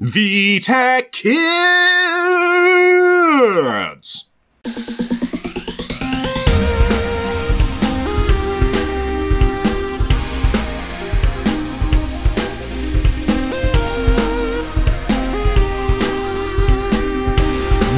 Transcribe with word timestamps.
VTech 0.00 1.12
Kids! 1.12 1.42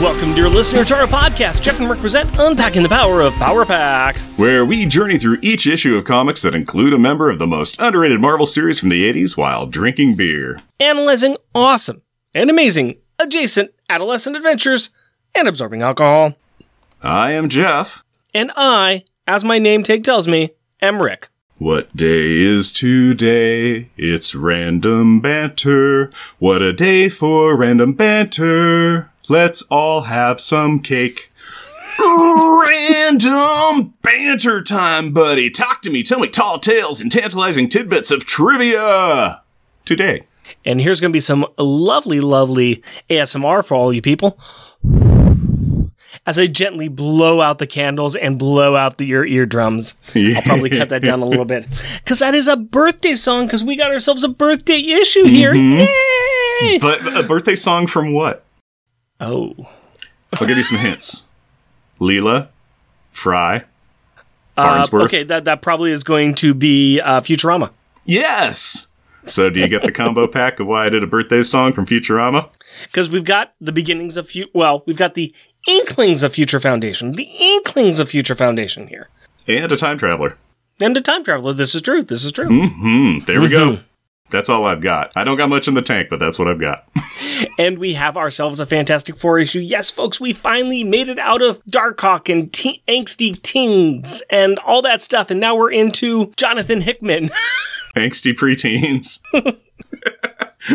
Welcome, 0.04 0.34
dear 0.34 0.50
listener, 0.50 0.84
to 0.84 0.96
our 0.96 1.06
podcast. 1.06 1.62
Jeff 1.62 1.80
and 1.80 1.88
Rick 1.88 2.00
present 2.00 2.28
Unpacking 2.38 2.82
the 2.82 2.90
Power 2.90 3.22
of 3.22 3.32
Power 3.36 3.64
Pack. 3.64 4.16
where 4.36 4.62
we 4.62 4.84
journey 4.84 5.16
through 5.16 5.38
each 5.40 5.66
issue 5.66 5.96
of 5.96 6.04
comics 6.04 6.42
that 6.42 6.54
include 6.54 6.92
a 6.92 6.98
member 6.98 7.30
of 7.30 7.38
the 7.38 7.46
most 7.46 7.80
underrated 7.80 8.20
Marvel 8.20 8.44
series 8.44 8.78
from 8.78 8.90
the 8.90 9.10
80s 9.10 9.38
while 9.38 9.64
drinking 9.64 10.14
beer. 10.14 10.58
Analyzing 10.78 11.38
awesome 11.54 12.02
and 12.34 12.50
amazing 12.50 12.98
adjacent 13.18 13.72
adolescent 13.88 14.36
adventures 14.36 14.90
and 15.34 15.48
absorbing 15.48 15.80
alcohol. 15.80 16.34
I 17.02 17.32
am 17.32 17.48
Jeff. 17.48 18.04
And 18.34 18.52
I, 18.56 19.04
as 19.26 19.42
my 19.42 19.58
name 19.58 19.84
tag 19.84 20.04
tells 20.04 20.28
me, 20.28 20.50
am 20.82 21.00
Rick. 21.00 21.30
What 21.56 21.96
day 21.96 22.40
is 22.40 22.74
today? 22.74 23.88
It's 23.96 24.34
random 24.34 25.20
banter. 25.20 26.12
What 26.38 26.60
a 26.60 26.74
day 26.74 27.08
for 27.08 27.56
random 27.56 27.94
banter. 27.94 29.10
Let's 29.28 29.62
all 29.70 30.02
have 30.02 30.40
some 30.40 30.80
cake. 30.80 31.30
Random 31.98 33.94
banter 34.02 34.62
time, 34.62 35.12
buddy. 35.12 35.48
Talk 35.48 35.80
to 35.82 35.90
me. 35.90 36.02
Tell 36.02 36.18
me 36.18 36.28
tall 36.28 36.58
tales 36.58 37.00
and 37.00 37.10
tantalizing 37.10 37.68
tidbits 37.68 38.10
of 38.10 38.26
trivia. 38.26 39.42
Today. 39.84 40.24
And 40.64 40.80
here's 40.80 41.00
going 41.00 41.10
to 41.10 41.16
be 41.16 41.20
some 41.20 41.46
lovely, 41.58 42.20
lovely 42.20 42.82
ASMR 43.08 43.64
for 43.64 43.74
all 43.74 43.92
you 43.92 44.02
people. 44.02 44.38
As 46.26 46.38
I 46.38 46.46
gently 46.46 46.88
blow 46.88 47.40
out 47.40 47.58
the 47.58 47.66
candles 47.66 48.16
and 48.16 48.38
blow 48.38 48.76
out 48.76 48.98
the, 48.98 49.04
your 49.04 49.24
eardrums. 49.24 49.94
I'll 50.14 50.42
probably 50.42 50.70
cut 50.70 50.88
that 50.90 51.02
down 51.02 51.20
a 51.20 51.26
little 51.26 51.44
bit. 51.44 51.66
Because 52.04 52.18
that 52.18 52.34
is 52.34 52.48
a 52.48 52.56
birthday 52.56 53.14
song, 53.14 53.46
because 53.46 53.64
we 53.64 53.76
got 53.76 53.90
ourselves 53.92 54.24
a 54.24 54.28
birthday 54.28 54.78
issue 54.78 55.24
here. 55.24 55.54
Mm-hmm. 55.54 56.66
Yay! 56.66 56.78
But 56.78 57.16
a 57.16 57.22
birthday 57.22 57.54
song 57.54 57.86
from 57.86 58.12
what? 58.12 58.43
Oh. 59.20 59.54
I'll 60.32 60.46
give 60.46 60.56
you 60.56 60.62
some 60.64 60.78
hints. 60.78 61.28
Leela, 62.00 62.48
Fry, 63.12 63.64
Uh, 64.56 64.62
Farnsworth. 64.62 65.04
okay, 65.06 65.22
that, 65.24 65.44
that 65.44 65.62
probably 65.62 65.92
is 65.92 66.02
going 66.04 66.34
to 66.36 66.54
be 66.54 67.00
uh, 67.00 67.20
Futurama. 67.20 67.70
Yes. 68.04 68.88
So 69.26 69.48
do 69.48 69.60
you 69.60 69.68
get 69.68 69.82
the 69.82 69.92
combo 69.92 70.26
pack 70.30 70.60
of 70.60 70.66
why 70.66 70.86
I 70.86 70.88
did 70.90 71.02
a 71.02 71.06
birthday 71.06 71.42
song 71.42 71.72
from 71.72 71.86
Futurama? 71.86 72.50
Because 72.84 73.08
we've 73.08 73.24
got 73.24 73.54
the 73.60 73.72
beginnings 73.72 74.16
of, 74.16 74.28
fu- 74.28 74.48
well, 74.52 74.82
we've 74.86 74.96
got 74.98 75.14
the 75.14 75.32
inklings 75.66 76.22
of 76.22 76.34
Future 76.34 76.60
Foundation. 76.60 77.12
The 77.12 77.28
inklings 77.38 78.00
of 78.00 78.10
Future 78.10 78.34
Foundation 78.34 78.88
here. 78.88 79.08
And 79.48 79.70
a 79.72 79.76
time 79.76 79.96
traveler. 79.98 80.36
And 80.80 80.96
a 80.96 81.00
time 81.00 81.24
traveler. 81.24 81.52
This 81.54 81.74
is 81.74 81.80
true. 81.82 82.02
This 82.02 82.24
is 82.24 82.32
true. 82.32 82.48
Hmm. 82.68 83.18
There 83.26 83.40
we 83.40 83.48
go. 83.48 83.78
That's 84.30 84.48
all 84.48 84.64
I've 84.64 84.80
got. 84.80 85.12
I 85.16 85.22
don't 85.22 85.36
got 85.36 85.48
much 85.48 85.68
in 85.68 85.74
the 85.74 85.82
tank, 85.82 86.08
but 86.10 86.18
that's 86.18 86.38
what 86.38 86.48
I've 86.48 86.60
got. 86.60 86.88
And 87.58 87.78
we 87.78 87.94
have 87.94 88.16
ourselves 88.16 88.58
a 88.58 88.66
Fantastic 88.66 89.16
Four 89.18 89.38
issue. 89.38 89.60
Yes, 89.60 89.90
folks, 89.90 90.20
we 90.20 90.32
finally 90.32 90.82
made 90.82 91.08
it 91.08 91.18
out 91.18 91.42
of 91.42 91.64
Darkhawk 91.66 92.32
and 92.32 92.52
te- 92.52 92.82
angsty 92.88 93.40
teens 93.42 94.22
and 94.30 94.58
all 94.60 94.82
that 94.82 95.02
stuff. 95.02 95.30
And 95.30 95.40
now 95.40 95.54
we're 95.56 95.70
into 95.70 96.32
Jonathan 96.36 96.80
Hickman. 96.80 97.30
angsty 97.96 98.32
preteens. 98.34 99.20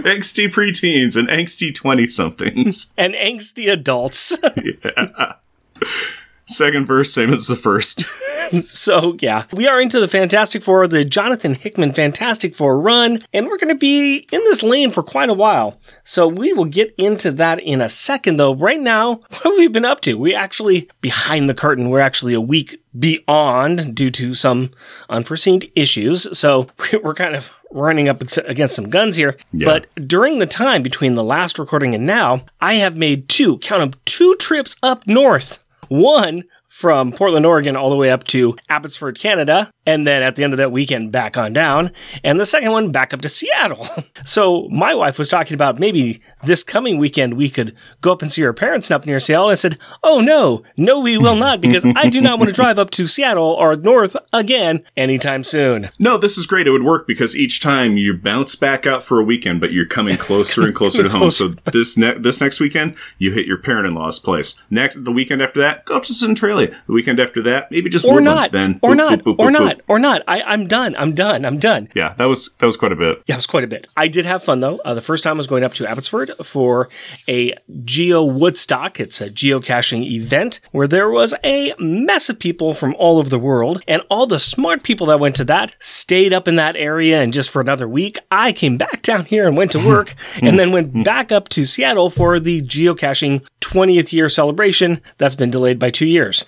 angsty 0.03 0.47
preteens 0.49 1.17
and 1.17 1.27
angsty 1.29 1.73
20 1.73 2.07
somethings. 2.07 2.93
and 2.97 3.13
angsty 3.13 3.71
adults. 3.71 4.37
Second 6.49 6.87
verse, 6.87 7.13
same 7.13 7.31
as 7.31 7.45
the 7.45 7.55
first. 7.55 8.05
so, 8.63 9.15
yeah, 9.19 9.45
we 9.53 9.67
are 9.67 9.79
into 9.79 9.99
the 9.99 10.07
Fantastic 10.07 10.63
Four, 10.63 10.87
the 10.87 11.05
Jonathan 11.05 11.53
Hickman 11.53 11.93
Fantastic 11.93 12.55
Four 12.55 12.79
run, 12.79 13.19
and 13.31 13.45
we're 13.45 13.59
going 13.59 13.73
to 13.73 13.75
be 13.75 14.27
in 14.31 14.43
this 14.45 14.63
lane 14.63 14.89
for 14.89 15.03
quite 15.03 15.29
a 15.29 15.33
while. 15.33 15.79
So, 16.03 16.27
we 16.27 16.51
will 16.53 16.65
get 16.65 16.95
into 16.97 17.29
that 17.33 17.59
in 17.59 17.81
a 17.81 17.87
second, 17.87 18.37
though. 18.37 18.55
Right 18.55 18.79
now, 18.79 19.15
what 19.29 19.43
have 19.43 19.57
we 19.57 19.67
been 19.67 19.85
up 19.85 20.01
to? 20.01 20.17
We 20.17 20.33
actually, 20.33 20.89
behind 21.01 21.47
the 21.47 21.53
curtain, 21.53 21.91
we're 21.91 21.99
actually 21.99 22.33
a 22.33 22.41
week 22.41 22.81
beyond 22.97 23.93
due 23.93 24.09
to 24.09 24.33
some 24.33 24.71
unforeseen 25.07 25.61
issues. 25.75 26.35
So, 26.35 26.67
we're 27.03 27.13
kind 27.13 27.35
of 27.35 27.51
running 27.71 28.09
up 28.09 28.23
against 28.39 28.75
some 28.75 28.89
guns 28.89 29.17
here. 29.17 29.37
Yeah. 29.53 29.67
But 29.67 30.07
during 30.07 30.39
the 30.39 30.47
time 30.47 30.81
between 30.81 31.13
the 31.13 31.23
last 31.23 31.59
recording 31.59 31.93
and 31.93 32.07
now, 32.07 32.41
I 32.59 32.75
have 32.75 32.97
made 32.97 33.29
two, 33.29 33.59
count 33.59 33.91
them, 33.91 34.01
two 34.05 34.35
trips 34.37 34.75
up 34.81 35.05
north. 35.05 35.63
One 35.89 36.43
from 36.79 37.11
Portland, 37.11 37.45
Oregon, 37.45 37.75
all 37.75 37.89
the 37.89 37.97
way 37.97 38.09
up 38.09 38.23
to 38.23 38.55
Abbotsford, 38.69 39.19
Canada, 39.19 39.69
and 39.85 40.07
then 40.07 40.23
at 40.23 40.37
the 40.37 40.45
end 40.45 40.53
of 40.53 40.57
that 40.59 40.71
weekend, 40.71 41.11
back 41.11 41.35
on 41.35 41.51
down. 41.51 41.91
And 42.23 42.39
the 42.39 42.45
second 42.45 42.71
one 42.71 42.89
back 42.89 43.13
up 43.13 43.19
to 43.21 43.27
Seattle. 43.27 43.85
so 44.23 44.69
my 44.69 44.95
wife 44.95 45.19
was 45.19 45.27
talking 45.27 45.55
about 45.55 45.77
maybe 45.77 46.21
this 46.45 46.63
coming 46.63 46.97
weekend 46.97 47.33
we 47.33 47.49
could 47.49 47.75
go 47.99 48.13
up 48.13 48.21
and 48.21 48.31
see 48.31 48.43
her 48.43 48.53
parents 48.53 48.89
up 48.91 49.05
near 49.05 49.19
Seattle. 49.19 49.49
I 49.49 49.55
said, 49.55 49.77
Oh 50.03 50.21
no, 50.21 50.63
no, 50.77 51.01
we 51.01 51.17
will 51.17 51.35
not, 51.35 51.59
because 51.59 51.85
I 51.97 52.07
do 52.07 52.21
not 52.21 52.39
want 52.39 52.47
to 52.47 52.55
drive 52.61 52.79
up 52.79 52.91
to 52.91 53.07
Seattle 53.07 53.51
or 53.59 53.75
north 53.75 54.15
again 54.31 54.81
anytime 54.95 55.43
soon. 55.43 55.89
No, 55.99 56.17
this 56.17 56.37
is 56.37 56.45
great. 56.45 56.65
It 56.65 56.71
would 56.71 56.83
work 56.83 57.07
because 57.07 57.35
each 57.35 57.59
time 57.59 57.97
you 57.97 58.13
bounce 58.13 58.55
back 58.55 58.87
out 58.87 59.03
for 59.03 59.19
a 59.19 59.23
weekend, 59.25 59.59
but 59.59 59.73
you're 59.73 59.85
coming 59.85 60.15
closer 60.15 60.63
and 60.63 60.73
closer 60.75 61.03
to 61.03 61.09
home. 61.09 61.29
So 61.29 61.49
this 61.73 61.97
ne- 61.97 62.17
this 62.17 62.39
next 62.39 62.61
weekend, 62.61 62.95
you 63.17 63.33
hit 63.33 63.45
your 63.45 63.57
parent-in-law's 63.57 64.19
place. 64.19 64.55
Next, 64.69 65.03
the 65.03 65.11
weekend 65.11 65.41
after 65.41 65.59
that, 65.59 65.83
go 65.83 65.97
up 65.97 66.03
to 66.03 66.13
Centralia. 66.13 66.68
The 66.87 66.93
weekend 66.93 67.19
after 67.19 67.41
that, 67.43 67.71
maybe 67.71 67.89
just 67.89 68.05
Or 68.05 68.21
not, 68.21 68.51
Then 68.51 68.79
or 68.81 68.91
boop, 68.91 68.97
not, 68.97 69.19
boop, 69.19 69.35
boop, 69.35 69.39
or 69.39 69.51
not, 69.51 69.81
or 69.87 69.99
not. 69.99 70.23
I, 70.27 70.41
I'm 70.41 70.67
done. 70.67 70.95
I'm 70.97 71.13
done. 71.13 71.45
I'm 71.45 71.59
done. 71.59 71.89
Yeah, 71.93 72.13
that 72.17 72.25
was 72.25 72.51
that 72.59 72.65
was 72.65 72.77
quite 72.77 72.91
a 72.91 72.95
bit. 72.95 73.21
Yeah, 73.27 73.35
it 73.35 73.37
was 73.37 73.47
quite 73.47 73.63
a 73.63 73.67
bit. 73.67 73.87
I 73.95 74.07
did 74.07 74.25
have 74.25 74.43
fun 74.43 74.59
though. 74.59 74.79
Uh, 74.85 74.93
the 74.93 75.01
first 75.01 75.23
time 75.23 75.35
I 75.35 75.37
was 75.37 75.47
going 75.47 75.63
up 75.63 75.73
to 75.75 75.87
Abbotsford 75.87 76.31
for 76.43 76.89
a 77.27 77.55
Geo 77.83 78.23
Woodstock. 78.23 78.99
It's 78.99 79.21
a 79.21 79.29
geocaching 79.29 80.09
event 80.09 80.59
where 80.71 80.87
there 80.87 81.09
was 81.09 81.33
a 81.43 81.73
mess 81.79 82.29
of 82.29 82.39
people 82.39 82.73
from 82.73 82.95
all 82.95 83.17
over 83.17 83.29
the 83.29 83.39
world, 83.39 83.81
and 83.87 84.01
all 84.09 84.25
the 84.25 84.39
smart 84.39 84.83
people 84.83 85.07
that 85.07 85.19
went 85.19 85.35
to 85.37 85.45
that 85.45 85.75
stayed 85.79 86.33
up 86.33 86.47
in 86.47 86.55
that 86.55 86.75
area. 86.75 87.21
And 87.21 87.33
just 87.33 87.49
for 87.49 87.61
another 87.61 87.87
week, 87.87 88.17
I 88.31 88.51
came 88.51 88.77
back 88.77 89.01
down 89.01 89.25
here 89.25 89.47
and 89.47 89.57
went 89.57 89.71
to 89.71 89.85
work, 89.85 90.15
and 90.41 90.59
then 90.59 90.71
went 90.71 91.03
back 91.03 91.31
up 91.31 91.49
to 91.49 91.65
Seattle 91.65 92.09
for 92.09 92.39
the 92.39 92.61
geocaching 92.61 93.45
20th 93.71 94.13
year 94.13 94.29
celebration. 94.29 95.01
That's 95.17 95.35
been 95.35 95.51
delayed 95.51 95.79
by 95.79 95.89
two 95.89 96.07
years 96.07 96.45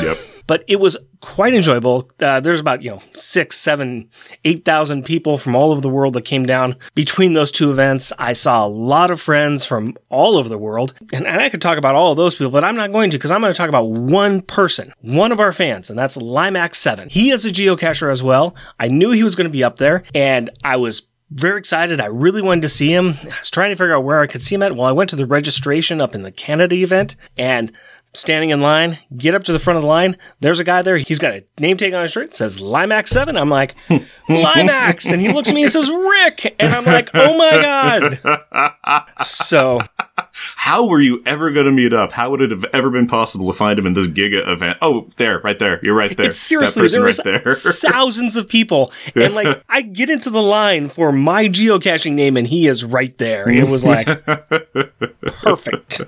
Yep. 0.00 0.18
but 0.46 0.64
it 0.68 0.76
was 0.76 0.96
quite 1.20 1.54
enjoyable. 1.54 2.08
Uh, 2.20 2.40
there's 2.40 2.60
about 2.60 2.82
you 2.82 2.90
know 2.90 3.02
six, 3.12 3.56
seven, 3.56 4.08
eight 4.44 4.64
thousand 4.64 5.04
people 5.04 5.38
from 5.38 5.56
all 5.56 5.70
over 5.70 5.80
the 5.80 5.88
world 5.88 6.14
that 6.14 6.22
came 6.22 6.44
down 6.44 6.76
between 6.94 7.32
those 7.32 7.50
two 7.50 7.70
events. 7.70 8.12
I 8.18 8.32
saw 8.32 8.66
a 8.66 8.68
lot 8.68 9.10
of 9.10 9.20
friends 9.20 9.64
from 9.64 9.96
all 10.08 10.36
over 10.36 10.48
the 10.48 10.58
world, 10.58 10.94
and, 11.12 11.26
and 11.26 11.40
I 11.40 11.48
could 11.48 11.62
talk 11.62 11.78
about 11.78 11.94
all 11.94 12.12
of 12.12 12.16
those 12.16 12.34
people, 12.34 12.50
but 12.50 12.64
I'm 12.64 12.76
not 12.76 12.92
going 12.92 13.10
to 13.10 13.18
because 13.18 13.30
I'm 13.30 13.40
going 13.40 13.52
to 13.52 13.56
talk 13.56 13.68
about 13.68 13.90
one 13.90 14.42
person, 14.42 14.92
one 15.00 15.32
of 15.32 15.40
our 15.40 15.52
fans, 15.52 15.90
and 15.90 15.98
that's 15.98 16.16
Limax 16.16 16.76
Seven. 16.76 17.08
He 17.08 17.30
is 17.30 17.44
a 17.44 17.50
geocacher 17.50 18.10
as 18.10 18.22
well. 18.22 18.54
I 18.78 18.88
knew 18.88 19.10
he 19.10 19.24
was 19.24 19.36
going 19.36 19.48
to 19.48 19.52
be 19.52 19.64
up 19.64 19.76
there, 19.76 20.04
and 20.14 20.50
I 20.62 20.76
was 20.76 21.02
very 21.30 21.58
excited. 21.58 22.00
I 22.00 22.06
really 22.06 22.42
wanted 22.42 22.62
to 22.62 22.68
see 22.68 22.92
him. 22.92 23.14
I 23.24 23.38
was 23.40 23.50
trying 23.50 23.70
to 23.70 23.76
figure 23.76 23.96
out 23.96 24.04
where 24.04 24.20
I 24.20 24.26
could 24.26 24.42
see 24.42 24.54
him 24.54 24.62
at. 24.62 24.76
Well, 24.76 24.86
I 24.86 24.92
went 24.92 25.10
to 25.10 25.16
the 25.16 25.26
registration 25.26 26.00
up 26.00 26.14
in 26.14 26.22
the 26.22 26.32
Canada 26.32 26.74
event 26.76 27.16
and 27.36 27.72
standing 28.12 28.50
in 28.50 28.60
line, 28.60 28.98
get 29.16 29.34
up 29.34 29.42
to 29.44 29.52
the 29.52 29.58
front 29.58 29.76
of 29.76 29.82
the 29.82 29.88
line. 29.88 30.16
There's 30.40 30.60
a 30.60 30.64
guy 30.64 30.82
there. 30.82 30.96
He's 30.96 31.18
got 31.18 31.34
a 31.34 31.44
name 31.58 31.76
tag 31.76 31.92
on 31.94 32.02
his 32.02 32.12
shirt. 32.12 32.26
It 32.26 32.36
says 32.36 32.58
Limax 32.58 33.08
7. 33.08 33.36
I'm 33.36 33.50
like, 33.50 33.76
Limax. 34.28 35.10
And 35.12 35.20
he 35.20 35.32
looks 35.32 35.48
at 35.48 35.54
me 35.54 35.62
and 35.62 35.72
says, 35.72 35.90
Rick. 35.90 36.54
And 36.60 36.72
I'm 36.72 36.84
like, 36.84 37.10
oh 37.14 37.36
my 37.36 37.60
God. 37.60 38.20
So 39.24 39.80
How 40.56 40.86
were 40.86 41.00
you 41.00 41.22
ever 41.26 41.50
going 41.50 41.66
to 41.66 41.72
meet 41.72 41.92
up? 41.92 42.12
How 42.12 42.30
would 42.30 42.40
it 42.40 42.50
have 42.50 42.64
ever 42.72 42.90
been 42.90 43.06
possible 43.06 43.46
to 43.46 43.52
find 43.52 43.78
him 43.78 43.86
in 43.86 43.94
this 43.94 44.08
Giga 44.08 44.46
event? 44.48 44.78
Oh, 44.82 45.08
there, 45.16 45.40
right 45.40 45.58
there. 45.58 45.80
You're 45.82 45.94
right 45.94 46.16
there. 46.16 46.26
It's 46.26 46.36
seriously, 46.36 46.82
that 46.82 47.00
person 47.00 47.24
there 47.24 47.34
was 47.42 47.58
right 47.58 47.62
there. 47.62 47.72
thousands 47.92 48.36
of 48.36 48.48
people, 48.48 48.92
and 49.14 49.34
like 49.34 49.62
I 49.68 49.82
get 49.82 50.10
into 50.10 50.30
the 50.30 50.42
line 50.42 50.88
for 50.88 51.12
my 51.12 51.48
geocaching 51.48 52.12
name, 52.12 52.36
and 52.36 52.46
he 52.46 52.66
is 52.66 52.84
right 52.84 53.16
there. 53.18 53.48
It 53.48 53.68
was 53.68 53.84
like 53.84 54.06
perfect. 55.26 56.00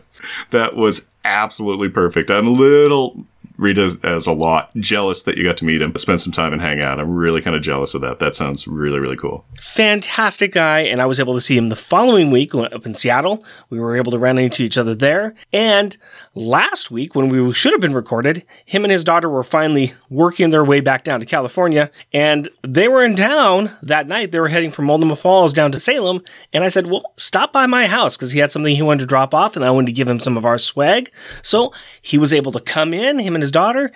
that 0.51 0.77
was 0.77 1.09
absolutely 1.25 1.89
perfect. 1.89 2.31
I'm 2.31 2.47
a 2.47 2.51
little 2.51 3.25
Rita 3.57 3.99
as 4.03 4.27
a 4.27 4.33
lot 4.33 4.75
jealous 4.77 5.23
that 5.25 5.37
you 5.37 5.45
got 5.45 5.57
to 5.59 5.65
meet 5.65 5.83
him, 5.83 5.95
spend 5.97 6.21
some 6.21 6.33
time 6.33 6.53
and 6.53 6.61
hang 6.61 6.81
out. 6.81 7.01
I'm 7.01 7.15
really 7.15 7.41
kind 7.41 7.57
of 7.57 7.63
jealous 7.63 7.95
of 7.95 8.01
that. 8.03 8.19
That 8.19 8.35
sounds 8.35 8.67
really 8.67 8.99
really 8.99 9.17
cool. 9.17 9.45
Fantastic 9.61 10.53
guy, 10.53 10.81
and 10.81 11.01
I 11.01 11.07
was 11.07 11.21
able 11.21 11.35
to 11.35 11.41
see 11.41 11.57
him 11.57 11.69
the 11.69 11.77
following 11.77 12.31
week 12.31 12.55
up 12.55 12.87
in 12.87 12.95
Seattle. 12.95 13.45
We 13.71 13.81
were 13.81 13.97
able 13.97 14.13
to 14.13 14.19
run 14.19 14.39
into 14.39 14.63
each 14.63 14.79
other 14.79 14.95
there, 14.95 15.35
and 15.53 15.97
last 16.37 16.91
week 16.91 17.15
when 17.15 17.29
we 17.31 17.53
should 17.55 17.73
have 17.73 17.81
been 17.81 17.95
recorded, 17.95 18.45
him 18.65 18.85
and 18.85 18.93
his 18.93 19.03
daughter 19.03 19.29
were 19.29 19.43
finally 19.43 19.95
working 20.11 20.51
their 20.51 20.63
way 20.63 20.81
back 20.81 21.03
down 21.03 21.19
to 21.19 21.27
California, 21.27 21.91
and 22.13 22.49
they 22.63 22.87
were 22.87 23.03
in 23.03 23.17
town 23.17 23.75
that 23.83 24.07
night. 24.07 24.31
They 24.31 24.39
were 24.39 24.49
heading 24.49 24.71
from 24.71 24.85
Multnomah 24.85 25.17
Falls 25.17 25.53
down 25.53 25.73
to 25.73 25.81
Salem, 25.81 26.23
and 26.53 26.63
I 26.63 26.69
said, 26.69 26.87
"Well, 26.87 27.13
stop 27.17 27.53
by 27.53 27.67
my 27.67 27.87
house 27.87 28.17
because 28.17 28.33
he 28.33 28.39
had 28.39 28.53
something 28.53 28.77
he 28.77 28.83
wanted 28.83 29.01
to 29.01 29.07
drop 29.07 29.35
off, 29.35 29.57
and 29.57 29.65
I 29.65 29.71
wanted 29.71 29.87
to 29.87 29.93
give 29.93 30.07
him 30.07 30.21
some 30.21 30.37
of 30.37 30.45
our 30.45 30.59
swag." 30.59 31.11
So 31.43 31.73
he 32.01 32.19
was 32.19 32.33
able 32.33 32.53
to 32.53 32.61
come 32.61 32.93
in. 32.93 33.19
Him 33.19 33.35
and 33.35 33.43
his 33.43 33.51
daughter. 33.51 33.91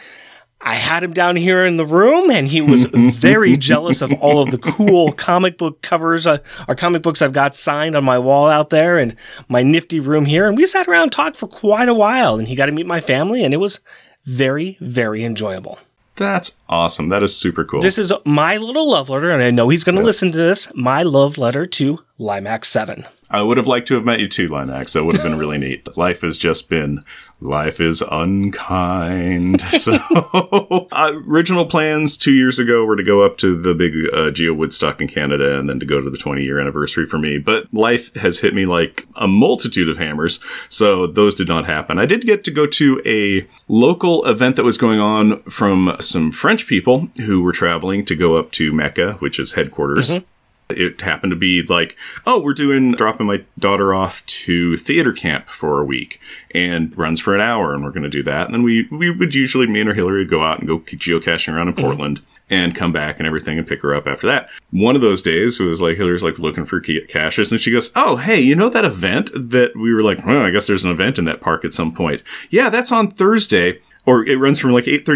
I 0.62 0.74
had 0.74 1.02
him 1.02 1.14
down 1.14 1.36
here 1.36 1.64
in 1.64 1.76
the 1.78 1.86
room, 1.86 2.30
and 2.30 2.46
he 2.46 2.60
was 2.60 2.84
very 2.92 3.56
jealous 3.56 4.02
of 4.02 4.12
all 4.14 4.42
of 4.42 4.50
the 4.50 4.58
cool 4.58 5.12
comic 5.12 5.56
book 5.56 5.80
covers, 5.80 6.26
uh, 6.26 6.38
or 6.68 6.74
comic 6.74 7.02
books 7.02 7.22
I've 7.22 7.32
got 7.32 7.56
signed 7.56 7.96
on 7.96 8.04
my 8.04 8.18
wall 8.18 8.46
out 8.48 8.70
there, 8.70 8.98
and 8.98 9.16
my 9.48 9.62
nifty 9.62 10.00
room 10.00 10.26
here. 10.26 10.46
And 10.46 10.56
we 10.56 10.66
sat 10.66 10.86
around 10.86 11.04
and 11.04 11.12
talked 11.12 11.36
for 11.36 11.46
quite 11.46 11.88
a 11.88 11.94
while, 11.94 12.38
and 12.38 12.46
he 12.46 12.54
got 12.54 12.66
to 12.66 12.72
meet 12.72 12.86
my 12.86 13.00
family, 13.00 13.42
and 13.42 13.54
it 13.54 13.58
was 13.58 13.80
very, 14.24 14.76
very 14.80 15.24
enjoyable. 15.24 15.78
That's 16.16 16.58
awesome. 16.68 17.08
That 17.08 17.22
is 17.22 17.34
super 17.34 17.64
cool. 17.64 17.80
This 17.80 17.96
is 17.96 18.12
my 18.26 18.58
little 18.58 18.90
love 18.90 19.08
letter, 19.08 19.30
and 19.30 19.42
I 19.42 19.50
know 19.50 19.70
he's 19.70 19.84
going 19.84 19.96
to 19.96 20.02
listen 20.02 20.30
to 20.32 20.38
this. 20.38 20.70
My 20.74 21.02
love 21.02 21.38
letter 21.38 21.64
to 21.64 22.00
Limax 22.20 22.66
Seven. 22.66 23.06
I 23.30 23.42
would 23.42 23.56
have 23.56 23.66
liked 23.68 23.86
to 23.88 23.94
have 23.94 24.04
met 24.04 24.20
you 24.20 24.28
too, 24.28 24.48
Limax. 24.48 24.92
That 24.92 25.04
would 25.04 25.14
have 25.14 25.22
been 25.22 25.38
really 25.38 25.56
neat. 25.56 25.88
Life 25.96 26.22
has 26.22 26.36
just 26.36 26.68
been, 26.68 27.04
life 27.40 27.80
is 27.80 28.02
unkind. 28.10 29.62
So, 29.80 29.94
uh, 30.92 31.12
original 31.26 31.64
plans 31.64 32.18
two 32.18 32.32
years 32.32 32.58
ago 32.58 32.84
were 32.84 32.96
to 32.96 33.02
go 33.02 33.24
up 33.24 33.38
to 33.38 33.58
the 33.58 33.72
big 33.72 33.94
uh, 34.12 34.30
Geo 34.30 34.52
Woodstock 34.52 35.00
in 35.00 35.08
Canada 35.08 35.58
and 35.58 35.70
then 35.70 35.80
to 35.80 35.86
go 35.86 36.02
to 36.02 36.10
the 36.10 36.18
20 36.18 36.42
year 36.42 36.58
anniversary 36.58 37.06
for 37.06 37.16
me. 37.16 37.38
But 37.38 37.72
life 37.72 38.14
has 38.16 38.40
hit 38.40 38.52
me 38.52 38.66
like 38.66 39.06
a 39.16 39.26
multitude 39.26 39.88
of 39.88 39.96
hammers. 39.96 40.38
So 40.68 41.06
those 41.06 41.34
did 41.34 41.48
not 41.48 41.64
happen. 41.64 41.98
I 41.98 42.04
did 42.04 42.26
get 42.26 42.44
to 42.44 42.50
go 42.50 42.66
to 42.66 43.00
a 43.06 43.46
local 43.68 44.26
event 44.26 44.56
that 44.56 44.64
was 44.64 44.76
going 44.76 45.00
on 45.00 45.42
from 45.44 45.96
some 46.00 46.30
French 46.30 46.66
people 46.66 47.08
who 47.22 47.40
were 47.40 47.52
traveling 47.52 48.04
to 48.06 48.14
go 48.14 48.36
up 48.36 48.50
to 48.52 48.72
Mecca, 48.72 49.14
which 49.14 49.38
is 49.38 49.54
headquarters. 49.54 50.10
Mm-hmm. 50.10 50.26
It 50.72 51.00
happened 51.00 51.30
to 51.30 51.36
be 51.36 51.62
like, 51.62 51.96
oh, 52.26 52.40
we're 52.40 52.54
doing 52.54 52.92
dropping 52.92 53.26
my 53.26 53.44
daughter 53.58 53.94
off 53.94 54.24
to 54.26 54.76
theater 54.76 55.12
camp 55.12 55.48
for 55.48 55.80
a 55.80 55.84
week 55.84 56.20
and 56.52 56.96
runs 56.96 57.20
for 57.20 57.34
an 57.34 57.40
hour, 57.40 57.74
and 57.74 57.84
we're 57.84 57.90
going 57.90 58.02
to 58.02 58.08
do 58.08 58.22
that. 58.24 58.46
And 58.46 58.54
then 58.54 58.62
we 58.62 58.88
we 58.90 59.10
would 59.10 59.34
usually 59.34 59.66
me 59.66 59.80
and 59.80 59.88
her 59.88 59.94
Hillary 59.94 60.20
would 60.20 60.30
go 60.30 60.42
out 60.42 60.58
and 60.58 60.68
go 60.68 60.78
geocaching 60.80 61.54
around 61.54 61.68
in 61.68 61.74
mm-hmm. 61.74 61.84
Portland 61.84 62.20
and 62.48 62.74
come 62.74 62.92
back 62.92 63.18
and 63.18 63.26
everything 63.26 63.58
and 63.58 63.66
pick 63.66 63.82
her 63.82 63.94
up 63.94 64.06
after 64.06 64.26
that. 64.26 64.50
One 64.70 64.96
of 64.96 65.02
those 65.02 65.22
days 65.22 65.60
it 65.60 65.64
was 65.64 65.80
like 65.80 65.96
Hillary's 65.96 66.24
like 66.24 66.38
looking 66.38 66.64
for 66.64 66.80
caches, 66.80 67.52
and 67.52 67.60
she 67.60 67.70
goes, 67.70 67.90
"Oh, 67.94 68.16
hey, 68.16 68.40
you 68.40 68.56
know 68.56 68.68
that 68.68 68.84
event 68.84 69.30
that 69.34 69.76
we 69.76 69.92
were 69.92 70.02
like, 70.02 70.24
well, 70.26 70.42
I 70.42 70.50
guess 70.50 70.66
there's 70.66 70.84
an 70.84 70.90
event 70.90 71.18
in 71.18 71.24
that 71.26 71.40
park 71.40 71.64
at 71.64 71.74
some 71.74 71.92
point. 71.92 72.22
Yeah, 72.50 72.68
that's 72.68 72.92
on 72.92 73.10
Thursday." 73.10 73.80
Or 74.06 74.24
it 74.26 74.36
runs 74.36 74.58
from 74.58 74.72
like 74.72 74.86
8.30 74.86 75.04
to 75.04 75.12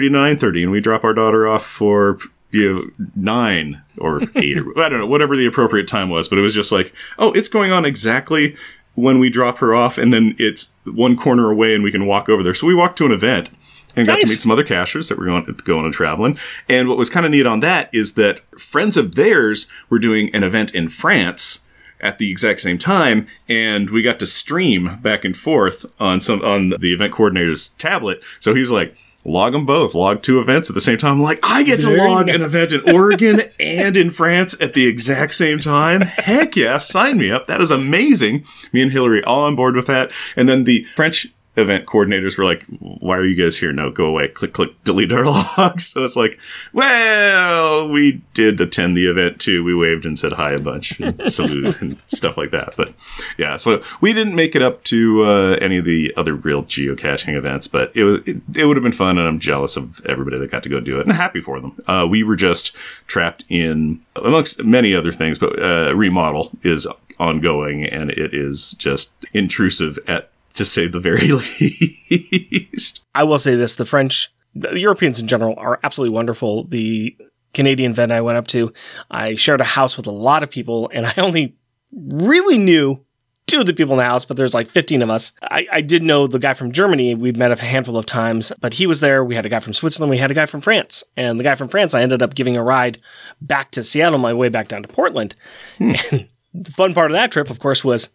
9.30 0.47 0.63
and 0.65 0.71
we 0.71 0.79
drop 0.79 1.05
our 1.05 1.15
daughter 1.15 1.49
off 1.49 1.65
for 1.65 2.19
you 2.55 2.73
know, 2.73 3.07
nine 3.17 3.83
or 3.99 4.23
eight 4.37 4.59
or 4.59 4.81
I 4.81 4.89
don't 4.89 5.01
know, 5.01 5.07
whatever 5.07 5.37
the 5.37 5.47
appropriate 5.47 5.89
time 5.89 6.09
was, 6.09 6.29
but 6.29 6.39
it 6.39 6.43
was 6.43 6.55
just 6.55 6.73
like, 6.73 6.95
oh, 7.19 7.33
it's 7.33 7.49
going 7.49 7.73
on 7.73 7.85
exactly 7.85 8.57
when 8.95 9.19
we 9.19 9.29
drop 9.29 9.59
her 9.59 9.75
off, 9.75 9.99
and 9.99 10.13
then 10.13 10.37
it's 10.39 10.71
one 10.85 11.17
corner 11.17 11.51
away, 11.51 11.75
and 11.75 11.83
we 11.83 11.91
can 11.91 12.07
walk 12.07 12.29
over 12.29 12.43
there. 12.43 12.55
So 12.55 12.67
we 12.67 12.75
walked 12.75 12.97
to 12.99 13.07
an 13.07 13.13
event 13.13 13.51
and 13.97 14.07
got 14.07 14.15
nice. 14.15 14.23
to 14.23 14.29
meet 14.29 14.41
some 14.41 14.53
other 14.53 14.65
cachers 14.65 15.09
that 15.09 15.19
were 15.19 15.25
going 15.25 15.45
going 15.65 15.85
and 15.85 15.95
traveling. 15.95 16.39
And 16.69 16.89
what 16.89 16.99
was 16.99 17.11
kind 17.11 17.27
of 17.27 17.33
neat 17.33 17.47
on 17.47 17.61
that 17.61 17.91
is 17.93 18.15
that 18.15 18.41
friends 18.59 18.97
of 18.97 19.15
theirs 19.15 19.69
were 19.89 19.99
doing 19.99 20.35
an 20.35 20.43
event 20.43 20.75
in 20.75 20.89
France 20.89 21.61
at 22.01 22.19
the 22.19 22.31
exact 22.31 22.61
same 22.61 22.79
time, 22.79 23.27
and 23.49 23.91
we 23.91 24.03
got 24.03 24.19
to 24.21 24.27
stream 24.27 24.99
back 25.01 25.25
and 25.25 25.37
forth 25.37 25.87
on 25.99 26.21
some 26.21 26.43
on 26.43 26.71
the 26.71 26.93
event 26.93 27.13
coordinator's 27.13 27.69
tablet. 27.71 28.23
So 28.41 28.55
he's 28.55 28.71
like, 28.71 28.97
log 29.25 29.53
them 29.53 29.67
both, 29.67 29.95
log 29.95 30.23
two 30.23 30.39
events 30.39 30.69
at 30.71 30.75
the 30.75 30.81
same 30.81 30.99
time. 30.99 31.15
I'm 31.15 31.23
like, 31.23 31.41
I 31.43 31.63
get 31.63 31.81
to 31.81 31.97
log 31.97 32.29
an 32.29 32.43
event 32.43 32.73
in 32.73 32.95
Oregon 32.95 33.43
and 33.61 33.97
in 33.97 34.11
France 34.11 34.57
at 34.61 34.75
the 34.75 34.87
exact 34.87 35.35
same 35.35 35.59
time. 35.59 36.03
Heck 36.03 36.57
yeah, 36.57 36.79
sign 36.79 37.19
me 37.19 37.31
up. 37.31 37.47
That 37.47 37.61
is 37.61 37.71
amazing. 37.71 38.45
Me 38.73 38.83
and 38.83 38.93
Hillary 38.93 39.23
all 39.25 39.45
on 39.45 39.57
board 39.57 39.77
with 39.77 39.87
that. 39.87 40.13
And 40.37 40.49
then 40.49 40.65
the 40.65 40.85
French 40.85 41.29
event 41.57 41.87
coordinators 41.87 42.37
were 42.37 42.45
like, 42.45 42.65
why 42.81 43.17
are 43.17 43.25
you 43.25 43.41
guys 43.41 43.59
here? 43.59 43.73
No, 43.73 43.91
go 43.91 44.07
away. 44.07 44.29
Click, 44.29 44.53
click, 44.53 44.71
delete 44.85 45.13
our 45.13 45.25
logs. 45.57 45.87
So 45.87 46.05
it's 46.05 46.17
like, 46.17 46.39
well, 46.73 47.89
we 47.89 48.23
did 48.35 48.61
attend 48.61 48.97
the 48.97 49.07
event 49.07 49.41
too. 49.41 49.63
We 49.63 49.75
waved 49.75 50.05
and 50.05 50.19
said 50.19 50.33
hi 50.33 50.53
a 50.53 50.59
bunch 50.59 50.99
and 51.01 51.21
saluted 51.31 51.81
and 51.81 51.99
stuff 52.07 52.37
like 52.37 52.51
that. 52.51 52.75
But 52.77 52.95
yeah, 53.39 53.57
so 53.57 53.83
we 54.01 54.13
didn't 54.13 54.35
make 54.35 54.57
it 54.57 54.63
up 54.63 54.83
to 54.85 55.25
uh, 55.25 55.51
any 55.61 55.79
of 55.79 55.85
the 55.85 56.13
other 56.17 56.35
real 56.35 56.65
geocaching 56.65 57.37
events, 57.37 57.67
but 57.67 57.93
it, 57.95 58.05
was, 58.05 58.21
it, 58.27 58.37
it, 58.57 58.67
would 58.67 58.77
have 58.77 58.83
been 58.83 58.93
fun. 58.93 59.19
And 59.19 59.29
I'm 59.29 59.39
jealous 59.39 59.77
of 59.77 60.05
everybody 60.07 60.39
that 60.39 60.51
got 60.51 60.63
to 60.65 60.69
go 60.69 60.81
do 60.81 60.99
it 60.99 61.07
and 61.07 61.15
happy 61.15 61.41
for 61.41 61.61
them. 61.61 61.77
Uh, 61.87 62.07
we 62.09 62.23
were 62.23 62.37
just 62.37 62.75
trapped 63.07 63.45
in, 63.49 64.01
amongst 64.17 64.65
many 64.65 64.95
other 64.95 65.13
things, 65.13 65.39
but 65.39 65.61
uh, 65.63 65.95
remodel 65.95 66.51
is 66.63 66.87
ongoing 67.19 67.85
and 67.85 68.11
it 68.11 68.35
is 68.35 68.73
just 68.73 69.13
intrusive 69.33 69.99
at 70.09 70.31
to 70.55 70.65
say 70.65 70.89
the 70.89 71.01
very 71.01 71.29
least. 71.61 73.03
I 73.15 73.25
will 73.25 73.39
say 73.39 73.57
this 73.57 73.75
the 73.75 73.87
French, 73.87 74.33
the 74.55 74.79
Europeans 74.79 75.21
in 75.21 75.27
general 75.27 75.55
are 75.59 75.81
absolutely 75.83 76.15
wonderful. 76.15 76.65
The 76.65 77.17
Canadian 77.53 77.93
event 77.93 78.13
I 78.13 78.21
went 78.21 78.39
up 78.39 78.47
to, 78.49 78.73
I 79.11 79.35
shared 79.35 79.61
a 79.61 79.65
house 79.65 79.97
with 79.97 80.07
a 80.07 80.13
lot 80.13 80.43
of 80.43 80.51
people, 80.51 80.91
and 80.93 81.07
I 81.07 81.15
only 81.19 81.57
really 81.93 82.59
knew 82.59 83.05
two 83.47 83.61
of 83.61 83.67
the 83.67 83.75
people 83.75 83.95
in 83.95 83.99
the 83.99 84.05
house, 84.05 84.25
but 84.25 84.37
there's 84.37 84.55
like 84.55 84.69
15 84.69 85.03
of 85.03 85.11
us. 85.11 85.33
I, 85.43 85.67
I 85.71 85.81
did 85.81 86.03
know 86.03 86.27
the 86.27 86.39
guy 86.39 86.55
from 86.55 86.73
Germany. 86.73 87.15
We'd 87.15 87.37
met 87.37 87.53
a 87.53 87.63
handful 87.63 87.97
of 87.97 88.07
times, 88.07 88.53
but 88.61 88.75
he 88.75 88.87
was 88.87 89.01
there. 89.01 89.25
We 89.25 89.35
had 89.35 89.47
a 89.47 89.51
guy 89.51 89.61
from 89.61 89.75
Switzerland. 89.75 90.11
We 90.11 90.19
had 90.19 90.31
a 90.31 90.35
guy 90.35 90.47
from 90.47 90.61
France. 90.61 91.05
And 91.17 91.39
the 91.39 91.45
guy 91.45 91.55
from 91.55 91.69
France, 91.69 91.95
I 91.95 92.03
ended 92.03 92.23
up 92.23 92.35
giving 92.35 92.57
a 92.57 92.63
ride 92.63 93.01
back 93.41 93.71
to 93.73 93.85
Seattle, 93.85 94.19
my 94.19 94.33
way 94.33 94.49
back 94.49 94.69
down 94.69 94.83
to 94.83 94.89
Portland. 94.89 95.37
Hmm. 95.79 95.93
And 96.11 96.29
the 96.55 96.73
fun 96.73 96.95
part 96.95 97.11
of 97.11 97.17
that 97.17 97.33
trip, 97.33 97.51
of 97.51 97.59
course, 97.59 97.85
was 97.85 98.11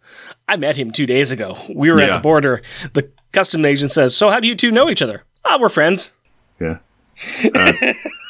I 0.50 0.56
met 0.56 0.76
him 0.76 0.90
two 0.90 1.06
days 1.06 1.30
ago. 1.30 1.56
We 1.72 1.92
were 1.92 2.00
yeah. 2.00 2.08
at 2.08 2.12
the 2.14 2.18
border. 2.18 2.60
The 2.92 3.08
custom 3.30 3.64
agent 3.64 3.92
says, 3.92 4.16
"So 4.16 4.30
how 4.30 4.40
do 4.40 4.48
you 4.48 4.56
two 4.56 4.72
know 4.72 4.90
each 4.90 5.00
other?" 5.00 5.22
Ah, 5.44 5.54
oh, 5.54 5.60
we're 5.60 5.68
friends. 5.68 6.10
Yeah. 6.58 6.78
Uh, 7.54 7.72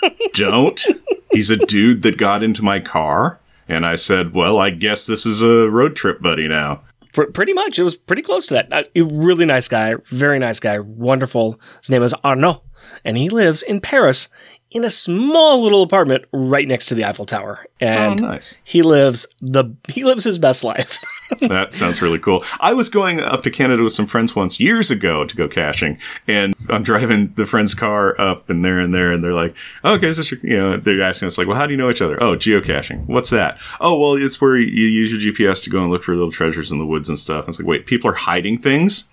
don't. 0.34 0.84
He's 1.32 1.50
a 1.50 1.56
dude 1.56 2.02
that 2.02 2.18
got 2.18 2.42
into 2.42 2.62
my 2.62 2.78
car, 2.78 3.40
and 3.66 3.86
I 3.86 3.94
said, 3.94 4.34
"Well, 4.34 4.58
I 4.58 4.68
guess 4.68 5.06
this 5.06 5.24
is 5.24 5.40
a 5.40 5.70
road 5.70 5.96
trip 5.96 6.20
buddy 6.20 6.46
now." 6.46 6.82
pretty 7.12 7.52
much. 7.52 7.76
It 7.76 7.82
was 7.82 7.96
pretty 7.96 8.22
close 8.22 8.46
to 8.46 8.54
that. 8.54 8.72
Uh, 8.72 8.84
a 8.94 9.02
really 9.02 9.44
nice 9.44 9.66
guy, 9.66 9.94
very 10.04 10.38
nice 10.38 10.60
guy, 10.60 10.78
wonderful. 10.78 11.58
His 11.80 11.90
name 11.90 12.04
is 12.04 12.14
Arnaud, 12.22 12.62
and 13.02 13.16
he 13.16 13.30
lives 13.30 13.62
in 13.62 13.80
Paris 13.80 14.28
in 14.70 14.84
a 14.84 14.90
small 14.90 15.62
little 15.62 15.82
apartment 15.82 16.24
right 16.32 16.68
next 16.68 16.86
to 16.86 16.94
the 16.94 17.04
Eiffel 17.04 17.24
Tower. 17.24 17.66
And 17.80 18.22
oh, 18.22 18.26
nice. 18.28 18.60
he 18.62 18.82
lives 18.82 19.26
the 19.40 19.74
he 19.88 20.04
lives 20.04 20.24
his 20.24 20.38
best 20.38 20.62
life. 20.62 21.02
that 21.40 21.74
sounds 21.74 22.02
really 22.02 22.18
cool. 22.18 22.44
I 22.60 22.72
was 22.72 22.88
going 22.88 23.20
up 23.20 23.42
to 23.44 23.50
Canada 23.50 23.82
with 23.82 23.92
some 23.92 24.06
friends 24.06 24.34
once 24.34 24.60
years 24.60 24.90
ago 24.90 25.24
to 25.24 25.36
go 25.36 25.48
caching, 25.48 25.98
and 26.26 26.54
I'm 26.68 26.82
driving 26.82 27.32
the 27.34 27.46
friend's 27.46 27.74
car 27.74 28.20
up, 28.20 28.48
and 28.50 28.64
there 28.64 28.80
and 28.80 28.94
there, 28.94 29.12
and 29.12 29.22
they're 29.22 29.34
like, 29.34 29.56
oh, 29.84 29.94
"Okay, 29.94 30.08
is 30.08 30.16
this 30.16 30.30
your?" 30.30 30.40
You 30.42 30.56
know, 30.56 30.76
they're 30.76 31.02
asking 31.02 31.26
us 31.26 31.38
like, 31.38 31.46
"Well, 31.46 31.56
how 31.56 31.66
do 31.66 31.72
you 31.72 31.78
know 31.78 31.90
each 31.90 32.02
other?" 32.02 32.22
Oh, 32.22 32.36
geocaching. 32.36 33.06
What's 33.06 33.30
that? 33.30 33.58
Oh, 33.80 33.98
well, 33.98 34.14
it's 34.14 34.40
where 34.40 34.56
you 34.56 34.86
use 34.86 35.10
your 35.10 35.32
GPS 35.32 35.62
to 35.64 35.70
go 35.70 35.82
and 35.82 35.90
look 35.90 36.02
for 36.02 36.14
little 36.14 36.32
treasures 36.32 36.70
in 36.70 36.78
the 36.78 36.86
woods 36.86 37.08
and 37.08 37.18
stuff. 37.18 37.44
And 37.44 37.50
it's 37.50 37.58
like, 37.58 37.68
wait, 37.68 37.86
people 37.86 38.10
are 38.10 38.14
hiding 38.14 38.58
things 38.58 39.04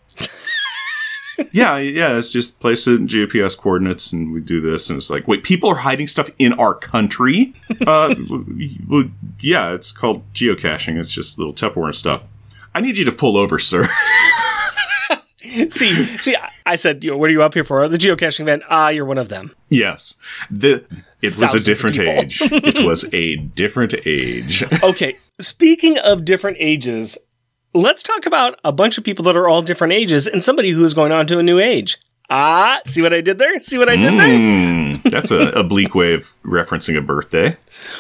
yeah, 1.51 1.77
yeah. 1.77 2.17
It's 2.17 2.32
just 2.32 2.60
place 2.60 2.88
it 2.88 3.00
in 3.00 3.08
GPS 3.08 3.58
coordinates, 3.58 4.12
and 4.12 4.32
we 4.34 4.41
do 4.41 4.62
this, 4.62 4.89
and 4.89 4.98
it's 4.98 5.10
like, 5.10 5.27
wait, 5.27 5.44
people 5.44 5.70
are 5.70 5.77
hiding 5.77 6.08
stuff 6.08 6.29
in 6.39 6.53
our 6.53 6.74
country. 6.74 7.53
Uh, 7.86 8.15
well, 8.88 9.06
yeah, 9.39 9.74
it's 9.74 9.91
called 9.91 10.32
geocaching. 10.34 11.00
It's 11.00 11.12
just 11.12 11.38
little 11.38 11.53
Tupperware 11.53 11.96
stuff. 11.96 12.27
I 12.74 12.82
need 12.82 12.98
you 12.98 13.06
to 13.06 13.12
pull 13.12 13.38
over, 13.38 13.60
sir. 13.60 13.89
see, 15.70 16.06
see, 16.20 16.36
I 16.65 16.75
said, 16.75 17.03
you 17.03 17.12
know, 17.12 17.17
what 17.17 17.29
are 17.29 17.34
you 17.34 17.44
up 17.44 17.53
here 17.53 17.63
for? 17.63 17.88
The 17.88 17.98
geocaching 17.98 18.41
event. 18.41 18.63
Ah, 18.70 18.89
you're 18.89 19.06
one 19.06 19.17
of 19.17 19.29
them. 19.29 19.56
Yes. 19.70 20.15
The 20.51 20.86
it 21.22 21.38
was 21.38 21.51
Thousands 21.53 21.63
a 21.63 21.72
different 21.72 22.00
age. 22.00 22.41
it 22.44 22.86
was 22.86 23.12
a 23.13 23.38
different 23.38 23.96
age. 24.06 24.63
okay. 24.84 25.15
Speaking 25.39 25.98
of 25.98 26.25
different 26.25 26.58
ages, 26.60 27.17
let's 27.77 28.03
talk 28.03 28.25
about 28.25 28.60
a 28.63 28.72
bunch 28.72 28.98
of 28.98 29.03
people 29.03 29.24
that 29.25 29.38
are 29.38 29.48
all 29.48 29.62
different 29.62 29.93
ages 29.93 30.27
and 30.27 30.43
somebody 30.43 30.72
who 30.72 30.84
is 30.84 30.93
going 30.93 31.12
on 31.12 31.27
to 31.27 31.39
a 31.39 31.43
new 31.43 31.60
age. 31.60 31.98
Ah, 32.29 32.81
see 32.86 33.01
what 33.01 33.13
I 33.13 33.22
did 33.22 33.38
there? 33.38 33.57
See 33.62 33.77
what 33.77 33.88
I 33.88 33.96
did 33.96 34.19
there? 34.19 34.27
Mm, 34.27 35.01
that's 35.03 35.31
a, 35.31 35.50
a 35.51 35.63
bleak 35.63 35.96
way 35.96 36.13
of 36.13 36.36
referencing 36.43 36.98
a 36.98 37.01
birthday. 37.01 37.55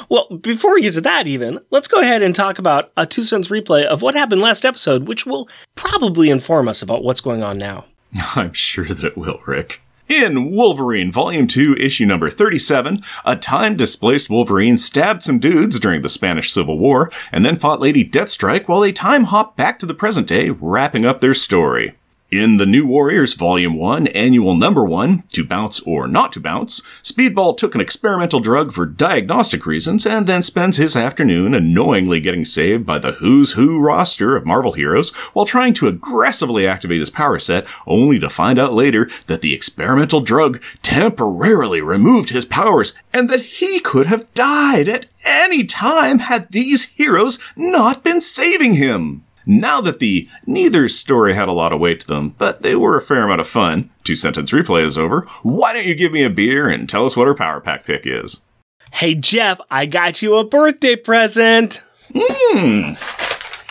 Well, 0.09 0.27
before 0.41 0.73
we 0.73 0.81
get 0.81 0.95
to 0.95 1.01
that, 1.01 1.27
even, 1.27 1.61
let's 1.71 1.87
go 1.87 2.01
ahead 2.01 2.21
and 2.21 2.35
talk 2.35 2.59
about 2.59 2.91
a 2.97 3.05
two 3.05 3.23
cents 3.23 3.47
replay 3.47 3.85
of 3.85 4.01
what 4.01 4.15
happened 4.15 4.41
last 4.41 4.65
episode, 4.65 5.07
which 5.07 5.25
will 5.25 5.47
probably 5.75 6.29
inform 6.29 6.67
us 6.67 6.81
about 6.81 7.03
what's 7.03 7.21
going 7.21 7.41
on 7.41 7.57
now. 7.57 7.85
I'm 8.35 8.51
sure 8.51 8.85
that 8.85 9.03
it 9.05 9.17
will, 9.17 9.39
Rick. 9.45 9.81
In 10.07 10.51
Wolverine 10.51 11.11
Volume 11.11 11.47
2, 11.47 11.75
issue 11.75 12.05
number 12.05 12.29
37, 12.29 13.01
a 13.25 13.35
time 13.35 13.75
displaced 13.75 14.29
Wolverine 14.29 14.77
stabbed 14.77 15.21
some 15.21 15.37
dudes 15.37 15.81
during 15.81 16.01
the 16.01 16.07
Spanish 16.07 16.49
Civil 16.49 16.79
War 16.79 17.11
and 17.29 17.45
then 17.45 17.57
fought 17.57 17.81
Lady 17.81 18.09
Deathstrike 18.09 18.69
while 18.69 18.79
they 18.79 18.93
time 18.93 19.25
hopped 19.25 19.57
back 19.57 19.77
to 19.79 19.85
the 19.85 19.93
present 19.93 20.25
day, 20.25 20.49
wrapping 20.49 21.03
up 21.03 21.19
their 21.19 21.33
story. 21.33 21.93
In 22.29 22.57
the 22.57 22.65
New 22.65 22.85
Warriors 22.85 23.35
Volume 23.35 23.77
1, 23.77 24.07
Annual 24.07 24.55
Number 24.55 24.83
1, 24.83 25.23
To 25.31 25.45
Bounce 25.45 25.79
or 25.79 26.09
Not 26.09 26.33
to 26.33 26.41
Bounce, 26.41 26.81
Speedball 27.01 27.55
took 27.55 27.73
an 27.73 27.79
experimental 27.79 28.41
drug 28.41 28.73
for 28.73 28.85
diagnostic 28.85 29.65
reasons 29.65 30.05
and 30.05 30.27
then 30.27 30.41
spends 30.41 30.75
his 30.75 30.97
afternoon 30.97 31.53
annoyingly 31.53 32.19
getting 32.19 32.43
saved 32.43 32.85
by 32.85 32.99
the 32.99 33.13
Who's 33.13 33.53
Who 33.53 33.79
roster 33.79 34.35
of 34.35 34.45
Marvel 34.45 34.73
heroes 34.73 35.11
while 35.31 35.45
trying 35.45 35.71
to 35.75 35.87
aggressively 35.87 36.67
activate 36.67 36.99
his 36.99 37.09
power 37.09 37.39
set, 37.39 37.65
only 37.87 38.19
to 38.19 38.27
find 38.27 38.59
out 38.59 38.73
later 38.73 39.09
that 39.27 39.41
the 39.41 39.53
experimental 39.53 40.19
drug 40.19 40.61
temporarily 40.83 41.79
removed 41.79 42.31
his 42.31 42.43
powers 42.43 42.93
and 43.13 43.29
that 43.29 43.39
he 43.39 43.79
could 43.79 44.07
have 44.07 44.33
died 44.33 44.89
at 44.89 45.05
any 45.23 45.63
time 45.63 46.19
had 46.19 46.51
these 46.51 46.83
heroes 46.89 47.39
not 47.55 48.03
been 48.03 48.19
saving 48.19 48.73
him. 48.73 49.23
Now 49.49 49.79
that 49.79 49.99
the 49.99 50.27
neither 50.45 50.89
story 50.89 51.33
had 51.33 51.47
a 51.47 51.53
lot 51.53 51.71
of 51.71 51.79
weight 51.79 52.01
to 52.01 52.07
them, 52.07 52.35
but 52.37 52.63
they 52.63 52.75
were 52.75 52.97
a 52.97 53.01
fair 53.01 53.23
amount 53.23 53.39
of 53.39 53.47
fun, 53.47 53.89
two 54.03 54.15
sentence 54.15 54.51
replay 54.51 54.85
is 54.85 54.97
over. 54.97 55.21
Why 55.41 55.71
don't 55.71 55.85
you 55.85 55.95
give 55.95 56.11
me 56.11 56.23
a 56.23 56.29
beer 56.29 56.67
and 56.67 56.89
tell 56.89 57.05
us 57.05 57.15
what 57.15 57.29
our 57.29 57.33
power 57.33 57.61
pack 57.61 57.85
pick 57.85 58.05
is? 58.05 58.43
Hey, 58.91 59.15
Jeff, 59.15 59.61
I 59.71 59.85
got 59.85 60.21
you 60.21 60.35
a 60.35 60.43
birthday 60.43 60.97
present. 60.97 61.81
Hmm. 62.13 62.91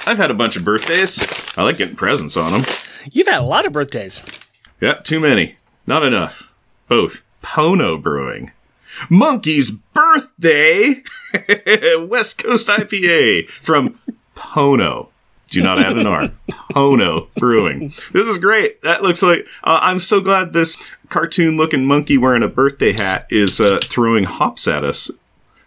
I've 0.08 0.16
had 0.16 0.30
a 0.30 0.34
bunch 0.34 0.56
of 0.56 0.64
birthdays. 0.64 1.26
I 1.58 1.62
like 1.62 1.76
getting 1.76 1.96
presents 1.96 2.38
on 2.38 2.52
them. 2.52 2.62
You've 3.12 3.26
had 3.26 3.40
a 3.40 3.44
lot 3.44 3.66
of 3.66 3.72
birthdays. 3.74 4.22
Yep, 4.80 5.04
too 5.04 5.20
many. 5.20 5.56
Not 5.86 6.04
enough. 6.04 6.54
Both. 6.88 7.22
Pono 7.42 8.02
Brewing. 8.02 8.52
Monkey's 9.10 9.70
birthday! 9.70 11.02
West 12.08 12.38
Coast 12.38 12.68
IPA 12.68 13.48
from 13.48 13.98
Pono. 14.34 15.08
Do 15.48 15.62
not 15.62 15.78
add 15.78 15.96
an 15.96 16.06
R. 16.06 16.28
Pono 16.72 17.28
Brewing. 17.36 17.92
This 18.12 18.26
is 18.26 18.38
great. 18.38 18.82
That 18.82 19.02
looks 19.02 19.22
like. 19.22 19.46
Uh, 19.62 19.78
I'm 19.80 20.00
so 20.00 20.20
glad 20.20 20.52
this 20.52 20.76
cartoon 21.08 21.56
looking 21.56 21.86
monkey 21.86 22.18
wearing 22.18 22.42
a 22.42 22.48
birthday 22.48 22.92
hat 22.92 23.26
is 23.30 23.60
uh, 23.60 23.78
throwing 23.82 24.24
hops 24.24 24.66
at 24.66 24.84
us 24.84 25.10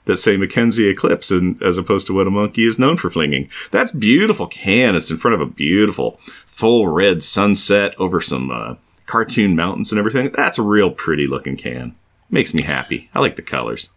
that 0.06 0.18
say 0.18 0.36
Mackenzie 0.38 0.90
Eclipse 0.90 1.32
and, 1.32 1.62
as 1.64 1.78
opposed 1.78 2.08
to 2.08 2.14
what 2.14 2.28
a 2.28 2.32
monkey 2.32 2.66
is 2.68 2.78
known 2.80 2.98
for 2.98 3.10
flinging. 3.10 3.50
That's 3.72 3.92
beautiful 3.92 4.48
can. 4.48 4.96
It's 4.96 5.12
in 5.12 5.18
front 5.18 5.36
of 5.36 5.42
a 5.42 5.46
beautiful 5.46 6.20
full 6.46 6.88
red 6.88 7.24
sunset 7.24 7.96
over 8.00 8.20
some 8.20 8.52
uh, 8.52 8.76
cartoon 9.06 9.56
mountains 9.56 9.92
and 9.92 10.00
everything. 10.00 10.32
That's 10.32 10.58
a 10.60 10.64
real 10.64 10.92
pretty 10.92 11.26
looking 11.28 11.56
can. 11.56 11.96
Makes 12.30 12.54
me 12.54 12.64
happy. 12.64 13.10
I 13.14 13.20
like 13.22 13.38
the 13.38 13.42
colors. 13.42 13.92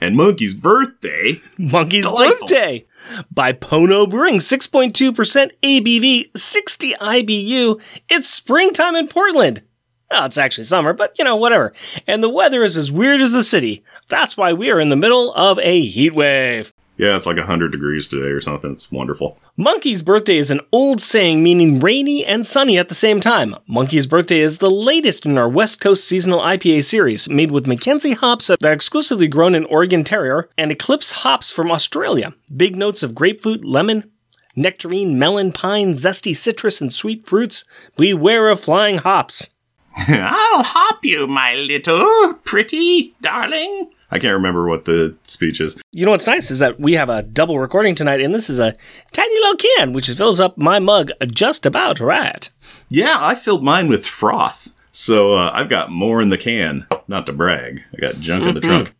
And 0.00 0.16
Monkey's 0.16 0.54
birthday. 0.54 1.40
Monkey's 1.58 2.04
Delightful. 2.04 2.46
birthday 2.48 2.84
by 3.30 3.52
Pono 3.52 4.08
Brewing, 4.08 4.38
6.2% 4.38 5.50
ABV, 5.62 6.36
60 6.36 6.92
IBU. 6.92 7.80
It's 8.08 8.28
springtime 8.28 8.96
in 8.96 9.08
Portland. 9.08 9.62
Well, 10.10 10.26
it's 10.26 10.38
actually 10.38 10.64
summer, 10.64 10.92
but 10.92 11.18
you 11.18 11.24
know, 11.24 11.36
whatever. 11.36 11.72
And 12.06 12.22
the 12.22 12.28
weather 12.28 12.62
is 12.62 12.76
as 12.76 12.92
weird 12.92 13.20
as 13.20 13.32
the 13.32 13.42
city. 13.42 13.82
That's 14.08 14.36
why 14.36 14.52
we 14.52 14.70
are 14.70 14.80
in 14.80 14.90
the 14.90 14.96
middle 14.96 15.32
of 15.34 15.58
a 15.60 15.80
heat 15.80 16.14
wave. 16.14 16.73
Yeah, 16.96 17.16
it's 17.16 17.26
like 17.26 17.36
100 17.36 17.72
degrees 17.72 18.06
today 18.06 18.28
or 18.28 18.40
something. 18.40 18.72
It's 18.72 18.92
wonderful. 18.92 19.38
Monkey's 19.56 20.02
birthday 20.02 20.36
is 20.36 20.50
an 20.52 20.60
old 20.70 21.00
saying 21.00 21.42
meaning 21.42 21.80
rainy 21.80 22.24
and 22.24 22.46
sunny 22.46 22.78
at 22.78 22.88
the 22.88 22.94
same 22.94 23.20
time. 23.20 23.56
Monkey's 23.66 24.06
birthday 24.06 24.38
is 24.38 24.58
the 24.58 24.70
latest 24.70 25.26
in 25.26 25.36
our 25.36 25.48
West 25.48 25.80
Coast 25.80 26.06
seasonal 26.06 26.40
IPA 26.40 26.84
series, 26.84 27.28
made 27.28 27.50
with 27.50 27.66
Mackenzie 27.66 28.14
hops 28.14 28.46
that 28.46 28.64
are 28.64 28.72
exclusively 28.72 29.26
grown 29.26 29.56
in 29.56 29.64
Oregon 29.64 30.04
Terrier 30.04 30.48
and 30.56 30.70
Eclipse 30.70 31.10
hops 31.10 31.50
from 31.50 31.72
Australia. 31.72 32.32
Big 32.56 32.76
notes 32.76 33.02
of 33.02 33.14
grapefruit, 33.14 33.64
lemon, 33.64 34.10
nectarine, 34.54 35.18
melon, 35.18 35.50
pine, 35.50 35.92
zesty 35.92 36.36
citrus, 36.36 36.80
and 36.80 36.92
sweet 36.92 37.26
fruits. 37.26 37.64
Beware 37.96 38.48
of 38.48 38.60
flying 38.60 38.98
hops. 38.98 39.50
I'll 39.96 40.62
hop 40.62 41.04
you, 41.04 41.26
my 41.26 41.54
little 41.54 42.34
pretty 42.44 43.14
darling. 43.20 43.90
I 44.14 44.20
can't 44.20 44.34
remember 44.34 44.68
what 44.68 44.84
the 44.84 45.16
speech 45.26 45.60
is. 45.60 45.76
You 45.90 46.04
know 46.04 46.12
what's 46.12 46.26
nice 46.26 46.48
is 46.48 46.60
that 46.60 46.78
we 46.78 46.92
have 46.92 47.08
a 47.08 47.24
double 47.24 47.58
recording 47.58 47.96
tonight, 47.96 48.20
and 48.20 48.32
this 48.32 48.48
is 48.48 48.60
a 48.60 48.72
tiny 49.10 49.34
little 49.40 49.56
can, 49.56 49.92
which 49.92 50.08
fills 50.08 50.38
up 50.38 50.56
my 50.56 50.78
mug 50.78 51.10
just 51.26 51.66
about 51.66 51.98
right. 51.98 52.48
Yeah, 52.88 53.16
I 53.18 53.34
filled 53.34 53.64
mine 53.64 53.88
with 53.88 54.06
froth. 54.06 54.72
So 54.92 55.34
uh, 55.34 55.50
I've 55.52 55.68
got 55.68 55.90
more 55.90 56.22
in 56.22 56.28
the 56.28 56.38
can. 56.38 56.86
Not 57.08 57.26
to 57.26 57.32
brag. 57.32 57.82
I 57.92 58.00
got 58.00 58.14
junk 58.20 58.44
in 58.44 58.54
the 58.54 58.60
trunk. 58.60 58.94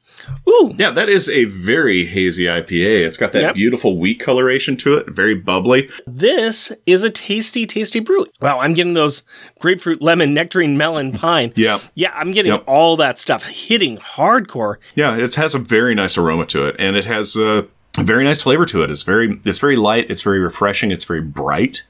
Ooh, 0.49 0.75
Yeah, 0.79 0.91
that 0.91 1.09
is 1.09 1.29
a 1.29 1.45
very 1.45 2.07
hazy 2.07 2.45
IPA. 2.45 3.07
It's 3.07 3.17
got 3.17 3.33
that 3.33 3.43
Yep. 3.43 3.55
beautiful 3.55 3.99
wheat 3.99 4.21
coloration 4.21 4.77
to 4.79 4.95
it, 4.95 5.11
very 5.11 5.35
bubbly. 5.35 5.89
This 6.07 6.73
is 6.87 7.03
a 7.03 7.11
tasty, 7.11 7.67
tasty 7.67 8.01
brew. 8.01 8.27
Wow, 8.41 8.61
I'm 8.61 8.75
getting 8.75 8.95
those 8.95 9.23
grapefruit, 9.61 10.01
lemon, 10.03 10.35
nectarine, 10.35 10.77
melon, 10.77 11.13
pine. 11.13 11.53
Yep. 11.57 11.83
Yeah, 11.95 12.13
I'm 12.15 12.31
getting 12.31 12.53
Yep. 12.53 12.65
all 12.67 12.97
that 12.97 13.19
stuff 13.19 13.45
hitting 13.49 13.99
hardcore. 13.99 14.77
Yeah, 14.95 15.17
it 15.17 15.35
has 15.35 15.55
a 15.55 15.59
very 15.59 15.95
nice 15.95 16.17
aroma 16.19 16.47
to 16.47 16.67
it, 16.67 16.77
and 16.79 16.97
it 16.97 17.05
has 17.05 17.37
a 17.37 17.67
very 17.99 18.25
nice 18.25 18.43
flavor 18.43 18.67
to 18.67 18.83
it. 18.83 18.91
It's 18.91 19.03
very, 19.03 19.41
it's 19.45 19.59
very 19.59 19.77
light. 19.77 20.07
It's 20.09 20.23
very 20.23 20.39
refreshing. 20.41 20.91
It's 20.91 21.05
very 21.05 21.21
bright. 21.21 21.83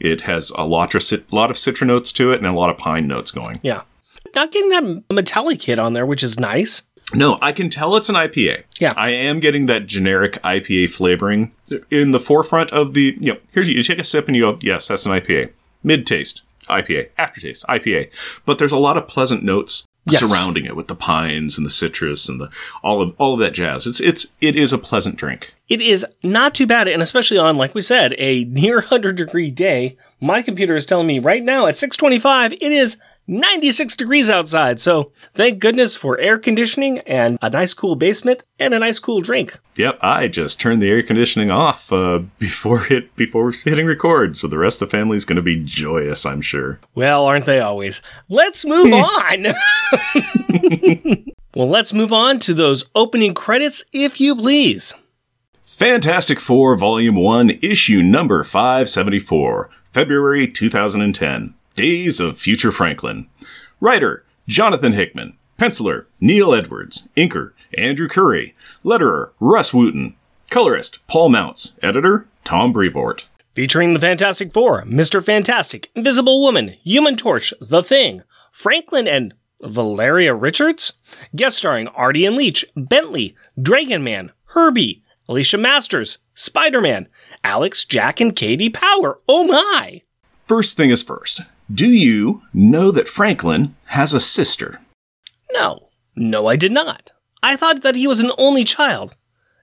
It 0.00 0.22
has 0.22 0.52
a 0.56 0.64
lot 0.64 0.94
of 0.94 1.02
cit- 1.02 1.32
lot 1.32 1.50
of 1.50 1.56
citra 1.56 1.86
notes 1.86 2.12
to 2.12 2.30
it 2.32 2.38
and 2.38 2.46
a 2.46 2.52
lot 2.52 2.70
of 2.70 2.78
pine 2.78 3.06
notes 3.08 3.30
going. 3.30 3.58
Yeah. 3.62 3.82
Not 4.34 4.52
getting 4.52 4.68
that 4.70 5.02
metallic 5.10 5.62
hit 5.62 5.78
on 5.78 5.94
there, 5.94 6.04
which 6.04 6.22
is 6.22 6.38
nice. 6.38 6.82
No, 7.14 7.38
I 7.40 7.52
can 7.52 7.70
tell 7.70 7.96
it's 7.96 8.08
an 8.08 8.14
IPA. 8.14 8.64
Yeah. 8.78 8.92
I 8.96 9.10
am 9.10 9.40
getting 9.40 9.66
that 9.66 9.86
generic 9.86 10.34
IPA 10.42 10.90
flavoring 10.90 11.52
in 11.90 12.10
the 12.10 12.20
forefront 12.20 12.70
of 12.72 12.94
the. 12.94 13.16
You 13.20 13.34
know, 13.34 13.38
here's 13.52 13.68
you 13.68 13.82
take 13.82 13.98
a 13.98 14.04
sip 14.04 14.26
and 14.26 14.36
you 14.36 14.42
go, 14.42 14.58
yes, 14.60 14.88
that's 14.88 15.06
an 15.06 15.12
IPA. 15.12 15.52
Mid 15.82 16.06
taste 16.06 16.42
IPA, 16.68 17.08
aftertaste 17.16 17.64
IPA. 17.68 18.10
But 18.44 18.58
there's 18.58 18.72
a 18.72 18.78
lot 18.78 18.96
of 18.96 19.08
pleasant 19.08 19.42
notes 19.42 19.84
Yes. 20.10 20.20
surrounding 20.20 20.64
it 20.64 20.74
with 20.74 20.88
the 20.88 20.94
pines 20.94 21.58
and 21.58 21.66
the 21.66 21.70
citrus 21.70 22.30
and 22.30 22.40
the 22.40 22.50
all 22.82 23.02
of 23.02 23.14
all 23.18 23.34
of 23.34 23.40
that 23.40 23.52
jazz. 23.52 23.86
It's 23.86 24.00
it's 24.00 24.28
it 24.40 24.56
is 24.56 24.72
a 24.72 24.78
pleasant 24.78 25.16
drink. 25.16 25.54
It 25.68 25.82
is 25.82 26.06
not 26.22 26.54
too 26.54 26.66
bad, 26.66 26.88
and 26.88 27.02
especially 27.02 27.36
on, 27.36 27.56
like 27.56 27.74
we 27.74 27.82
said, 27.82 28.14
a 28.16 28.44
near 28.48 28.76
100 28.76 29.16
degree 29.16 29.50
day. 29.50 29.98
My 30.18 30.40
computer 30.40 30.76
is 30.76 30.86
telling 30.86 31.06
me 31.06 31.18
right 31.18 31.42
now 31.42 31.66
at 31.66 31.76
625 31.76 32.54
it 32.54 32.62
is 32.62 32.96
96 33.28 33.94
degrees 33.94 34.30
outside. 34.30 34.80
So 34.80 35.12
thank 35.34 35.58
goodness 35.58 35.94
for 35.94 36.18
air 36.18 36.38
conditioning 36.38 36.98
and 37.00 37.38
a 37.42 37.50
nice 37.50 37.74
cool 37.74 37.94
basement 37.94 38.42
and 38.58 38.72
a 38.72 38.78
nice 38.78 38.98
cool 38.98 39.20
drink. 39.20 39.58
Yep, 39.76 39.98
I 40.02 40.26
just 40.28 40.60
turned 40.60 40.82
the 40.82 40.88
air 40.88 41.02
conditioning 41.02 41.50
off 41.50 41.92
uh, 41.92 42.20
before 42.38 42.80
hit 42.80 43.14
before 43.14 43.52
hitting 43.52 43.86
record, 43.86 44.36
so 44.36 44.48
the 44.48 44.58
rest 44.58 44.82
of 44.82 44.90
the 44.90 44.96
family's 44.96 45.24
going 45.24 45.36
to 45.36 45.42
be 45.42 45.62
joyous, 45.62 46.26
I'm 46.26 46.40
sure. 46.40 46.80
Well, 46.94 47.26
aren't 47.26 47.46
they 47.46 47.60
always? 47.60 48.00
Let's 48.28 48.64
move 48.64 48.92
on. 48.94 49.46
well, 51.54 51.68
let's 51.68 51.92
move 51.92 52.12
on 52.12 52.38
to 52.40 52.54
those 52.54 52.86
opening 52.94 53.34
credits, 53.34 53.84
if 53.92 54.20
you 54.20 54.34
please. 54.34 54.94
Fantastic 55.64 56.40
Four 56.40 56.74
Volume 56.76 57.14
1, 57.14 57.50
Issue 57.62 58.02
Number 58.02 58.42
574, 58.42 59.70
February 59.92 60.48
2010. 60.48 61.54
Days 61.78 62.18
of 62.18 62.36
Future 62.36 62.72
Franklin. 62.72 63.28
Writer, 63.80 64.24
Jonathan 64.48 64.94
Hickman. 64.94 65.34
Penciler, 65.60 66.06
Neil 66.20 66.52
Edwards. 66.52 67.08
Inker, 67.16 67.52
Andrew 67.72 68.08
Currie. 68.08 68.56
Letterer, 68.84 69.30
Rus 69.38 69.70
Wooton. 69.70 70.14
Colorist, 70.50 70.98
Paul 71.06 71.28
Mounts. 71.28 71.74
Editor, 71.80 72.26
Tom 72.42 72.72
Brevoort. 72.72 73.28
Featuring 73.52 73.92
the 73.92 74.00
Fantastic 74.00 74.52
Four, 74.52 74.82
Mr. 74.86 75.24
Fantastic, 75.24 75.88
Invisible 75.94 76.42
Woman, 76.42 76.70
Human 76.82 77.14
Torch, 77.14 77.54
The 77.60 77.84
Thing, 77.84 78.24
Franklin 78.50 79.06
and 79.06 79.34
Valeria 79.62 80.34
Richards? 80.34 80.94
Guest 81.36 81.58
starring 81.58 81.86
Artie 81.86 82.26
and 82.26 82.34
Leech, 82.34 82.64
Bentley, 82.74 83.36
Dragon 83.62 84.02
Man, 84.02 84.32
Herbie, 84.46 85.04
Alicia 85.28 85.58
Masters, 85.58 86.18
Spider 86.34 86.80
Man, 86.80 87.06
Alex, 87.44 87.84
Jack, 87.84 88.20
and 88.20 88.34
Katie 88.34 88.68
Power. 88.68 89.20
Oh 89.28 89.44
my! 89.44 90.02
First 90.42 90.76
thing 90.76 90.90
is 90.90 91.04
first. 91.04 91.42
Do 91.72 91.90
you 91.90 92.42
know 92.54 92.90
that 92.90 93.08
Franklin 93.08 93.76
has 93.86 94.14
a 94.14 94.20
sister? 94.20 94.80
No, 95.52 95.90
no, 96.16 96.46
I 96.46 96.56
did 96.56 96.72
not. 96.72 97.12
I 97.42 97.56
thought 97.56 97.82
that 97.82 97.94
he 97.94 98.06
was 98.06 98.20
an 98.20 98.32
only 98.38 98.64
child. 98.64 99.14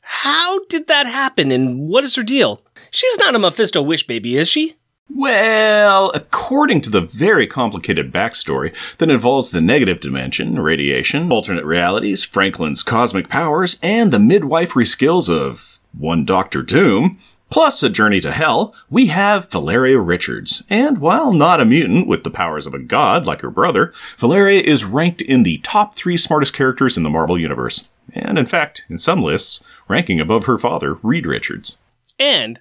How 0.03 0.63
did 0.65 0.87
that 0.87 1.07
happen 1.07 1.51
and 1.51 1.87
what 1.87 2.03
is 2.03 2.15
her 2.15 2.23
deal? 2.23 2.61
She's 2.91 3.17
not 3.17 3.33
a 3.33 3.39
Mephisto 3.39 3.81
wish 3.81 4.05
baby, 4.05 4.37
is 4.37 4.47
she? 4.47 4.75
Well, 5.09 6.11
according 6.13 6.81
to 6.81 6.89
the 6.91 7.01
very 7.01 7.47
complicated 7.47 8.11
backstory 8.11 8.73
that 8.97 9.09
involves 9.09 9.49
the 9.49 9.61
negative 9.61 9.99
dimension, 9.99 10.59
radiation, 10.59 11.31
alternate 11.31 11.65
realities, 11.65 12.23
Franklin's 12.23 12.83
cosmic 12.83 13.29
powers, 13.29 13.79
and 13.81 14.11
the 14.11 14.19
midwifery 14.19 14.85
skills 14.85 15.29
of 15.29 15.79
one 15.91 16.23
Doctor 16.23 16.61
Doom, 16.61 17.17
plus 17.49 17.83
a 17.83 17.89
journey 17.89 18.19
to 18.21 18.31
hell, 18.31 18.75
we 18.89 19.07
have 19.07 19.51
Valeria 19.51 19.99
Richards. 19.99 20.63
And 20.69 20.99
while 20.99 21.33
not 21.33 21.61
a 21.61 21.65
mutant 21.65 22.07
with 22.07 22.23
the 22.23 22.29
powers 22.29 22.65
of 22.65 22.73
a 22.73 22.81
god 22.81 23.25
like 23.25 23.41
her 23.41 23.51
brother, 23.51 23.93
Valeria 24.17 24.61
is 24.61 24.85
ranked 24.85 25.21
in 25.21 25.43
the 25.43 25.59
top 25.59 25.93
three 25.93 26.17
smartest 26.17 26.53
characters 26.53 26.97
in 26.97 27.03
the 27.03 27.09
Marvel 27.09 27.39
Universe. 27.39 27.87
And 28.13 28.37
in 28.37 28.45
fact, 28.45 28.83
in 28.89 28.97
some 28.97 29.21
lists, 29.21 29.61
ranking 29.87 30.19
above 30.19 30.45
her 30.45 30.57
father, 30.57 30.95
Reed 30.95 31.25
Richards. 31.25 31.77
And 32.19 32.59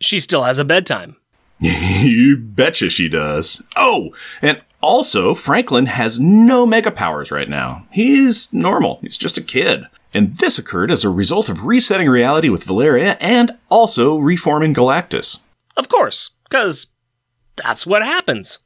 she 0.00 0.18
still 0.18 0.44
has 0.44 0.58
a 0.58 0.64
bedtime. 0.64 1.16
you 1.58 2.36
betcha 2.36 2.90
she 2.90 3.08
does. 3.08 3.62
Oh, 3.76 4.14
and 4.40 4.62
also, 4.82 5.34
Franklin 5.34 5.86
has 5.86 6.18
no 6.18 6.64
mega 6.64 6.90
powers 6.90 7.30
right 7.30 7.48
now. 7.48 7.86
He's 7.90 8.50
normal. 8.52 8.98
He's 9.02 9.18
just 9.18 9.36
a 9.36 9.42
kid. 9.42 9.84
And 10.12 10.34
this 10.38 10.58
occurred 10.58 10.90
as 10.90 11.04
a 11.04 11.10
result 11.10 11.48
of 11.48 11.66
resetting 11.66 12.08
reality 12.08 12.48
with 12.48 12.64
Valeria 12.64 13.16
and 13.20 13.58
also 13.68 14.16
reforming 14.16 14.74
Galactus. 14.74 15.40
Of 15.76 15.88
course, 15.88 16.30
because 16.44 16.88
that's 17.56 17.86
what 17.86 18.02
happens. 18.02 18.58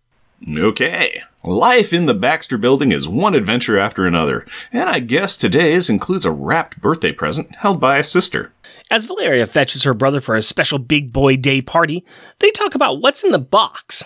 Okay. 0.56 1.20
Life 1.44 1.92
in 1.92 2.06
the 2.06 2.14
Baxter 2.14 2.58
building 2.58 2.92
is 2.92 3.06
one 3.08 3.34
adventure 3.34 3.78
after 3.78 4.06
another, 4.06 4.46
and 4.72 4.88
I 4.88 4.98
guess 4.98 5.36
today's 5.36 5.90
includes 5.90 6.24
a 6.24 6.30
wrapped 6.30 6.80
birthday 6.80 7.12
present 7.12 7.56
held 7.56 7.80
by 7.80 7.98
a 7.98 8.04
sister. 8.04 8.52
As 8.90 9.04
Valeria 9.06 9.46
fetches 9.46 9.84
her 9.84 9.94
brother 9.94 10.20
for 10.20 10.36
a 10.36 10.42
special 10.42 10.78
big 10.78 11.12
boy 11.12 11.36
day 11.36 11.60
party, 11.60 12.04
they 12.38 12.50
talk 12.50 12.74
about 12.74 13.00
what's 13.00 13.24
in 13.24 13.30
the 13.30 13.38
box. 13.38 14.04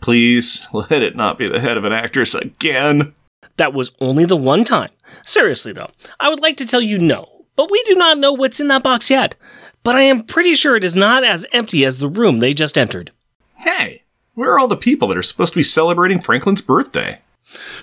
Please, 0.00 0.66
let 0.72 1.02
it 1.02 1.14
not 1.14 1.38
be 1.38 1.48
the 1.48 1.60
head 1.60 1.76
of 1.76 1.84
an 1.84 1.92
actress 1.92 2.34
again. 2.34 3.14
That 3.56 3.72
was 3.72 3.92
only 4.00 4.24
the 4.24 4.36
one 4.36 4.64
time. 4.64 4.90
Seriously, 5.26 5.72
though, 5.72 5.90
I 6.18 6.28
would 6.28 6.40
like 6.40 6.56
to 6.58 6.66
tell 6.66 6.80
you 6.80 6.98
no, 6.98 7.44
but 7.56 7.70
we 7.70 7.82
do 7.84 7.94
not 7.94 8.18
know 8.18 8.32
what's 8.32 8.60
in 8.60 8.68
that 8.68 8.82
box 8.82 9.10
yet. 9.10 9.36
But 9.82 9.96
I 9.96 10.02
am 10.02 10.22
pretty 10.22 10.54
sure 10.54 10.76
it 10.76 10.84
is 10.84 10.94
not 10.94 11.24
as 11.24 11.46
empty 11.52 11.84
as 11.84 11.98
the 11.98 12.08
room 12.08 12.38
they 12.38 12.54
just 12.54 12.78
entered. 12.78 13.10
Hey, 13.56 14.02
where 14.34 14.52
are 14.52 14.58
all 14.58 14.68
the 14.68 14.76
people 14.76 15.08
that 15.08 15.18
are 15.18 15.22
supposed 15.22 15.52
to 15.52 15.58
be 15.58 15.64
celebrating 15.64 16.20
Franklin's 16.20 16.62
birthday? 16.62 17.20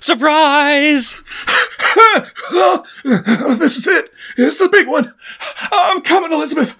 Surprise! 0.00 1.22
this 3.04 3.76
is 3.76 3.86
it. 3.86 4.10
It's 4.36 4.58
the 4.58 4.68
big 4.68 4.88
one. 4.88 5.12
I'm 5.70 6.00
coming, 6.00 6.32
Elizabeth. 6.32 6.76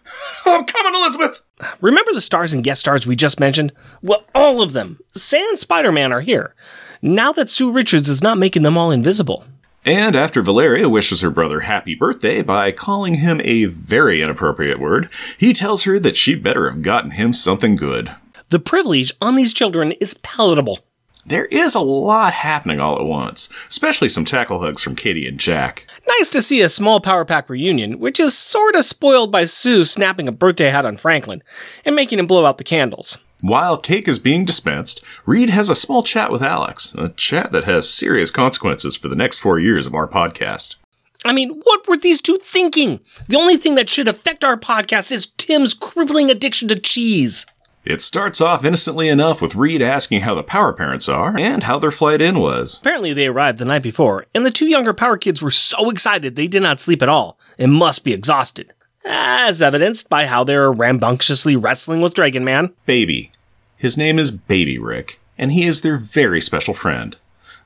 I'm 0.47 0.65
coming, 0.65 1.01
Elizabeth. 1.01 1.43
Remember 1.81 2.13
the 2.13 2.21
stars 2.21 2.53
and 2.53 2.65
guest 2.65 2.81
stars 2.81 3.07
we 3.07 3.15
just 3.15 3.39
mentioned? 3.39 3.73
Well, 4.03 4.25
all 4.35 4.63
of 4.63 4.73
them, 4.73 4.99
Sans 5.13 5.61
Spider 5.61 5.93
Man, 5.93 6.13
are 6.13 6.21
here. 6.23 6.55
Now 7.02 7.33
that 7.33 7.49
Sue 7.49 7.73
Richards 7.73 8.11
is 8.11 8.23
not 8.23 8.37
making 8.37 8.61
them 8.62 8.76
all 8.76 8.90
invisible. 8.90 9.45
And 9.87 10.14
after 10.14 10.42
Valeria 10.42 10.87
wishes 10.87 11.23
her 11.23 11.30
brother 11.30 11.61
happy 11.61 11.95
birthday 11.95 12.42
by 12.42 12.73
calling 12.73 13.14
him 13.14 13.40
a 13.42 13.64
very 13.64 14.21
inappropriate 14.21 14.78
word, 14.78 15.09
he 15.38 15.54
tells 15.54 15.85
her 15.85 15.99
that 15.99 16.16
she'd 16.16 16.42
better 16.42 16.69
have 16.69 16.83
gotten 16.83 17.12
him 17.12 17.33
something 17.33 17.76
good. 17.76 18.14
The 18.50 18.59
privilege 18.59 19.12
on 19.23 19.37
these 19.37 19.54
children 19.54 19.92
is 19.92 20.12
palatable. 20.12 20.80
There 21.25 21.47
is 21.47 21.75
a 21.75 21.80
lot 21.80 22.35
happening 22.35 22.80
all 22.80 22.99
at 22.99 23.07
once, 23.07 23.49
especially 23.69 24.11
some 24.11 24.26
tackle 24.26 24.61
hugs 24.61 24.83
from 24.83 24.97
Katie 24.97 25.26
and 25.26 25.40
Jack. 25.40 25.87
Nice 26.07 26.28
to 26.30 26.42
see 26.42 26.61
a 26.61 26.69
small 26.69 27.00
Power 27.00 27.25
Pack 27.25 27.49
reunion, 27.49 27.99
which 27.99 28.21
is 28.21 28.37
sorta 28.37 28.83
spoiled 28.83 29.33
by 29.33 29.47
Sue 29.47 29.85
snapping 29.85 30.28
a 30.28 30.33
birthday 30.33 30.69
hat 30.69 30.85
on 30.85 30.99
Franklin 30.99 31.42
and 31.87 31.97
making 31.97 32.19
him 32.19 32.26
blow 32.26 32.45
out 32.45 32.59
the 32.59 32.64
candles. 32.64 33.16
While 33.43 33.79
cake 33.79 34.07
is 34.07 34.19
being 34.19 34.45
dispensed, 34.45 35.03
Reed 35.25 35.51
has 35.51 35.71
a 35.71 35.75
small 35.75 36.03
chat 36.03 36.31
with 36.31 36.43
Alex, 36.43 36.95
a 36.99 37.09
chat 37.09 37.53
that 37.53 37.65
has 37.65 37.89
serious 37.89 38.31
consequences 38.31 38.97
for 38.97 39.09
the 39.09 39.17
next 39.17 39.39
four 39.39 39.59
years 39.59 39.87
of 39.87 39.95
our 39.95 40.07
podcast. 40.07 40.77
I 41.25 41.33
mean, 41.33 41.61
what 41.65 41.87
were 41.89 41.97
these 41.97 42.21
two 42.21 42.39
thinking? 42.43 43.01
The 43.29 43.37
only 43.37 43.57
thing 43.57 43.75
that 43.77 43.89
should 43.89 44.09
affect 44.09 44.45
our 44.45 44.57
podcast 44.57 45.11
is 45.13 45.26
Tim's 45.39 45.75
crippling 45.75 46.31
addiction 46.31 46.69
to 46.69 46.79
cheese. 46.79 47.47
It 47.83 48.03
starts 48.03 48.43
off 48.43 48.65
innocently 48.65 49.09
enough 49.09 49.41
with 49.41 49.55
Reed 49.55 49.81
asking 49.81 50.21
how 50.21 50.35
the 50.35 50.43
Power 50.43 50.75
Parents 50.75 51.09
are 51.09 51.37
and 51.39 51.63
how 51.63 51.79
their 51.79 51.91
flight 51.91 52.21
in 52.21 52.39
was. 52.39 52.79
Apparently, 52.79 53.15
they 53.15 53.26
arrived 53.26 53.57
the 53.57 53.65
night 53.65 53.83
before, 53.83 54.26
and 54.35 54.45
the 54.45 54.50
two 54.50 54.67
younger 54.67 54.93
Power 54.93 55.17
Kids 55.17 55.41
were 55.41 55.50
so 55.50 55.89
excited 55.89 56.37
they 56.37 56.47
did 56.47 56.63
not 56.63 56.79
sleep 56.79 57.03
at 57.03 57.09
all 57.09 57.39
and 57.59 57.73
must 57.73 58.05
be 58.05 58.13
exhausted. 58.13 58.75
As 59.04 59.63
evidenced 59.63 60.08
by 60.08 60.26
how 60.26 60.45
they're 60.45 60.71
rambunctiously 60.71 61.56
wrestling 61.56 62.00
with 62.00 62.15
Dragon 62.15 62.45
Man. 62.45 62.73
Baby. 62.86 63.30
His 63.76 63.97
name 63.97 64.19
is 64.19 64.30
Baby 64.30 64.78
Rick, 64.78 65.21
and 65.39 65.52
he 65.52 65.65
is 65.65 65.80
their 65.80 65.97
very 65.97 66.41
special 66.41 66.75
friend. 66.75 67.17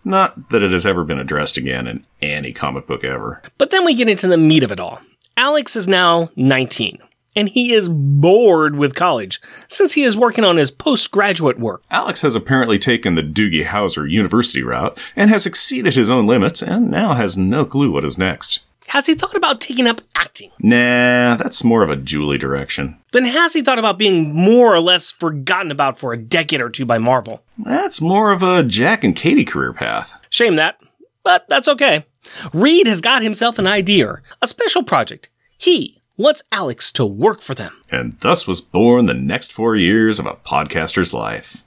Not 0.04 0.50
that 0.50 0.62
it 0.62 0.72
has 0.72 0.86
ever 0.86 1.02
been 1.02 1.18
addressed 1.18 1.56
again 1.56 1.86
in 1.86 2.04
any 2.22 2.52
comic 2.52 2.86
book 2.86 3.02
ever. 3.04 3.42
But 3.58 3.70
then 3.70 3.84
we 3.84 3.94
get 3.94 4.08
into 4.08 4.28
the 4.28 4.36
meat 4.36 4.62
of 4.62 4.70
it 4.70 4.78
all. 4.78 5.00
Alex 5.36 5.74
is 5.74 5.88
now 5.88 6.28
19 6.36 6.98
and 7.36 7.48
he 7.48 7.72
is 7.72 7.88
bored 7.88 8.76
with 8.76 8.94
college 8.94 9.40
since 9.68 9.94
he 9.94 10.04
is 10.04 10.16
working 10.16 10.44
on 10.44 10.56
his 10.56 10.70
postgraduate 10.70 11.58
work. 11.58 11.82
Alex 11.90 12.22
has 12.22 12.34
apparently 12.34 12.78
taken 12.78 13.14
the 13.14 13.22
Doogie 13.22 13.66
Howser 13.66 14.08
University 14.08 14.62
route 14.62 14.98
and 15.16 15.30
has 15.30 15.46
exceeded 15.46 15.94
his 15.94 16.10
own 16.10 16.26
limits 16.26 16.62
and 16.62 16.90
now 16.90 17.14
has 17.14 17.36
no 17.36 17.64
clue 17.64 17.90
what 17.90 18.04
is 18.04 18.18
next. 18.18 18.63
Has 18.88 19.06
he 19.06 19.14
thought 19.14 19.34
about 19.34 19.60
taking 19.60 19.86
up 19.86 20.00
acting? 20.14 20.50
Nah, 20.58 21.36
that's 21.36 21.64
more 21.64 21.82
of 21.82 21.90
a 21.90 21.96
Julie 21.96 22.38
direction. 22.38 22.98
Then 23.12 23.24
has 23.24 23.52
he 23.52 23.62
thought 23.62 23.78
about 23.78 23.98
being 23.98 24.34
more 24.34 24.74
or 24.74 24.80
less 24.80 25.10
forgotten 25.10 25.70
about 25.70 25.98
for 25.98 26.12
a 26.12 26.18
decade 26.18 26.60
or 26.60 26.70
two 26.70 26.84
by 26.84 26.98
Marvel? 26.98 27.42
That's 27.58 28.00
more 28.00 28.30
of 28.30 28.42
a 28.42 28.62
Jack 28.62 29.02
and 29.02 29.16
Katie 29.16 29.44
career 29.44 29.72
path. 29.72 30.20
Shame 30.30 30.56
that, 30.56 30.78
but 31.22 31.48
that's 31.48 31.68
okay. 31.68 32.06
Reed 32.52 32.86
has 32.86 33.00
got 33.00 33.22
himself 33.22 33.58
an 33.58 33.66
idea, 33.66 34.20
a 34.40 34.46
special 34.46 34.82
project. 34.82 35.28
He 35.56 36.00
wants 36.16 36.42
Alex 36.52 36.92
to 36.92 37.04
work 37.04 37.40
for 37.40 37.54
them. 37.54 37.80
And 37.90 38.18
thus 38.20 38.46
was 38.46 38.60
born 38.60 39.06
the 39.06 39.14
next 39.14 39.52
four 39.52 39.76
years 39.76 40.18
of 40.18 40.26
a 40.26 40.36
podcaster's 40.36 41.12
life. 41.12 41.64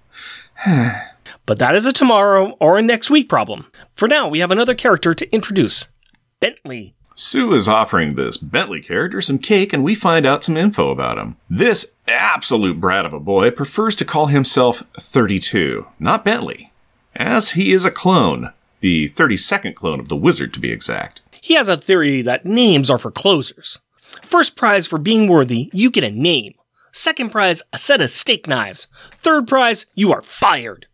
but 1.46 1.60
that 1.60 1.76
is 1.76 1.86
a 1.86 1.94
tomorrow 1.94 2.56
or 2.60 2.78
a 2.78 2.82
next 2.82 3.10
week 3.10 3.30
problem. 3.30 3.72
For 3.96 4.08
now, 4.08 4.28
we 4.28 4.40
have 4.40 4.52
another 4.52 4.76
character 4.76 5.14
to 5.14 5.34
introduce 5.34 5.88
Bentley. 6.40 6.96
Sue 7.20 7.52
is 7.54 7.68
offering 7.68 8.14
this 8.14 8.38
Bentley 8.38 8.80
character 8.80 9.22
some 9.22 9.40
cake, 9.40 9.74
and 9.74 9.84
we 9.84 9.96
find 9.96 10.24
out 10.24 10.44
some 10.44 10.56
info 10.56 10.92
about 10.92 11.18
him. 11.18 11.36
This 11.50 11.96
absolute 12.08 12.80
brat 12.80 13.08
of 13.08 13.14
a 13.14 13.20
boy 13.20 13.50
prefers 13.50 13.96
to 13.96 14.06
call 14.06 14.28
himself 14.28 14.84
32, 15.00 15.88
not 15.98 16.24
Bentley, 16.24 16.72
as 17.16 17.54
he 17.54 17.74
is 17.74 17.86
a 17.86 17.92
clone, 17.92 18.54
the 18.82 19.10
32nd 19.10 19.74
clone 19.74 20.00
of 20.00 20.10
the 20.10 20.16
wizard 20.16 20.54
to 20.54 20.60
be 20.60 20.72
exact. 20.72 21.24
He 21.42 21.56
has 21.56 21.68
a 21.68 21.76
theory 21.76 22.22
that 22.22 22.46
names 22.46 22.88
are 22.92 23.00
for 23.00 23.10
closers. 23.10 23.80
First 24.22 24.56
prize 24.56 24.86
for 24.86 25.00
being 25.00 25.28
worthy, 25.28 25.72
you 25.74 25.90
get 25.90 26.04
a 26.04 26.12
name. 26.12 26.54
Second 26.92 27.32
prize, 27.32 27.64
a 27.74 27.80
set 27.80 28.00
of 28.00 28.12
steak 28.12 28.48
knives. 28.48 28.86
Third 29.16 29.48
prize, 29.48 29.88
you 29.96 30.12
are 30.12 30.22
fired. 30.22 30.86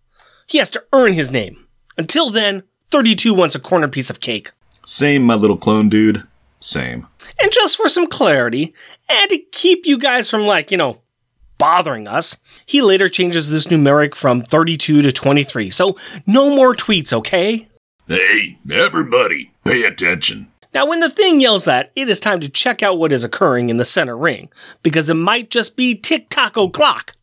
He 0.47 0.59
has 0.59 0.69
to 0.69 0.86
earn 0.93 1.12
his 1.12 1.33
name. 1.33 1.67
Until 1.97 2.29
then, 2.29 2.63
32 2.91 3.33
wants 3.33 3.55
a 3.55 3.59
corner 3.59 3.89
piece 3.89 4.09
of 4.09 4.21
cake. 4.21 4.53
Same, 4.86 5.24
my 5.24 5.36
little 5.36 5.58
clone 5.58 5.89
dude. 5.89 6.28
Same. 6.60 7.08
And 7.41 7.52
just 7.52 7.78
for 7.78 7.89
some 7.89 8.08
clarity, 8.08 8.74
and 9.10 9.30
to 9.30 9.38
keep 9.38 9.86
you 9.86 9.98
guys 9.98 10.30
from, 10.30 10.46
like, 10.46 10.72
you 10.72 10.78
know, 10.78 11.02
bothering 11.58 12.08
us, 12.08 12.38
he 12.65 12.82
later 12.82 13.10
changes 13.10 13.50
this 13.50 13.67
numeric 13.67 14.15
from 14.15 14.43
32 14.43 15.02
to 15.02 15.12
23. 15.12 15.69
So 15.69 15.98
no 16.26 16.50
more 16.50 16.74
tweets, 16.74 17.13
okay? 17.13 17.67
Hey, 18.08 18.58
everybody, 18.72 19.52
pay 19.63 19.84
attention. 19.84 20.48
Now, 20.74 20.88
when 20.88 21.02
the 21.02 21.10
thing 21.10 21.39
yells 21.39 21.65
that, 21.65 21.91
it 21.96 22.10
is 22.10 22.19
time 22.19 22.39
to 22.39 22.50
check 22.50 22.82
out 22.82 22.98
what 22.98 23.12
is 23.12 23.24
occurring 23.24 23.69
in 23.69 23.78
the 23.78 23.86
center 23.86 24.17
ring, 24.17 24.50
because 24.82 25.10
it 25.10 25.13
might 25.13 25.50
just 25.50 25.78
be 25.78 25.96
tick 25.96 26.30
tock 26.30 26.58
o'clock. 26.58 27.13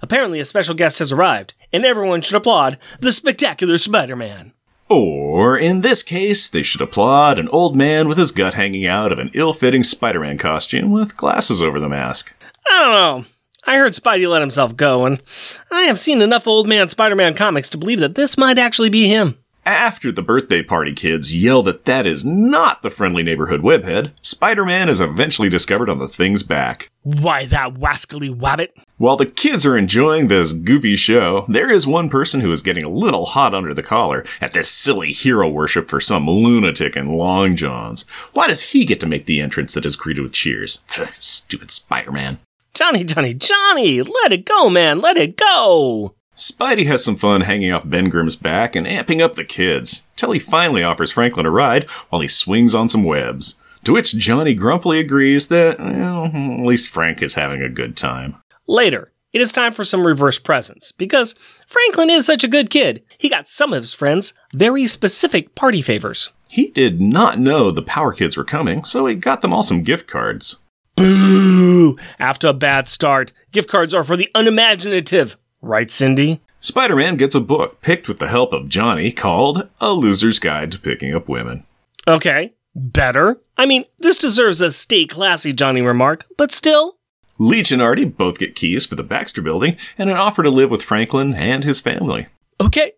Apparently, 0.00 0.40
a 0.40 0.44
special 0.44 0.74
guest 0.74 1.00
has 1.00 1.12
arrived, 1.12 1.54
and 1.72 1.84
everyone 1.84 2.22
should 2.22 2.36
applaud 2.36 2.78
the 3.00 3.12
spectacular 3.12 3.78
Spider 3.78 4.16
Man. 4.16 4.52
Or, 4.90 5.56
in 5.56 5.82
this 5.82 6.02
case, 6.02 6.48
they 6.48 6.64
should 6.64 6.80
applaud 6.80 7.38
an 7.38 7.48
old 7.50 7.76
man 7.76 8.08
with 8.08 8.18
his 8.18 8.32
gut 8.32 8.54
hanging 8.54 8.86
out 8.86 9.12
of 9.12 9.20
an 9.20 9.30
ill 9.34 9.52
fitting 9.52 9.84
Spider 9.84 10.18
Man 10.18 10.36
costume 10.36 10.90
with 10.90 11.16
glasses 11.16 11.62
over 11.62 11.78
the 11.78 11.88
mask. 11.88 12.34
I 12.68 12.80
don't 12.80 12.90
know. 12.90 13.24
I 13.64 13.76
heard 13.76 13.92
Spidey 13.92 14.28
let 14.28 14.40
himself 14.40 14.74
go, 14.74 15.06
and 15.06 15.22
I 15.70 15.82
have 15.82 16.00
seen 16.00 16.20
enough 16.20 16.48
old 16.48 16.66
man 16.66 16.88
Spider 16.88 17.14
Man 17.14 17.34
comics 17.34 17.68
to 17.68 17.78
believe 17.78 18.00
that 18.00 18.16
this 18.16 18.36
might 18.36 18.58
actually 18.58 18.88
be 18.88 19.06
him. 19.06 19.38
After 19.66 20.10
the 20.10 20.22
birthday 20.22 20.62
party 20.62 20.94
kids 20.94 21.36
yell 21.36 21.62
that 21.64 21.84
that 21.84 22.06
is 22.06 22.24
not 22.24 22.80
the 22.80 22.88
friendly 22.88 23.22
neighborhood 23.22 23.60
webhead, 23.60 24.12
Spider 24.22 24.64
Man 24.64 24.88
is 24.88 25.02
eventually 25.02 25.50
discovered 25.50 25.90
on 25.90 25.98
the 25.98 26.08
thing's 26.08 26.42
back. 26.42 26.90
Why, 27.02 27.44
that 27.46 27.74
wascally 27.74 28.34
wabbit. 28.34 28.68
While 28.96 29.18
the 29.18 29.26
kids 29.26 29.66
are 29.66 29.76
enjoying 29.76 30.28
this 30.28 30.54
goofy 30.54 30.96
show, 30.96 31.44
there 31.46 31.70
is 31.70 31.86
one 31.86 32.08
person 32.08 32.40
who 32.40 32.50
is 32.50 32.62
getting 32.62 32.84
a 32.84 32.88
little 32.88 33.26
hot 33.26 33.54
under 33.54 33.74
the 33.74 33.82
collar 33.82 34.24
at 34.40 34.54
this 34.54 34.70
silly 34.70 35.12
hero 35.12 35.46
worship 35.46 35.90
for 35.90 36.00
some 36.00 36.26
lunatic 36.28 36.96
in 36.96 37.12
long 37.12 37.54
johns. 37.54 38.08
Why 38.32 38.48
does 38.48 38.72
he 38.72 38.86
get 38.86 38.98
to 39.00 39.06
make 39.06 39.26
the 39.26 39.42
entrance 39.42 39.74
that 39.74 39.86
is 39.86 39.96
greeted 39.96 40.22
with 40.22 40.32
cheers? 40.32 40.80
Stupid 41.18 41.70
Spider 41.70 42.12
Man. 42.12 42.38
Johnny, 42.72 43.04
Johnny, 43.04 43.34
Johnny, 43.34 44.00
let 44.00 44.32
it 44.32 44.46
go, 44.46 44.70
man, 44.70 45.00
let 45.00 45.18
it 45.18 45.36
go. 45.36 46.14
Spidey 46.40 46.86
has 46.86 47.04
some 47.04 47.16
fun 47.16 47.42
hanging 47.42 47.70
off 47.70 47.82
Ben 47.86 48.08
Grimm's 48.08 48.34
back 48.34 48.74
and 48.74 48.86
amping 48.86 49.20
up 49.20 49.34
the 49.34 49.44
kids, 49.44 50.04
till 50.16 50.32
he 50.32 50.38
finally 50.38 50.82
offers 50.82 51.12
Franklin 51.12 51.44
a 51.44 51.50
ride 51.50 51.84
while 52.08 52.22
he 52.22 52.28
swings 52.28 52.74
on 52.74 52.88
some 52.88 53.04
webs. 53.04 53.56
To 53.84 53.92
which 53.92 54.16
Johnny 54.16 54.54
grumpily 54.54 55.00
agrees 55.00 55.48
that, 55.48 55.78
well, 55.78 56.24
at 56.24 56.66
least 56.66 56.88
Frank 56.88 57.20
is 57.20 57.34
having 57.34 57.60
a 57.60 57.68
good 57.68 57.94
time. 57.94 58.36
Later, 58.66 59.12
it 59.34 59.42
is 59.42 59.52
time 59.52 59.74
for 59.74 59.84
some 59.84 60.06
reverse 60.06 60.38
presents, 60.38 60.92
because 60.92 61.34
Franklin 61.66 62.08
is 62.08 62.24
such 62.24 62.42
a 62.42 62.48
good 62.48 62.70
kid. 62.70 63.02
He 63.18 63.28
got 63.28 63.46
some 63.46 63.74
of 63.74 63.82
his 63.82 63.92
friends 63.92 64.32
very 64.54 64.86
specific 64.86 65.54
party 65.54 65.82
favors. 65.82 66.30
He 66.48 66.68
did 66.68 67.02
not 67.02 67.38
know 67.38 67.70
the 67.70 67.82
Power 67.82 68.14
Kids 68.14 68.38
were 68.38 68.44
coming, 68.44 68.82
so 68.84 69.04
he 69.04 69.14
got 69.14 69.42
them 69.42 69.52
all 69.52 69.62
some 69.62 69.82
gift 69.82 70.06
cards. 70.06 70.56
Boo! 70.96 71.98
After 72.18 72.48
a 72.48 72.54
bad 72.54 72.88
start, 72.88 73.32
gift 73.52 73.68
cards 73.68 73.92
are 73.92 74.04
for 74.04 74.16
the 74.16 74.30
unimaginative. 74.34 75.36
Right, 75.62 75.90
Cindy? 75.90 76.40
Spider 76.60 76.96
Man 76.96 77.16
gets 77.16 77.34
a 77.34 77.40
book 77.40 77.80
picked 77.82 78.08
with 78.08 78.18
the 78.18 78.28
help 78.28 78.52
of 78.52 78.68
Johnny 78.68 79.12
called 79.12 79.68
A 79.80 79.92
Loser's 79.92 80.38
Guide 80.38 80.72
to 80.72 80.78
Picking 80.78 81.14
Up 81.14 81.28
Women. 81.28 81.64
Okay. 82.08 82.54
Better? 82.74 83.38
I 83.58 83.66
mean, 83.66 83.84
this 83.98 84.18
deserves 84.18 84.60
a 84.60 84.72
stay 84.72 85.06
classy 85.06 85.52
Johnny 85.52 85.82
remark, 85.82 86.24
but 86.36 86.52
still. 86.52 86.96
Leech 87.38 87.72
and 87.72 87.82
Artie 87.82 88.04
both 88.04 88.38
get 88.38 88.54
keys 88.54 88.86
for 88.86 88.94
the 88.94 89.02
Baxter 89.02 89.42
building 89.42 89.76
and 89.98 90.08
an 90.10 90.16
offer 90.16 90.42
to 90.42 90.50
live 90.50 90.70
with 90.70 90.82
Franklin 90.82 91.34
and 91.34 91.64
his 91.64 91.80
family. 91.80 92.28
Okay. 92.60 92.92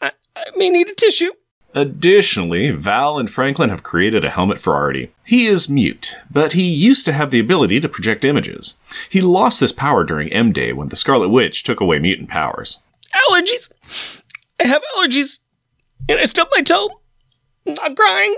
I, 0.00 0.12
I 0.34 0.44
may 0.56 0.70
need 0.70 0.88
a 0.88 0.94
tissue. 0.94 1.30
Additionally, 1.74 2.70
Val 2.70 3.18
and 3.18 3.30
Franklin 3.30 3.70
have 3.70 3.82
created 3.82 4.24
a 4.24 4.30
helmet 4.30 4.58
for 4.58 4.74
Artie. 4.74 5.10
He 5.24 5.46
is 5.46 5.68
mute, 5.70 6.16
but 6.30 6.52
he 6.52 6.62
used 6.64 7.06
to 7.06 7.12
have 7.12 7.30
the 7.30 7.40
ability 7.40 7.80
to 7.80 7.88
project 7.88 8.24
images. 8.24 8.74
He 9.08 9.20
lost 9.22 9.58
this 9.58 9.72
power 9.72 10.04
during 10.04 10.30
M 10.32 10.52
Day 10.52 10.72
when 10.72 10.88
the 10.88 10.96
Scarlet 10.96 11.30
Witch 11.30 11.62
took 11.62 11.80
away 11.80 11.98
mutant 11.98 12.28
powers. 12.28 12.82
Allergies! 13.30 13.72
I 14.60 14.66
have 14.66 14.82
allergies! 14.96 15.40
And 16.08 16.18
I 16.20 16.24
stubbed 16.24 16.50
my 16.54 16.62
toe! 16.62 17.00
I'm 17.80 17.96
crying! 17.96 18.36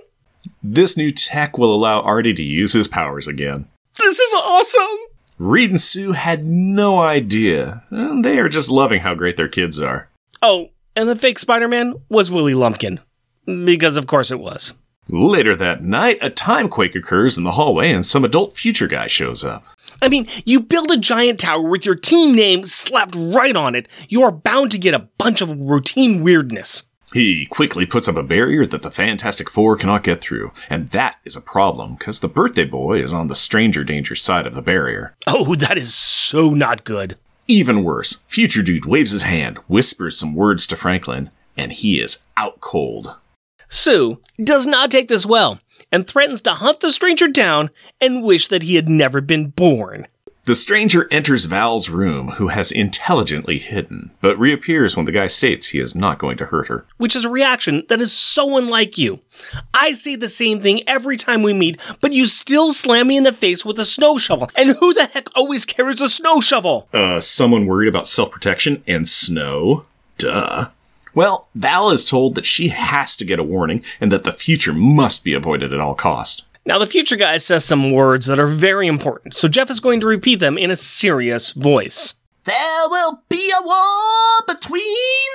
This 0.63 0.97
new 0.97 1.11
tech 1.11 1.59
will 1.59 1.75
allow 1.75 2.01
Artie 2.03 2.35
to 2.35 2.45
use 2.45 2.73
his 2.73 2.87
powers 2.89 3.27
again. 3.27 3.67
This 3.99 4.19
is 4.21 4.35
awesome! 4.35 4.99
Reed 5.39 5.71
and 5.71 5.81
Sue 5.81 6.13
had 6.13 6.45
no 6.45 7.01
idea. 7.01 7.83
and 7.91 8.25
They 8.25 8.39
are 8.39 8.49
just 8.49 8.71
loving 8.71 9.01
how 9.01 9.15
great 9.15 9.37
their 9.37 9.49
kids 9.49 9.81
are. 9.81 10.09
Oh, 10.41 10.71
and 10.95 11.09
the 11.09 11.17
fake 11.17 11.41
Spider 11.41 11.67
Man 11.67 11.95
was 12.09 12.31
Willie 12.31 12.55
Lumpkin. 12.55 13.01
Because 13.47 13.97
of 13.97 14.07
course 14.07 14.31
it 14.31 14.41
was. 14.41 14.75
Later 15.09 15.55
that 15.57 15.83
night, 15.83 16.19
a 16.23 16.31
time 16.31 16.69
quake 16.69 16.95
occurs 16.95 17.37
in 17.37 17.45
the 17.45 17.53
hallway 17.53 17.91
and 17.93 18.07
some 18.07 18.25
adult 18.25 18.57
future 18.57 18.87
guy 18.87 19.07
shows 19.07 19.45
up. 19.45 19.65
I 20.01 20.09
mean, 20.09 20.27
you 20.47 20.61
build 20.61 20.91
a 20.91 20.97
giant 20.97 21.41
tower 21.41 21.63
with 21.69 21.85
your 21.85 21.95
team 21.95 22.35
name 22.35 22.65
slapped 22.65 23.15
right 23.15 23.55
on 23.55 23.75
it, 23.75 23.89
you 24.09 24.23
are 24.23 24.33
bound 24.33 24.71
to 24.73 24.79
get 24.79 24.95
a 24.95 25.09
bunch 25.19 25.41
of 25.41 25.51
routine 25.59 26.23
weirdness. 26.23 26.85
He 27.13 27.47
quickly 27.47 27.87
puts 27.87 28.09
up 28.09 28.17
a 28.17 28.25
barrier 28.25 28.67
that 28.67 28.83
the 28.83 28.91
Fantastic 28.91 29.49
Four 29.49 29.77
cannot 29.77 30.03
get 30.03 30.21
through, 30.21 30.51
and 30.69 30.89
that 30.89 31.19
is 31.25 31.37
a 31.37 31.41
problem 31.41 31.95
because 31.95 32.19
the 32.21 32.29
birthday 32.29 32.65
boy 32.65 33.01
is 33.01 33.15
on 33.15 33.29
the 33.29 33.37
stranger 33.37 33.85
danger 33.85 34.17
side 34.17 34.47
of 34.49 34.55
the 34.55 34.63
barrier. 34.63 35.15
Oh, 35.27 35.55
that 35.55 35.79
is 35.79 35.95
so 35.95 36.51
not 36.51 36.83
good. 36.83 37.17
Even 37.47 37.85
worse, 37.85 38.21
Future 38.27 38.63
Dude 38.63 38.87
waves 38.87 39.13
his 39.13 39.23
hand, 39.23 39.59
whispers 39.69 40.19
some 40.19 40.35
words 40.35 40.67
to 40.67 40.77
Franklin, 40.77 41.31
and 41.57 41.73
he 41.73 42.01
is 42.01 42.23
out 42.37 42.61
cold. 42.61 43.15
Sue 43.69 44.21
does 44.43 44.67
not 44.67 44.91
take 44.91 45.09
this 45.09 45.27
well 45.27 45.61
and 45.91 46.07
threatens 46.07 46.41
to 46.43 46.55
hunt 46.55 46.81
the 46.81 46.93
stranger 46.93 47.29
down 47.29 47.71
and 48.01 48.23
wish 48.23 48.49
that 48.49 48.63
he 48.63 48.75
had 48.75 48.89
never 48.89 49.21
been 49.21 49.49
born. 49.49 50.07
The 50.47 50.55
stranger 50.55 51.09
enters 51.11 51.47
Val's 51.47 51.89
room, 51.89 52.33
who 52.33 52.49
has 52.49 52.71
intelligently 52.71 53.59
hidden, 53.59 54.11
but 54.21 54.39
reappears 54.39 54.95
when 54.95 55.07
the 55.07 55.13
guy 55.13 55.27
states 55.27 55.69
he 55.69 55.79
is 55.79 55.95
not 55.95 56.19
going 56.19 56.37
to 56.37 56.47
hurt 56.47 56.69
her. 56.69 56.85
Which 56.99 57.17
is 57.17 57.25
a 57.25 57.31
reaction 57.31 57.85
that 57.89 58.03
is 58.03 58.13
so 58.13 58.59
unlike 58.59 58.99
you. 58.99 59.21
I 59.73 59.93
say 59.93 60.17
the 60.17 60.29
same 60.29 60.61
thing 60.61 60.87
every 60.87 61.17
time 61.17 61.43
we 61.43 61.55
meet, 61.55 61.81
but 62.03 62.13
you 62.13 62.27
still 62.27 62.73
slam 62.73 63.07
me 63.07 63.17
in 63.17 63.23
the 63.23 63.33
face 63.33 63.65
with 63.65 63.79
a 63.79 63.87
snow 63.87 64.19
shovel. 64.19 64.51
And 64.55 64.77
who 64.77 64.93
the 64.93 65.07
heck 65.07 65.29
always 65.35 65.65
carries 65.65 66.03
a 66.03 66.11
snow 66.11 66.43
shovel? 66.43 66.89
Uh, 66.93 67.21
someone 67.21 67.65
worried 67.65 67.89
about 67.89 68.07
self 68.07 68.31
protection 68.31 68.85
and 68.87 69.09
snow? 69.09 69.87
Duh. 70.19 70.69
Well, 71.15 71.49
Val 71.55 71.91
is 71.91 72.05
told 72.05 72.35
that 72.35 72.45
she 72.45 72.69
has 72.69 73.17
to 73.17 73.25
get 73.25 73.39
a 73.39 73.45
warning 73.45 73.85
and 74.01 74.11
that 74.11 74.25
the 74.25 74.33
future 74.33 74.73
must 74.73 75.23
be 75.23 75.35
avoided 75.35 75.73
at 75.73 75.81
all 75.81 75.95
cost. 75.95 76.45
Now, 76.67 76.79
the 76.79 76.87
future 76.87 77.17
guy 77.17 77.37
says 77.37 77.65
some 77.65 77.91
words 77.91 78.27
that 78.27 78.41
are 78.41 78.47
very 78.47 78.87
important, 78.87 79.35
so 79.35 79.49
Jeff 79.49 79.71
is 79.71 79.81
going 79.81 80.01
to 80.01 80.07
repeat 80.07 80.41
them 80.41 80.57
in 80.57 80.71
a 80.71 80.77
serious 80.77 81.53
voice. 81.53 82.15
There 82.45 82.89
will 82.89 83.23
be 83.29 83.51
a 83.51 83.63
war 83.65 84.41
between 84.47 84.83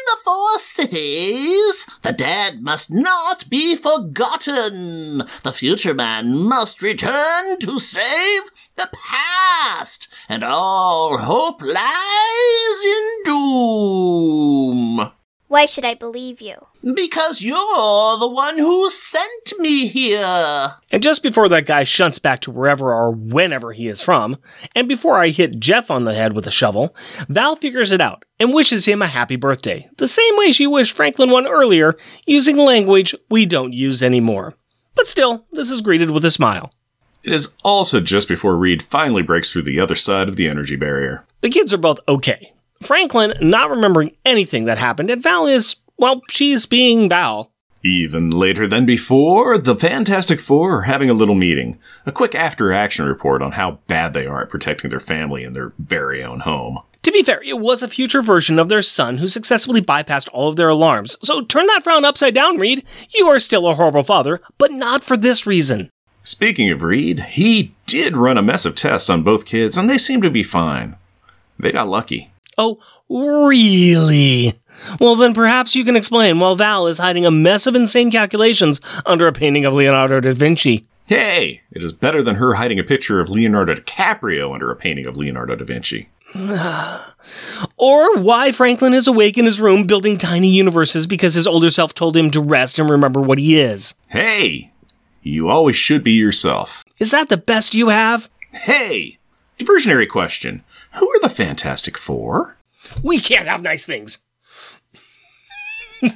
the 0.05 0.17
four 0.23 0.59
cities. 0.59 1.85
The 2.03 2.13
dead 2.15 2.61
must 2.61 2.91
not 2.91 3.49
be 3.49 3.75
forgotten. 3.75 5.23
The 5.43 5.51
future 5.51 5.95
man 5.95 6.35
must 6.35 6.81
return 6.83 7.59
to 7.59 7.79
save 7.79 8.41
the 8.75 8.89
past. 8.93 10.07
And 10.27 10.43
all 10.43 11.17
hope 11.17 11.61
lies 11.63 12.83
in 12.85 13.23
doom. 13.25 15.11
Why 15.49 15.65
should 15.65 15.83
I 15.83 15.95
believe 15.95 16.41
you? 16.41 16.67
Because 16.93 17.41
you're 17.41 18.19
the 18.19 18.29
one 18.29 18.59
who 18.59 18.88
sent 18.91 19.53
me 19.57 19.88
here. 19.88 20.75
And 20.91 21.01
just 21.01 21.23
before 21.23 21.49
that 21.49 21.65
guy 21.65 21.85
shunts 21.85 22.19
back 22.19 22.41
to 22.41 22.51
wherever 22.51 22.93
or 22.93 23.09
whenever 23.09 23.73
he 23.73 23.88
is 23.88 23.99
from, 23.99 24.38
and 24.75 24.88
before 24.88 25.17
I 25.17 25.29
hit 25.29 25.59
Jeff 25.59 25.89
on 25.89 26.03
the 26.03 26.13
head 26.13 26.33
with 26.33 26.45
a 26.45 26.51
shovel, 26.51 26.95
Val 27.29 27.55
figures 27.55 27.91
it 27.91 27.99
out 27.99 28.25
and 28.39 28.53
wishes 28.53 28.85
him 28.85 29.01
a 29.01 29.07
happy 29.07 29.38
birthday, 29.38 29.89
the 29.97 30.07
same 30.07 30.38
way 30.38 30.51
she 30.51 30.67
wished 30.67 30.95
Franklin 30.95 31.31
one 31.31 31.47
earlier, 31.47 31.97
using 32.27 32.57
language 32.57 33.15
we 33.31 33.47
don't 33.47 33.73
use 33.73 34.03
anymore. 34.03 34.53
But 34.93 35.07
still, 35.07 35.47
this 35.51 35.71
is 35.71 35.81
greeted 35.81 36.12
with 36.12 36.25
a 36.25 36.31
smile. 36.31 36.69
It 37.23 37.33
is 37.33 37.55
also 37.63 38.01
just 38.01 38.27
before 38.27 38.55
Reed 38.55 38.83
finally 38.83 39.23
breaks 39.23 39.51
through 39.51 39.63
the 39.63 39.79
other 39.79 39.95
side 39.95 40.29
of 40.29 40.35
the 40.35 40.47
energy 40.47 40.75
barrier. 40.75 41.25
The 41.41 41.49
kids 41.49 41.73
are 41.73 41.77
both 41.77 41.99
okay. 42.07 42.53
Franklin 42.81 43.33
not 43.41 43.69
remembering 43.69 44.15
anything 44.25 44.65
that 44.65 44.77
happened, 44.77 45.09
and 45.09 45.21
Val 45.21 45.45
is, 45.45 45.75
well, 45.97 46.21
she's 46.29 46.65
being 46.65 47.09
Val. 47.09 47.51
Even 47.83 48.29
later 48.29 48.67
than 48.67 48.85
before, 48.85 49.57
the 49.57 49.75
Fantastic 49.75 50.39
Four 50.39 50.79
are 50.79 50.81
having 50.81 51.09
a 51.09 51.13
little 51.13 51.35
meeting. 51.35 51.79
A 52.05 52.11
quick 52.11 52.35
after 52.35 52.73
action 52.73 53.05
report 53.05 53.41
on 53.41 53.53
how 53.53 53.79
bad 53.87 54.13
they 54.13 54.25
are 54.25 54.41
at 54.41 54.49
protecting 54.49 54.89
their 54.89 54.99
family 54.99 55.43
in 55.43 55.53
their 55.53 55.73
very 55.79 56.23
own 56.23 56.41
home. 56.41 56.79
To 57.03 57.11
be 57.11 57.23
fair, 57.23 57.41
it 57.43 57.59
was 57.59 57.81
a 57.81 57.87
future 57.87 58.21
version 58.21 58.59
of 58.59 58.67
their 58.67 58.81
son 58.81 59.17
who 59.17 59.29
successfully 59.29 59.81
bypassed 59.81 60.27
all 60.33 60.49
of 60.49 60.57
their 60.57 60.67
alarms. 60.67 61.17
So 61.23 61.41
turn 61.41 61.67
that 61.67 61.83
frown 61.83 62.03
upside 62.03 62.35
down, 62.35 62.57
Reed. 62.57 62.83
You 63.15 63.27
are 63.29 63.39
still 63.39 63.67
a 63.67 63.75
horrible 63.75 64.03
father, 64.03 64.41
but 64.57 64.71
not 64.71 65.03
for 65.03 65.15
this 65.15 65.47
reason. 65.47 65.89
Speaking 66.23 66.69
of 66.69 66.83
Reed, 66.83 67.21
he 67.21 67.73
did 67.85 68.17
run 68.17 68.37
a 68.37 68.41
mess 68.41 68.65
of 68.65 68.75
tests 68.75 69.09
on 69.09 69.23
both 69.23 69.45
kids, 69.45 69.77
and 69.77 69.89
they 69.89 69.97
seem 69.97 70.21
to 70.21 70.29
be 70.29 70.43
fine. 70.43 70.97
They 71.57 71.71
got 71.71 71.87
lucky. 71.87 72.31
Oh, 72.59 72.77
really? 73.07 74.59
Well, 74.99 75.15
then 75.15 75.33
perhaps 75.33 75.77
you 75.77 75.85
can 75.85 75.95
explain 75.95 76.39
why 76.39 76.53
Val 76.55 76.87
is 76.87 76.97
hiding 76.97 77.25
a 77.25 77.31
mess 77.31 77.65
of 77.67 77.73
insane 77.73 78.11
calculations 78.11 78.81
under 79.05 79.27
a 79.27 79.31
painting 79.31 79.63
of 79.63 79.73
Leonardo 79.73 80.19
da 80.19 80.33
Vinci. 80.33 80.85
Hey, 81.07 81.61
it 81.71 81.81
is 81.81 81.93
better 81.93 82.21
than 82.21 82.35
her 82.35 82.55
hiding 82.55 82.77
a 82.77 82.83
picture 82.83 83.21
of 83.21 83.29
Leonardo 83.29 83.75
DiCaprio 83.75 84.53
under 84.53 84.69
a 84.69 84.75
painting 84.75 85.07
of 85.07 85.15
Leonardo 85.15 85.55
da 85.55 85.63
Vinci. 85.63 86.09
or 87.77 88.17
why 88.17 88.51
Franklin 88.51 88.93
is 88.93 89.07
awake 89.07 89.37
in 89.37 89.45
his 89.45 89.61
room 89.61 89.87
building 89.87 90.17
tiny 90.17 90.49
universes 90.49 91.07
because 91.07 91.35
his 91.35 91.47
older 91.47 91.69
self 91.69 91.93
told 91.93 92.17
him 92.17 92.29
to 92.29 92.41
rest 92.41 92.77
and 92.77 92.89
remember 92.89 93.21
what 93.21 93.37
he 93.37 93.57
is. 93.57 93.95
Hey, 94.09 94.73
you 95.23 95.47
always 95.47 95.77
should 95.77 96.03
be 96.03 96.11
yourself. 96.11 96.83
Is 96.99 97.11
that 97.11 97.29
the 97.29 97.37
best 97.37 97.73
you 97.73 97.87
have? 97.87 98.29
Hey, 98.51 99.17
diversionary 99.57 100.09
question. 100.09 100.63
Who 100.93 101.10
are 101.10 101.19
the 101.19 101.30
Fantastic 101.30 101.97
Four? 101.97 102.58
We 103.04 103.19
can't 103.19 103.47
have 103.47 103.62
nice 103.62 103.86
things. 103.86 104.19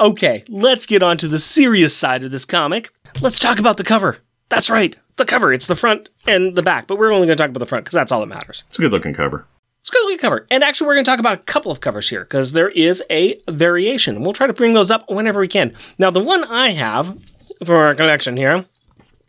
okay, 0.00 0.44
let's 0.48 0.86
get 0.86 1.02
on 1.02 1.16
to 1.18 1.28
the 1.28 1.38
serious 1.38 1.96
side 1.96 2.24
of 2.24 2.30
this 2.30 2.44
comic. 2.44 2.90
Let's 3.20 3.38
talk 3.38 3.58
about 3.58 3.76
the 3.76 3.84
cover. 3.84 4.18
That's 4.48 4.70
right, 4.70 4.96
the 5.16 5.24
cover. 5.24 5.52
It's 5.52 5.66
the 5.66 5.76
front 5.76 6.10
and 6.26 6.54
the 6.54 6.62
back, 6.62 6.86
but 6.86 6.98
we're 6.98 7.12
only 7.12 7.26
going 7.26 7.36
to 7.36 7.42
talk 7.42 7.50
about 7.50 7.60
the 7.60 7.66
front 7.66 7.84
because 7.84 7.94
that's 7.94 8.12
all 8.12 8.20
that 8.20 8.26
matters. 8.26 8.64
It's 8.66 8.78
a 8.78 8.82
good 8.82 8.92
looking 8.92 9.14
cover. 9.14 9.46
It's 9.80 9.90
a 9.90 9.92
good 9.92 10.04
looking 10.04 10.18
cover. 10.18 10.46
And 10.50 10.64
actually, 10.64 10.88
we're 10.88 10.94
going 10.94 11.04
to 11.04 11.10
talk 11.10 11.20
about 11.20 11.40
a 11.40 11.42
couple 11.42 11.72
of 11.72 11.80
covers 11.80 12.08
here 12.08 12.24
because 12.24 12.52
there 12.52 12.70
is 12.70 13.02
a 13.10 13.40
variation. 13.48 14.22
We'll 14.22 14.32
try 14.32 14.46
to 14.46 14.52
bring 14.52 14.74
those 14.74 14.90
up 14.90 15.08
whenever 15.10 15.40
we 15.40 15.48
can. 15.48 15.74
Now, 15.98 16.10
the 16.10 16.22
one 16.22 16.44
I 16.44 16.70
have 16.70 17.18
for 17.64 17.76
our 17.76 17.94
collection 17.94 18.36
here 18.36 18.64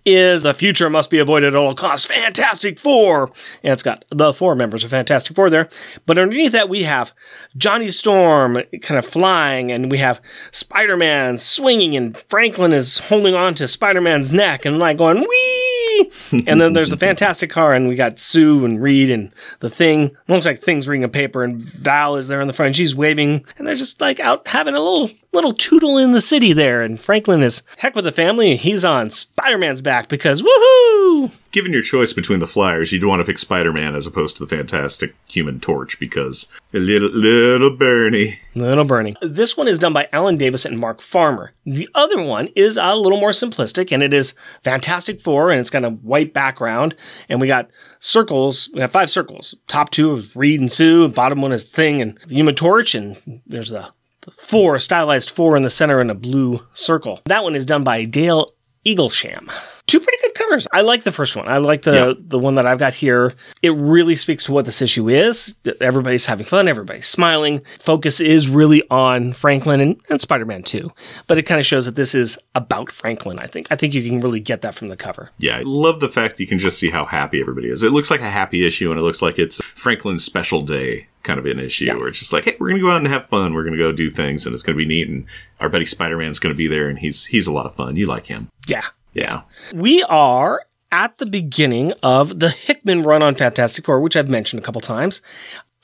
is 0.07 0.43
the 0.43 0.53
future 0.53 0.89
must 0.89 1.09
be 1.09 1.19
avoided 1.19 1.47
at 1.47 1.55
all 1.55 1.73
costs. 1.73 2.07
Fantastic 2.07 2.79
Four. 2.79 3.23
And 3.61 3.73
it's 3.73 3.83
got 3.83 4.05
the 4.09 4.33
four 4.33 4.55
members 4.55 4.85
of 4.85 4.89
Fantastic 4.89 5.35
Four 5.35 5.49
there. 5.49 5.67
But 6.05 6.17
underneath 6.17 6.53
that, 6.53 6.69
we 6.69 6.83
have 6.83 7.11
Johnny 7.57 7.91
Storm 7.91 8.57
kind 8.81 8.97
of 8.97 9.05
flying, 9.05 9.69
and 9.69 9.91
we 9.91 9.97
have 9.97 10.21
Spider 10.51 10.95
Man 10.95 11.37
swinging, 11.37 11.95
and 11.95 12.17
Franklin 12.29 12.71
is 12.71 12.99
holding 12.99 13.35
on 13.35 13.53
to 13.55 13.67
Spider 13.67 13.99
Man's 13.99 14.31
neck 14.31 14.63
and 14.63 14.79
like 14.79 14.97
going, 14.97 15.19
wee! 15.19 16.11
and 16.47 16.61
then 16.61 16.73
there's 16.73 16.89
the 16.89 16.97
fantastic 16.97 17.49
car, 17.49 17.73
and 17.73 17.87
we 17.87 17.95
got 17.95 18.19
Sue 18.19 18.63
and 18.63 18.81
Reed 18.81 19.09
and 19.09 19.31
the 19.59 19.69
thing. 19.69 20.05
It 20.05 20.17
looks 20.29 20.45
like 20.45 20.59
things 20.59 20.87
reading 20.87 21.03
a 21.03 21.09
paper, 21.09 21.43
and 21.43 21.61
Val 21.61 22.15
is 22.15 22.29
there 22.29 22.39
in 22.39 22.47
the 22.47 22.53
front. 22.53 22.77
She's 22.77 22.95
waving, 22.95 23.45
and 23.57 23.67
they're 23.67 23.75
just 23.75 23.99
like 23.99 24.19
out 24.21 24.47
having 24.47 24.75
a 24.75 24.79
little 24.79 25.11
little 25.37 25.53
tootle 25.53 25.99
in 25.99 26.13
the 26.13 26.21
city 26.21 26.51
there. 26.51 26.81
And 26.81 26.99
Franklin 26.99 27.43
is 27.43 27.61
heck 27.77 27.95
with 27.95 28.05
the 28.05 28.11
family. 28.11 28.55
He's 28.55 28.83
on 28.83 29.11
Spider 29.11 29.59
Man's 29.59 29.81
back 29.81 30.09
because 30.09 30.41
woohoo! 30.41 31.31
Given 31.51 31.71
your 31.71 31.83
choice 31.83 32.11
between 32.11 32.39
the 32.39 32.47
Flyers, 32.47 32.91
you'd 32.91 33.03
want 33.03 33.19
to 33.19 33.25
pick 33.25 33.37
Spider 33.37 33.71
Man 33.71 33.95
as 33.95 34.07
opposed 34.07 34.35
to 34.37 34.45
the 34.45 34.55
Fantastic 34.55 35.15
Human 35.29 35.59
Torch 35.59 35.99
because 35.99 36.47
a 36.73 36.79
little 36.79 37.09
little 37.09 37.75
Bernie. 37.75 38.39
Little 38.55 38.83
Bernie. 38.83 39.15
This 39.21 39.55
one 39.55 39.67
is 39.67 39.79
done 39.79 39.93
by 39.93 40.07
Alan 40.11 40.35
Davis 40.35 40.65
and 40.65 40.79
Mark 40.79 41.01
Farmer. 41.01 41.53
The 41.65 41.87
other 41.93 42.21
one 42.21 42.49
is 42.55 42.77
a 42.77 42.95
little 42.95 43.19
more 43.19 43.31
simplistic, 43.31 43.91
and 43.91 44.01
it 44.01 44.13
is 44.13 44.33
Fantastic 44.63 45.21
Four, 45.21 45.51
and 45.51 45.59
it's 45.59 45.69
got 45.69 45.85
a 45.85 45.89
white 45.89 46.33
background, 46.33 46.95
and 47.29 47.39
we 47.39 47.47
got 47.47 47.69
circles. 47.99 48.69
We 48.73 48.81
have 48.81 48.91
five 48.91 49.11
circles. 49.11 49.55
Top 49.67 49.91
two 49.91 50.17
is 50.17 50.35
Reed 50.35 50.59
and 50.59 50.71
Sue. 50.71 51.07
Bottom 51.07 51.41
one 51.41 51.51
is 51.51 51.65
Thing 51.65 52.01
and 52.01 52.17
the 52.27 52.35
Human 52.35 52.55
Torch, 52.55 52.95
and 52.95 53.41
there's 53.45 53.69
the 53.69 53.91
four, 54.31 54.79
stylized 54.79 55.31
four 55.31 55.55
in 55.55 55.63
the 55.63 55.69
center 55.69 56.01
in 56.01 56.09
a 56.09 56.15
blue 56.15 56.65
circle. 56.73 57.21
That 57.25 57.43
one 57.43 57.55
is 57.55 57.65
done 57.65 57.83
by 57.83 58.05
Dale 58.05 58.51
Eaglesham. 58.85 59.51
Two 59.85 59.99
pretty 59.99 60.17
good 60.21 60.33
covers. 60.33 60.67
I 60.71 60.81
like 60.81 61.03
the 61.03 61.11
first 61.11 61.35
one. 61.35 61.47
I 61.47 61.57
like 61.57 61.81
the 61.81 61.93
Yep. 61.93 62.17
the 62.19 62.39
one 62.39 62.55
that 62.55 62.65
I've 62.65 62.77
got 62.79 62.93
here. 62.93 63.33
It 63.61 63.71
really 63.71 64.15
speaks 64.15 64.43
to 64.45 64.51
what 64.53 64.65
this 64.65 64.81
issue 64.81 65.09
is. 65.09 65.55
Everybody's 65.81 66.25
having 66.25 66.45
fun. 66.45 66.67
Everybody's 66.67 67.07
smiling. 67.07 67.61
Focus 67.79 68.19
is 68.19 68.47
really 68.49 68.83
on 68.89 69.33
Franklin 69.33 69.79
and, 69.81 69.99
and 70.09 70.21
Spider 70.21 70.45
Man 70.45 70.63
too. 70.63 70.91
But 71.27 71.37
it 71.37 71.43
kind 71.43 71.59
of 71.59 71.65
shows 71.65 71.85
that 71.85 71.95
this 71.95 72.15
is 72.15 72.37
about 72.55 72.91
Franklin. 72.91 73.39
I 73.39 73.45
think. 73.47 73.67
I 73.71 73.75
think 73.75 73.93
you 73.93 74.03
can 74.03 74.21
really 74.21 74.39
get 74.41 74.61
that 74.61 74.75
from 74.75 74.87
the 74.89 74.97
cover. 74.97 75.29
Yeah, 75.37 75.57
I 75.57 75.61
love 75.65 75.99
the 75.99 76.09
fact 76.09 76.39
you 76.39 76.47
can 76.47 76.59
just 76.59 76.77
see 76.79 76.89
how 76.89 77.05
happy 77.05 77.39
everybody 77.41 77.69
is. 77.69 77.83
It 77.83 77.91
looks 77.91 78.11
like 78.11 78.21
a 78.21 78.29
happy 78.29 78.65
issue, 78.67 78.91
and 78.91 78.99
it 78.99 79.03
looks 79.03 79.21
like 79.21 79.37
it's 79.39 79.61
Franklin's 79.61 80.23
special 80.23 80.61
day 80.61 81.07
kind 81.27 81.37
of 81.39 81.45
an 81.45 81.59
issue 81.59 81.91
where 81.99 82.07
it's 82.07 82.17
just 82.19 82.33
like, 82.33 82.45
hey, 82.45 82.55
we're 82.59 82.69
gonna 82.69 82.81
go 82.81 82.89
out 82.91 82.97
and 82.97 83.07
have 83.07 83.27
fun. 83.27 83.53
We're 83.53 83.63
gonna 83.63 83.77
go 83.77 83.91
do 83.91 84.09
things, 84.09 84.45
and 84.47 84.53
it's 84.53 84.63
gonna 84.63 84.77
be 84.77 84.85
neat. 84.87 85.07
And 85.09 85.25
our 85.59 85.69
buddy 85.69 85.85
Spider 85.85 86.17
Man's 86.17 86.39
gonna 86.39 86.55
be 86.55 86.67
there, 86.67 86.89
and 86.89 86.97
he's 86.97 87.25
he's 87.25 87.45
a 87.47 87.51
lot 87.53 87.65
of 87.67 87.75
fun. 87.75 87.95
You 87.97 88.05
like 88.07 88.25
him, 88.27 88.49
Yeah. 88.67 88.85
yeah? 89.13 89.41
We 89.75 90.01
are 90.03 90.63
at 90.91 91.17
the 91.17 91.25
beginning 91.25 91.91
of 92.01 92.39
the 92.39 92.49
Hickman 92.49 93.03
run 93.03 93.21
on 93.21 93.35
Fantastic 93.35 93.85
Four, 93.85 93.99
which 94.01 94.15
I've 94.15 94.29
mentioned 94.29 94.61
a 94.61 94.65
couple 94.65 94.81
times. 94.81 95.21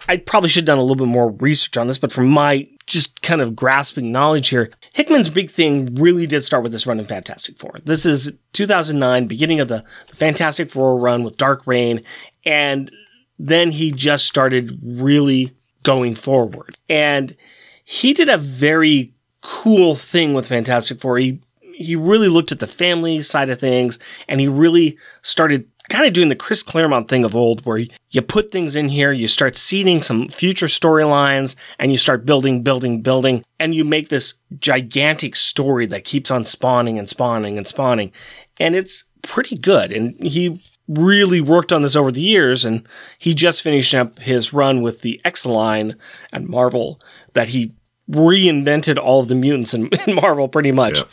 I 0.07 0.17
probably 0.17 0.49
should 0.49 0.61
have 0.63 0.65
done 0.75 0.79
a 0.79 0.81
little 0.81 0.95
bit 0.97 1.07
more 1.07 1.31
research 1.31 1.77
on 1.77 1.87
this, 1.87 1.97
but 1.97 2.11
from 2.11 2.27
my 2.27 2.67
just 2.87 3.21
kind 3.21 3.39
of 3.39 3.55
grasping 3.55 4.11
knowledge 4.11 4.49
here, 4.49 4.69
Hickman's 4.91 5.29
big 5.29 5.49
thing 5.49 5.95
really 5.95 6.27
did 6.27 6.43
start 6.43 6.61
with 6.63 6.73
this 6.73 6.85
run 6.85 6.99
in 6.99 7.05
Fantastic 7.05 7.57
Four. 7.57 7.79
This 7.85 8.05
is 8.05 8.37
2009, 8.51 9.27
beginning 9.27 9.61
of 9.61 9.69
the, 9.69 9.85
the 10.09 10.15
Fantastic 10.15 10.69
Four 10.69 10.97
run 10.99 11.23
with 11.23 11.37
Dark 11.37 11.65
Reign, 11.67 12.03
and 12.45 12.91
then 13.39 13.71
he 13.71 13.91
just 13.91 14.25
started 14.25 14.79
really 14.83 15.51
going 15.83 16.15
forward. 16.15 16.77
And 16.89 17.35
he 17.83 18.13
did 18.13 18.29
a 18.29 18.37
very 18.37 19.13
cool 19.41 19.95
thing 19.95 20.33
with 20.33 20.47
Fantastic 20.47 20.99
Four. 20.99 21.17
He 21.17 21.41
he 21.75 21.95
really 21.95 22.27
looked 22.27 22.51
at 22.51 22.59
the 22.59 22.67
family 22.67 23.21
side 23.23 23.49
of 23.49 23.59
things 23.59 23.97
and 24.27 24.39
he 24.39 24.47
really 24.47 24.97
started 25.23 25.67
kind 25.89 26.05
of 26.05 26.13
doing 26.13 26.29
the 26.29 26.35
Chris 26.35 26.63
Claremont 26.63 27.09
thing 27.09 27.25
of 27.25 27.35
old 27.35 27.65
where 27.65 27.85
you 28.11 28.21
put 28.21 28.51
things 28.51 28.75
in 28.75 28.89
here, 28.89 29.11
you 29.11 29.27
start 29.27 29.57
seeding 29.57 30.01
some 30.01 30.27
future 30.27 30.67
storylines 30.67 31.55
and 31.79 31.91
you 31.91 31.97
start 31.97 32.25
building, 32.25 32.63
building, 32.63 33.01
building, 33.01 33.43
and 33.59 33.75
you 33.75 33.83
make 33.83 34.09
this 34.09 34.35
gigantic 34.59 35.35
story 35.35 35.85
that 35.87 36.05
keeps 36.05 36.31
on 36.31 36.45
spawning 36.45 36.97
and 36.97 37.09
spawning 37.09 37.57
and 37.57 37.67
spawning. 37.67 38.11
And 38.59 38.75
it's 38.75 39.05
pretty 39.23 39.57
good. 39.57 39.91
And 39.91 40.13
he 40.23 40.61
really 40.87 41.39
worked 41.41 41.71
on 41.71 41.81
this 41.81 41.95
over 41.95 42.11
the 42.11 42.21
years 42.21 42.65
and 42.65 42.87
he 43.17 43.33
just 43.33 43.61
finished 43.61 43.93
up 43.93 44.19
his 44.19 44.53
run 44.53 44.81
with 44.81 45.01
the 45.01 45.21
X 45.23 45.45
line 45.45 45.95
and 46.31 46.47
Marvel 46.47 46.99
that 47.33 47.49
he 47.49 47.73
reinvented 48.09 48.97
all 48.97 49.21
of 49.21 49.27
the 49.27 49.35
mutants 49.35 49.73
in, 49.73 49.87
in 50.07 50.15
Marvel 50.15 50.47
pretty 50.47 50.71
much. 50.71 50.99
Yeah. 50.99 51.05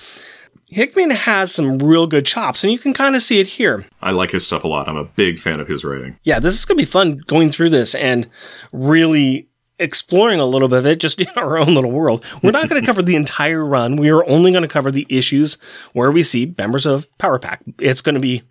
Hickman 0.70 1.11
has 1.11 1.52
some 1.52 1.78
real 1.80 2.06
good 2.06 2.24
chops, 2.24 2.62
and 2.62 2.72
you 2.72 2.78
can 2.78 2.92
kind 2.92 3.16
of 3.16 3.22
see 3.22 3.40
it 3.40 3.48
here. 3.48 3.85
I 4.00 4.12
like 4.12 4.30
his 4.30 4.46
stuff 4.46 4.62
a 4.62 4.68
lot. 4.68 4.88
I'm 4.88 4.96
a 4.96 5.04
big 5.04 5.40
fan 5.40 5.59
of 5.59 5.66
his 5.66 5.85
writing. 5.85 6.16
Yeah, 6.22 6.38
this 6.38 6.56
is 6.56 6.64
going 6.64 6.78
to 6.78 6.83
be 6.83 6.87
fun 6.90 7.22
going 7.26 7.50
through 7.50 7.70
this 7.70 7.92
and 7.96 8.30
really 8.70 9.48
exploring 9.81 10.38
a 10.38 10.47
little 10.47 10.69
bit 10.69 10.79
of 10.79 10.87
it 10.87 11.01
just 11.01 11.21
in 11.21 11.29
our 11.37 11.59
own 11.59 11.75
little 11.75 11.90
world. 11.90 12.25
We're 12.43 12.51
not 12.53 12.69
going 12.69 12.81
to 12.81 12.87
cover 12.87 13.03
the 13.03 13.16
entire 13.16 13.64
run. 13.64 13.97
We 13.97 14.11
are 14.11 14.29
only 14.29 14.53
going 14.53 14.62
to 14.62 14.69
cover 14.69 14.90
the 14.90 15.07
issues 15.09 15.59
where 15.93 16.11
we 16.11 16.23
see 16.23 16.55
members 16.57 16.87
of 16.87 17.07
Power 17.19 17.38
Pack. 17.38 17.62
It's 17.79 18.01
going 18.01 18.14
to 18.14 18.21
be 18.21 18.43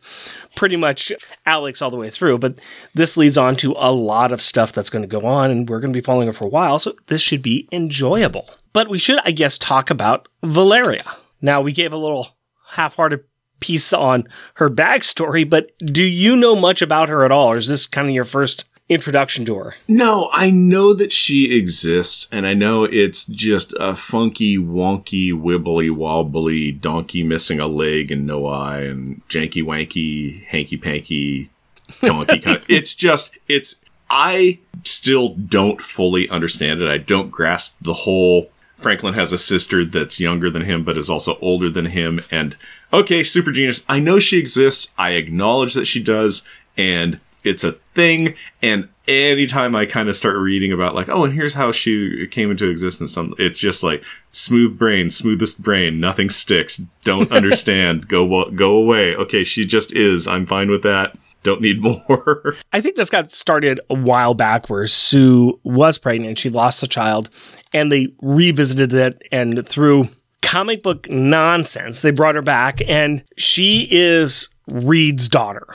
pretty 0.55 0.75
much 0.75 1.11
Alex 1.45 1.81
all 1.81 1.91
the 1.91 1.97
way 1.97 2.09
through, 2.09 2.39
but 2.39 2.55
this 2.93 3.15
leads 3.15 3.37
on 3.37 3.55
to 3.57 3.73
a 3.77 3.91
lot 3.91 4.31
of 4.31 4.41
stuff 4.41 4.73
that's 4.73 4.89
going 4.89 5.03
to 5.03 5.07
go 5.07 5.25
on, 5.25 5.51
and 5.51 5.69
we're 5.69 5.79
going 5.79 5.93
to 5.93 5.97
be 5.97 6.03
following 6.03 6.27
it 6.27 6.35
for 6.35 6.45
a 6.45 6.49
while, 6.49 6.79
so 6.79 6.95
this 7.07 7.21
should 7.21 7.41
be 7.41 7.67
enjoyable. 7.71 8.49
But 8.73 8.89
we 8.89 8.99
should, 8.99 9.19
I 9.23 9.31
guess, 9.31 9.57
talk 9.57 9.89
about 9.89 10.27
Valeria. 10.43 11.05
Now, 11.41 11.61
we 11.61 11.71
gave 11.71 11.93
a 11.93 11.97
little 11.97 12.35
half 12.71 12.95
hearted 12.95 13.23
piece 13.59 13.93
on 13.93 14.27
her 14.55 14.69
backstory, 14.69 15.49
but 15.49 15.71
do 15.79 16.03
you 16.03 16.35
know 16.35 16.55
much 16.55 16.81
about 16.81 17.09
her 17.09 17.23
at 17.23 17.31
all, 17.31 17.51
or 17.51 17.57
is 17.57 17.67
this 17.67 17.87
kind 17.87 18.07
of 18.07 18.13
your 18.13 18.23
first 18.23 18.69
introduction 18.89 19.45
to 19.45 19.55
her? 19.55 19.75
No, 19.87 20.29
I 20.33 20.49
know 20.49 20.93
that 20.93 21.11
she 21.11 21.55
exists, 21.55 22.27
and 22.31 22.45
I 22.45 22.53
know 22.53 22.83
it's 22.83 23.25
just 23.25 23.73
a 23.79 23.95
funky, 23.95 24.57
wonky, 24.57 25.31
wibbly 25.31 25.91
wobbly 25.95 26.71
donkey 26.71 27.23
missing 27.23 27.59
a 27.59 27.67
leg 27.67 28.11
and 28.11 28.25
no 28.25 28.47
eye, 28.47 28.81
and 28.81 29.21
janky 29.29 29.63
wanky, 29.63 30.43
hanky 30.45 30.75
panky 30.75 31.49
donkey 32.01 32.39
kind 32.39 32.57
of. 32.57 32.65
It's 32.67 32.93
just, 32.93 33.31
it's. 33.47 33.75
I 34.11 34.57
still 34.83 35.35
don't 35.35 35.79
fully 35.79 36.27
understand 36.29 36.81
it. 36.81 36.89
I 36.89 36.97
don't 36.97 37.29
grasp 37.29 37.75
the 37.79 37.93
whole. 37.93 38.49
Franklin 38.75 39.13
has 39.13 39.31
a 39.31 39.37
sister 39.37 39.85
that's 39.85 40.19
younger 40.19 40.49
than 40.49 40.63
him, 40.63 40.83
but 40.83 40.97
is 40.97 41.11
also 41.11 41.37
older 41.41 41.69
than 41.69 41.87
him. 41.87 42.21
And 42.31 42.55
okay, 42.91 43.21
super 43.21 43.51
genius. 43.51 43.85
I 43.87 43.99
know 43.99 44.17
she 44.17 44.39
exists. 44.39 44.91
I 44.97 45.11
acknowledge 45.11 45.75
that 45.75 45.85
she 45.85 46.01
does. 46.01 46.43
And 46.75 47.19
it's 47.43 47.63
a 47.63 47.73
thing. 47.73 48.35
And 48.61 48.89
anytime 49.07 49.75
I 49.75 49.85
kind 49.85 50.09
of 50.09 50.15
start 50.15 50.37
reading 50.37 50.71
about 50.71 50.95
like, 50.95 51.09
oh, 51.09 51.23
and 51.23 51.33
here's 51.33 51.53
how 51.53 51.71
she 51.71 52.27
came 52.27 52.51
into 52.51 52.69
existence, 52.69 53.13
some 53.13 53.33
it's 53.37 53.59
just 53.59 53.83
like 53.83 54.03
smooth 54.31 54.77
brain, 54.77 55.09
smoothest 55.09 55.61
brain, 55.61 55.99
nothing 55.99 56.29
sticks. 56.29 56.77
Don't 57.03 57.31
understand. 57.31 58.07
go 58.07 58.49
go 58.51 58.75
away. 58.75 59.15
Okay, 59.15 59.43
she 59.43 59.65
just 59.65 59.93
is. 59.93 60.27
I'm 60.27 60.45
fine 60.45 60.69
with 60.69 60.83
that. 60.83 61.17
Don't 61.43 61.61
need 61.61 61.81
more. 61.81 62.55
I 62.73 62.81
think 62.81 62.95
this 62.95 63.09
got 63.09 63.31
started 63.31 63.79
a 63.89 63.95
while 63.95 64.33
back 64.33 64.69
where 64.69 64.87
Sue 64.87 65.59
was 65.63 65.97
pregnant. 65.97 66.37
She 66.37 66.49
lost 66.49 66.83
a 66.83 66.87
child 66.87 67.29
and 67.73 67.91
they 67.91 68.09
revisited 68.21 68.93
it 68.93 69.23
and 69.31 69.67
through 69.67 70.09
comic 70.41 70.81
book 70.81 71.07
nonsense, 71.09 72.01
they 72.01 72.11
brought 72.11 72.35
her 72.35 72.41
back 72.41 72.81
and 72.87 73.23
she 73.37 73.87
is 73.91 74.49
Reed's 74.67 75.27
daughter. 75.27 75.67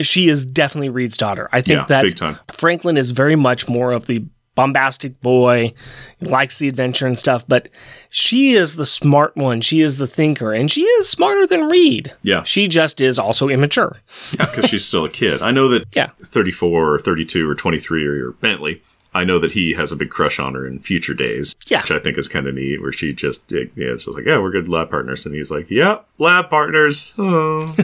She 0.00 0.28
is 0.28 0.46
definitely 0.46 0.88
Reed's 0.88 1.16
daughter. 1.16 1.48
I 1.52 1.60
think 1.60 1.88
Yeah, 1.88 2.02
that. 2.02 2.38
Franklin 2.52 2.96
is 2.96 3.10
very 3.10 3.36
much 3.36 3.68
more 3.68 3.92
of 3.92 4.06
the 4.06 4.24
bombastic 4.56 5.20
boy, 5.22 5.72
likes 6.20 6.58
the 6.58 6.68
adventure 6.68 7.06
and 7.06 7.18
stuff, 7.18 7.44
but 7.46 7.68
she 8.10 8.52
is 8.52 8.76
the 8.76 8.84
smart 8.84 9.34
one. 9.36 9.60
She 9.60 9.80
is 9.80 9.96
the 9.98 10.06
thinker 10.08 10.52
and 10.52 10.70
she 10.70 10.82
is 10.82 11.08
smarter 11.08 11.46
than 11.46 11.68
Reed. 11.68 12.12
Yeah. 12.22 12.42
She 12.42 12.66
just 12.68 13.00
is 13.00 13.18
also 13.18 13.48
immature. 13.48 13.98
because 14.32 14.68
she's 14.68 14.84
still 14.84 15.04
a 15.04 15.10
kid. 15.10 15.40
I 15.40 15.50
know 15.50 15.68
that 15.68 15.84
Yeah. 15.94 16.10
34 16.22 16.94
or 16.94 16.98
32 16.98 17.48
or 17.48 17.54
23 17.54 18.06
or 18.06 18.32
Bentley. 18.32 18.82
I 19.12 19.24
know 19.24 19.38
that 19.40 19.52
he 19.52 19.72
has 19.72 19.90
a 19.90 19.96
big 19.96 20.10
crush 20.10 20.38
on 20.38 20.54
her 20.54 20.66
in 20.66 20.80
future 20.80 21.14
days, 21.14 21.56
Yeah. 21.66 21.82
which 21.82 21.90
I 21.90 21.98
think 21.98 22.16
is 22.16 22.28
kind 22.28 22.46
of 22.46 22.54
neat. 22.54 22.80
Where 22.80 22.92
she 22.92 23.12
just, 23.12 23.50
yeah, 23.50 23.64
it's 23.74 24.04
just 24.04 24.16
like, 24.16 24.26
yeah, 24.26 24.38
we're 24.38 24.52
good 24.52 24.68
lab 24.68 24.90
partners, 24.90 25.26
and 25.26 25.34
he's 25.34 25.50
like, 25.50 25.70
yep, 25.70 26.06
lab 26.18 26.48
partners. 26.48 27.12
Oh. 27.18 27.74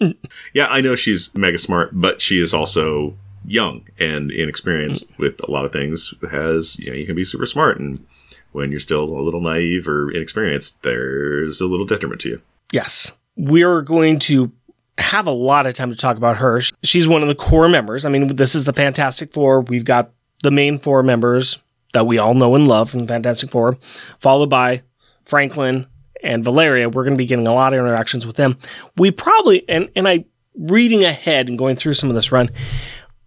yeah, 0.54 0.66
I 0.68 0.80
know 0.80 0.94
she's 0.94 1.34
mega 1.34 1.58
smart, 1.58 1.90
but 1.92 2.22
she 2.22 2.40
is 2.40 2.54
also 2.54 3.16
young 3.44 3.82
and 3.98 4.30
inexperienced 4.30 5.12
mm. 5.12 5.18
with 5.18 5.46
a 5.46 5.50
lot 5.50 5.64
of 5.64 5.72
things. 5.72 6.14
Has 6.30 6.78
you 6.78 6.90
know, 6.90 6.96
you 6.96 7.06
can 7.06 7.16
be 7.16 7.24
super 7.24 7.46
smart, 7.46 7.78
and 7.78 8.04
when 8.52 8.70
you're 8.70 8.80
still 8.80 9.04
a 9.04 9.20
little 9.20 9.40
naive 9.40 9.86
or 9.88 10.10
inexperienced, 10.10 10.82
there's 10.82 11.60
a 11.60 11.66
little 11.66 11.86
detriment 11.86 12.20
to 12.22 12.28
you. 12.30 12.42
Yes. 12.72 13.12
We're 13.36 13.82
going 13.82 14.18
to 14.20 14.52
have 14.98 15.26
a 15.26 15.32
lot 15.32 15.66
of 15.66 15.74
time 15.74 15.90
to 15.90 15.96
talk 15.96 16.16
about 16.16 16.38
her. 16.38 16.60
She's 16.82 17.08
one 17.08 17.22
of 17.22 17.28
the 17.28 17.34
core 17.34 17.68
members. 17.68 18.04
I 18.04 18.08
mean, 18.08 18.36
this 18.36 18.54
is 18.54 18.64
the 18.64 18.72
Fantastic 18.72 19.32
Four. 19.32 19.62
We've 19.62 19.84
got 19.84 20.10
the 20.42 20.50
main 20.50 20.78
four 20.78 21.02
members 21.02 21.58
that 21.92 22.06
we 22.06 22.18
all 22.18 22.34
know 22.34 22.54
and 22.54 22.68
love 22.68 22.90
from 22.90 23.00
the 23.00 23.06
Fantastic 23.06 23.50
Four, 23.50 23.78
followed 24.18 24.50
by 24.50 24.82
Franklin 25.24 25.86
and 26.22 26.44
Valeria. 26.44 26.88
We're 26.88 27.04
going 27.04 27.14
to 27.14 27.18
be 27.18 27.26
getting 27.26 27.46
a 27.46 27.54
lot 27.54 27.72
of 27.72 27.78
interactions 27.78 28.26
with 28.26 28.36
them. 28.36 28.58
We 28.96 29.10
probably, 29.10 29.66
and, 29.68 29.88
and 29.94 30.08
I, 30.08 30.24
reading 30.54 31.04
ahead 31.04 31.48
and 31.48 31.56
going 31.56 31.76
through 31.76 31.94
some 31.94 32.08
of 32.08 32.14
this 32.14 32.32
run, 32.32 32.50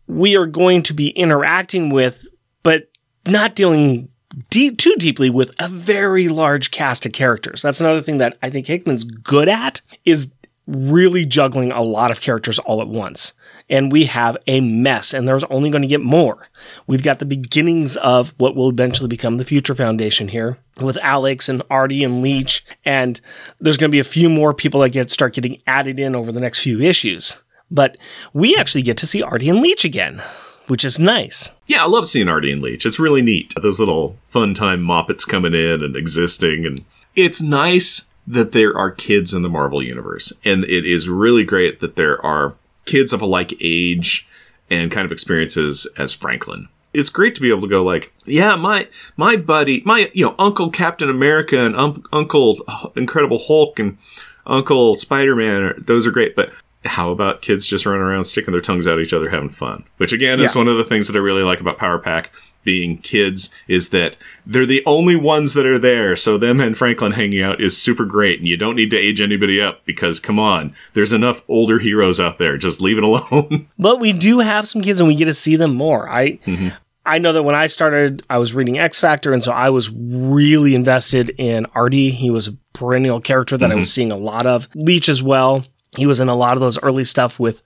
we 0.07 0.35
are 0.35 0.45
going 0.45 0.83
to 0.83 0.93
be 0.93 1.09
interacting 1.09 1.89
with, 1.89 2.27
but 2.63 2.89
not 3.25 3.55
dealing 3.55 4.09
deep, 4.49 4.77
too 4.77 4.95
deeply 4.97 5.29
with 5.29 5.51
a 5.59 5.69
very 5.69 6.27
large 6.27 6.71
cast 6.71 7.05
of 7.05 7.13
characters. 7.13 7.61
That's 7.61 7.81
another 7.81 8.01
thing 8.01 8.17
that 8.17 8.37
I 8.41 8.49
think 8.49 8.67
Hickman's 8.67 9.03
good 9.03 9.47
at 9.47 9.81
is 10.05 10.33
really 10.67 11.25
juggling 11.25 11.71
a 11.71 11.81
lot 11.81 12.11
of 12.11 12.21
characters 12.21 12.59
all 12.59 12.81
at 12.81 12.87
once. 12.87 13.33
And 13.69 13.91
we 13.91 14.05
have 14.05 14.37
a 14.47 14.59
mess, 14.59 15.13
and 15.13 15.27
there's 15.27 15.43
only 15.45 15.69
going 15.69 15.81
to 15.81 15.87
get 15.87 16.01
more. 16.01 16.49
We've 16.87 17.03
got 17.03 17.19
the 17.19 17.25
beginnings 17.25 17.95
of 17.97 18.33
what 18.37 18.55
will 18.55 18.69
eventually 18.69 19.07
become 19.07 19.37
the 19.37 19.45
Future 19.45 19.75
Foundation 19.75 20.27
here 20.27 20.57
with 20.77 20.97
Alex 20.97 21.47
and 21.47 21.63
Artie 21.69 22.03
and 22.03 22.21
Leech. 22.21 22.65
And 22.83 23.19
there's 23.59 23.77
going 23.77 23.89
to 23.89 23.95
be 23.95 23.99
a 23.99 24.03
few 24.03 24.29
more 24.29 24.53
people 24.53 24.81
that 24.81 24.89
get 24.89 25.09
start 25.09 25.33
getting 25.33 25.61
added 25.65 25.99
in 25.99 26.15
over 26.15 26.31
the 26.31 26.41
next 26.41 26.59
few 26.59 26.81
issues. 26.81 27.37
But 27.69 27.97
we 28.33 28.55
actually 28.57 28.81
get 28.81 28.97
to 28.97 29.07
see 29.07 29.23
Artie 29.23 29.49
and 29.49 29.61
Leech 29.61 29.85
again, 29.85 30.21
which 30.67 30.83
is 30.83 30.99
nice. 30.99 31.49
Yeah, 31.67 31.83
I 31.83 31.87
love 31.87 32.05
seeing 32.05 32.27
Artie 32.27 32.51
and 32.51 32.61
Leech. 32.61 32.85
It's 32.85 32.99
really 32.99 33.21
neat. 33.21 33.53
Those 33.61 33.79
little 33.79 34.17
fun 34.25 34.53
time 34.53 34.81
moppets 34.83 35.25
coming 35.25 35.53
in 35.53 35.81
and 35.81 35.95
existing. 35.95 36.65
And 36.65 36.83
it's 37.15 37.41
nice 37.41 38.07
that 38.31 38.53
there 38.53 38.75
are 38.77 38.89
kids 38.89 39.33
in 39.33 39.41
the 39.41 39.49
Marvel 39.49 39.83
Universe. 39.83 40.31
And 40.45 40.63
it 40.63 40.85
is 40.85 41.09
really 41.09 41.43
great 41.43 41.81
that 41.81 41.97
there 41.97 42.23
are 42.25 42.55
kids 42.85 43.11
of 43.11 43.21
a 43.21 43.25
like 43.25 43.53
age 43.59 44.25
and 44.69 44.89
kind 44.89 45.05
of 45.05 45.11
experiences 45.11 45.85
as 45.97 46.13
Franklin. 46.13 46.69
It's 46.93 47.09
great 47.09 47.35
to 47.35 47.41
be 47.41 47.49
able 47.49 47.61
to 47.61 47.67
go 47.67 47.83
like, 47.83 48.13
yeah, 48.25 48.55
my 48.55 48.87
my 49.17 49.35
buddy, 49.35 49.81
my 49.85 50.09
you 50.13 50.25
know 50.25 50.35
Uncle 50.39 50.69
Captain 50.69 51.09
America 51.09 51.59
and 51.59 51.75
um, 51.75 52.03
Uncle 52.13 52.59
Incredible 52.95 53.39
Hulk 53.39 53.79
and 53.79 53.97
Uncle 54.45 54.95
Spider 54.95 55.35
Man, 55.35 55.83
those 55.85 56.07
are 56.07 56.11
great. 56.11 56.35
But 56.35 56.51
how 56.85 57.11
about 57.11 57.41
kids 57.41 57.67
just 57.67 57.85
running 57.85 58.01
around 58.01 58.23
sticking 58.23 58.51
their 58.51 58.61
tongues 58.61 58.87
out 58.87 58.97
at 58.97 59.05
each 59.05 59.13
other 59.13 59.29
having 59.29 59.49
fun? 59.49 59.83
Which 59.97 60.13
again 60.13 60.41
is 60.41 60.55
one 60.55 60.67
of 60.67 60.77
the 60.77 60.83
things 60.83 61.07
that 61.07 61.15
I 61.15 61.19
really 61.19 61.43
like 61.43 61.61
about 61.61 61.77
Power 61.77 61.99
Pack 61.99 62.31
being 62.63 62.97
kids 62.97 63.49
is 63.67 63.89
that 63.89 64.17
they're 64.45 64.65
the 64.65 64.83
only 64.85 65.15
ones 65.15 65.53
that 65.53 65.65
are 65.65 65.79
there. 65.79 66.15
So 66.15 66.37
them 66.37 66.59
and 66.59 66.77
Franklin 66.77 67.13
hanging 67.13 67.41
out 67.41 67.61
is 67.61 67.77
super 67.77 68.05
great. 68.05 68.39
And 68.39 68.47
you 68.47 68.57
don't 68.57 68.75
need 68.75 68.91
to 68.91 68.97
age 68.97 69.21
anybody 69.21 69.61
up 69.61 69.85
because 69.85 70.19
come 70.19 70.39
on, 70.39 70.75
there's 70.93 71.13
enough 71.13 71.41
older 71.47 71.79
heroes 71.79 72.19
out 72.19 72.37
there. 72.37 72.57
Just 72.57 72.81
leave 72.81 72.97
it 72.97 73.03
alone. 73.03 73.67
But 73.77 73.99
we 73.99 74.13
do 74.13 74.39
have 74.39 74.67
some 74.67 74.81
kids 74.81 74.99
and 74.99 75.07
we 75.07 75.15
get 75.15 75.25
to 75.25 75.33
see 75.33 75.55
them 75.55 75.73
more. 75.75 76.09
I 76.09 76.31
mm-hmm. 76.45 76.69
I 77.03 77.17
know 77.17 77.33
that 77.33 77.43
when 77.43 77.55
I 77.55 77.65
started, 77.65 78.23
I 78.29 78.37
was 78.37 78.53
reading 78.53 78.77
X 78.77 78.99
Factor, 78.99 79.33
and 79.33 79.43
so 79.43 79.51
I 79.51 79.71
was 79.71 79.89
really 79.89 80.75
invested 80.75 81.31
in 81.39 81.65
Artie. 81.73 82.11
He 82.11 82.29
was 82.29 82.47
a 82.47 82.51
perennial 82.73 83.19
character 83.19 83.57
that 83.57 83.71
I 83.71 83.75
was 83.75 83.87
mm-hmm. 83.87 83.93
seeing 83.93 84.11
a 84.11 84.17
lot 84.17 84.45
of. 84.45 84.69
Leech 84.75 85.09
as 85.09 85.23
well. 85.23 85.65
He 85.97 86.05
was 86.05 86.19
in 86.19 86.29
a 86.29 86.35
lot 86.35 86.55
of 86.55 86.61
those 86.61 86.81
early 86.81 87.03
stuff 87.03 87.39
with 87.39 87.61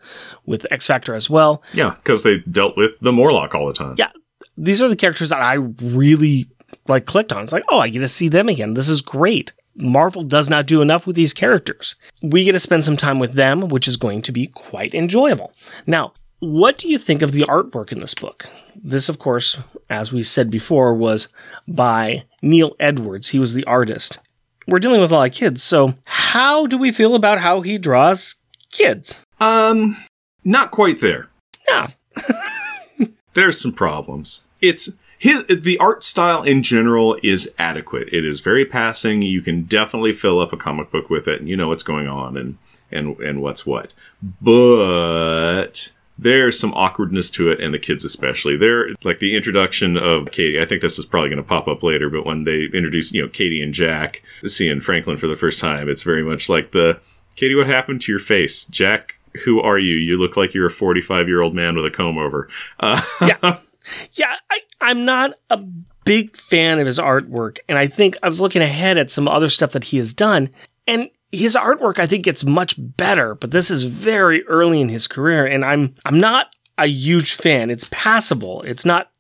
with 0.46 0.66
X 0.72 0.88
Factor 0.88 1.14
as 1.14 1.30
well. 1.30 1.62
yeah, 1.74 1.96
because 1.98 2.24
they 2.24 2.38
dealt 2.40 2.76
with 2.76 3.00
the 3.00 3.12
Morlock 3.12 3.54
all 3.54 3.68
the 3.68 3.74
time. 3.74 3.96
Yeah. 3.98 4.12
These 4.58 4.82
are 4.82 4.88
the 4.88 4.96
characters 4.96 5.30
that 5.30 5.42
I 5.42 5.54
really 5.54 6.48
like 6.88 7.06
clicked 7.06 7.34
on. 7.34 7.44
It's 7.44 7.52
like, 7.52 7.66
oh, 7.70 7.80
I 7.80 7.90
get 7.90 8.00
to 8.00 8.08
see 8.08 8.30
them 8.30 8.50
again. 8.50 8.74
This 8.74 8.90
is 8.90 9.02
great. 9.02 9.54
Marvel 9.76 10.24
does 10.24 10.50
not 10.50 10.66
do 10.66 10.82
enough 10.82 11.06
with 11.06 11.16
these 11.16 11.34
characters. 11.34 11.96
We 12.22 12.46
get 12.46 12.54
to 12.54 12.60
spend 12.60 12.86
some 12.86 12.96
time 12.98 13.20
with 13.20 13.34
them, 13.34 13.68
which 13.68 13.88
is 13.88 13.98
going 13.98 14.22
to 14.24 14.32
be 14.32 14.48
quite 14.48 14.94
enjoyable. 14.96 15.52
Now, 15.86 16.14
what 16.40 16.78
do 16.78 16.88
you 16.90 16.98
think 16.98 17.22
of 17.22 17.32
the 17.34 17.42
artwork 17.44 17.92
in 17.92 18.00
this 18.00 18.14
book? 18.14 18.48
This, 18.76 19.10
of 19.10 19.20
course, 19.20 19.60
as 19.90 20.14
we 20.14 20.24
said 20.24 20.50
before, 20.50 20.94
was 20.94 21.28
by 21.68 22.24
Neil 22.42 22.76
Edwards. 22.80 23.30
He 23.30 23.40
was 23.40 23.54
the 23.54 23.66
artist. 23.66 24.20
We're 24.68 24.80
dealing 24.80 25.02
with 25.02 25.12
a 25.12 25.16
lot 25.16 25.30
of 25.30 25.34
kids, 25.34 25.62
so 25.62 25.96
how 26.06 26.66
do 26.66 26.78
we 26.78 26.92
feel 26.92 27.16
about 27.16 27.40
how 27.40 27.62
he 27.62 27.78
draws 27.78 28.36
kids? 28.72 29.22
Um, 29.40 29.98
not 30.44 30.72
quite 30.72 31.02
there. 31.02 31.30
Yeah, 31.68 31.88
there's 33.34 33.60
some 33.60 33.74
problems. 33.74 34.44
It's 34.62 34.90
his 35.20 35.46
the 35.48 35.78
art 35.78 36.04
style 36.04 36.44
in 36.44 36.64
general 36.64 37.18
is 37.22 37.52
adequate. 37.58 38.10
It 38.12 38.26
is 38.26 38.42
very 38.42 38.66
passing. 38.66 39.22
You 39.22 39.42
can 39.42 39.64
definitely 39.64 40.14
fill 40.14 40.40
up 40.40 40.54
a 40.54 40.58
comic 40.58 40.92
book 40.92 41.10
with 41.10 41.28
it, 41.28 41.40
and 41.40 41.50
you 41.50 41.56
know 41.56 41.68
what's 41.68 41.84
going 41.84 42.08
on 42.08 42.38
and 42.38 42.58
and 42.92 43.20
and 43.20 43.42
what's 43.42 43.66
what. 43.66 43.94
But 44.42 45.92
there's 46.18 46.60
some 46.60 46.74
awkwardness 46.74 47.30
to 47.32 47.50
it, 47.50 47.60
and 47.60 47.74
the 47.74 47.80
kids 47.80 48.06
especially. 48.06 48.56
There, 48.56 48.90
like 49.04 49.20
the 49.20 49.36
introduction 49.36 49.98
of 49.98 50.32
Katie. 50.32 50.62
I 50.62 50.66
think 50.66 50.82
this 50.82 50.98
is 50.98 51.06
probably 51.06 51.30
going 51.30 51.42
to 51.42 51.48
pop 51.48 51.68
up 51.68 51.84
later, 51.84 52.10
but 52.10 52.26
when 52.26 52.46
they 52.46 52.66
introduce 52.74 53.12
you 53.14 53.22
know 53.22 53.30
Katie 53.30 53.62
and 53.62 53.74
Jack 53.74 54.24
seeing 54.46 54.82
Franklin 54.82 55.18
for 55.18 55.28
the 55.28 55.36
first 55.36 55.60
time, 55.60 55.90
it's 55.90 56.04
very 56.04 56.24
much 56.24 56.50
like 56.50 56.72
the 56.72 57.00
Katie. 57.36 57.56
What 57.56 57.68
happened 57.68 58.02
to 58.02 58.12
your 58.12 58.20
face, 58.20 58.66
Jack? 58.66 59.20
Who 59.44 59.62
are 59.62 59.78
you? 59.78 59.96
You 59.96 60.18
look 60.18 60.38
like 60.38 60.54
you're 60.54 60.68
a 60.68 60.72
45 60.72 61.28
year 61.28 61.42
old 61.42 61.54
man 61.54 61.76
with 61.76 61.86
a 61.86 61.92
comb 61.92 62.18
over. 62.18 62.50
Uh, 62.80 63.02
yeah, 63.22 63.60
yeah. 64.14 64.36
I, 64.50 64.60
I'm 64.80 65.04
not 65.04 65.34
a 65.50 65.58
big 66.06 66.38
fan 66.38 66.80
of 66.80 66.86
his 66.86 67.00
artwork, 67.00 67.58
and 67.68 67.78
I 67.78 67.88
think 67.88 68.16
I 68.24 68.28
was 68.28 68.40
looking 68.40 68.62
ahead 68.62 68.98
at 68.98 69.12
some 69.12 69.28
other 69.28 69.50
stuff 69.50 69.74
that 69.74 69.84
he 69.84 69.98
has 69.98 70.14
done, 70.14 70.50
and 70.88 71.10
his 71.36 71.56
artwork 71.56 72.00
I 72.00 72.08
think 72.08 72.24
gets 72.24 72.44
much 72.44 72.76
better. 72.78 73.36
But 73.36 73.52
this 73.52 73.70
is 73.70 73.84
very 73.84 74.44
early 74.48 74.82
in 74.82 74.90
his 74.90 75.08
career, 75.08 75.46
and 75.46 75.64
I'm 75.64 75.96
I'm 76.06 76.20
not 76.20 76.48
a 76.78 76.88
huge 76.88 77.34
fan. 77.34 77.70
It's 77.70 77.88
passable. 77.92 78.62
It's 78.64 78.86
not 78.86 79.12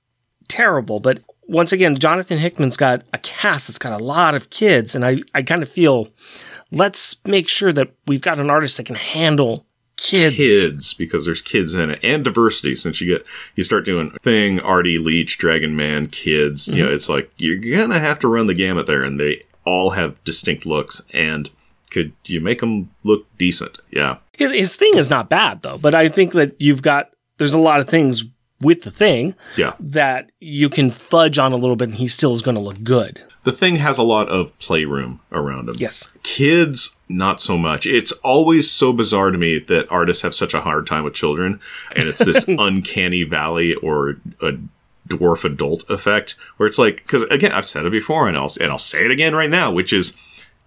terrible, 0.48 1.00
but 1.00 1.20
once 1.48 1.72
again, 1.72 1.96
Jonathan 1.96 2.40
Hickman's 2.40 2.78
got 2.78 3.04
a 3.14 3.18
cast 3.20 3.68
that's 3.68 3.78
got 3.78 4.00
a 4.00 4.04
lot 4.04 4.36
of 4.36 4.50
kids, 4.50 4.96
and 4.96 5.06
I 5.06 5.18
I 5.34 5.42
kind 5.42 5.62
of 5.64 5.70
feel 5.70 6.10
let's 6.72 7.18
make 7.26 7.48
sure 7.48 7.72
that 7.74 7.92
we've 8.08 8.22
got 8.22 8.40
an 8.40 8.50
artist 8.50 8.78
that 8.78 8.86
can 8.86 8.96
handle 8.96 9.66
kids. 9.98 10.36
kids 10.36 10.94
because 10.94 11.26
there's 11.26 11.42
kids 11.42 11.74
in 11.74 11.90
it 11.90 12.00
and 12.04 12.24
diversity 12.24 12.76
since 12.76 13.00
you 13.00 13.18
get 13.18 13.26
you 13.56 13.64
start 13.64 13.86
doing 13.86 14.12
thing 14.22 14.60
artie 14.60 14.98
leech 14.98 15.38
dragon 15.38 15.74
man 15.74 16.08
kids 16.08 16.68
you 16.68 16.80
know 16.80 16.88
mm-hmm. 16.88 16.96
it's 16.96 17.08
like 17.08 17.32
you're 17.38 17.56
gonna 17.58 18.00
have 18.00 18.20
to 18.20 18.28
run 18.28 18.46
the 18.48 18.54
gamut 18.54 18.88
there 18.88 19.04
and 19.04 19.18
they 19.20 19.42
all 19.66 19.92
have 19.92 20.22
distinct 20.26 20.66
looks 20.66 21.02
and 21.14 21.50
could 21.96 22.12
you 22.26 22.42
make 22.42 22.62
him 22.62 22.92
look 23.06 23.26
decent? 23.38 23.80
Yeah. 23.90 24.18
His, 24.34 24.52
his 24.52 24.76
thing 24.76 24.98
is 24.98 25.10
not 25.10 25.30
bad 25.30 25.62
though, 25.62 25.78
but 25.78 25.96
I 25.96 26.10
think 26.10 26.34
that 26.34 26.54
you've 26.60 26.82
got 26.82 27.12
there's 27.38 27.54
a 27.54 27.58
lot 27.58 27.80
of 27.80 27.88
things 27.88 28.26
with 28.60 28.82
the 28.82 28.92
thing 28.92 29.34
yeah. 29.56 29.76
that 29.80 30.30
you 30.42 30.70
can 30.70 30.90
fudge 30.90 31.40
on 31.40 31.54
a 31.54 31.56
little 31.56 31.78
bit, 31.78 31.90
and 31.90 31.98
he 31.98 32.10
still 32.10 32.34
is 32.34 32.42
going 32.42 32.56
to 32.56 32.62
look 32.62 32.84
good. 32.84 33.22
the 33.44 33.52
thing 33.54 33.78
has 33.78 33.98
a 33.98 34.04
lot 34.04 34.28
of 34.28 34.58
playroom 34.60 35.22
around 35.32 35.70
him. 35.70 35.76
Yes, 35.78 36.10
kids 36.24 36.98
not 37.08 37.40
so 37.40 37.58
much. 37.58 37.86
It's 37.86 38.12
always 38.24 38.70
so 38.70 38.92
bizarre 38.92 39.32
to 39.32 39.38
me 39.38 39.60
that 39.60 39.90
artists 39.90 40.24
have 40.24 40.36
such 40.36 40.54
a 40.54 40.62
hard 40.62 40.86
time 40.86 41.06
with 41.06 41.14
children 41.14 41.62
and 41.96 42.10
it's 42.10 42.26
this 42.26 42.46
uncanny 42.48 43.24
valley 43.24 43.74
or 43.76 44.18
a 44.42 44.58
dwarf 45.08 45.46
adult 45.46 45.90
effect 45.90 46.36
where 46.58 46.66
it's 46.66 46.80
like 46.80 46.96
because 46.98 47.22
again 47.24 47.52
i've 47.52 47.64
said 47.64 47.86
it 47.86 47.92
before 47.92 48.28
and 48.28 48.36
I'll, 48.36 48.50
and 48.60 48.72
I'll 48.72 48.80
say 48.80 49.06
it 49.06 49.12
again 49.12 49.36
right 49.36 49.52
now 49.52 49.72
which 49.72 49.94
is 49.94 50.18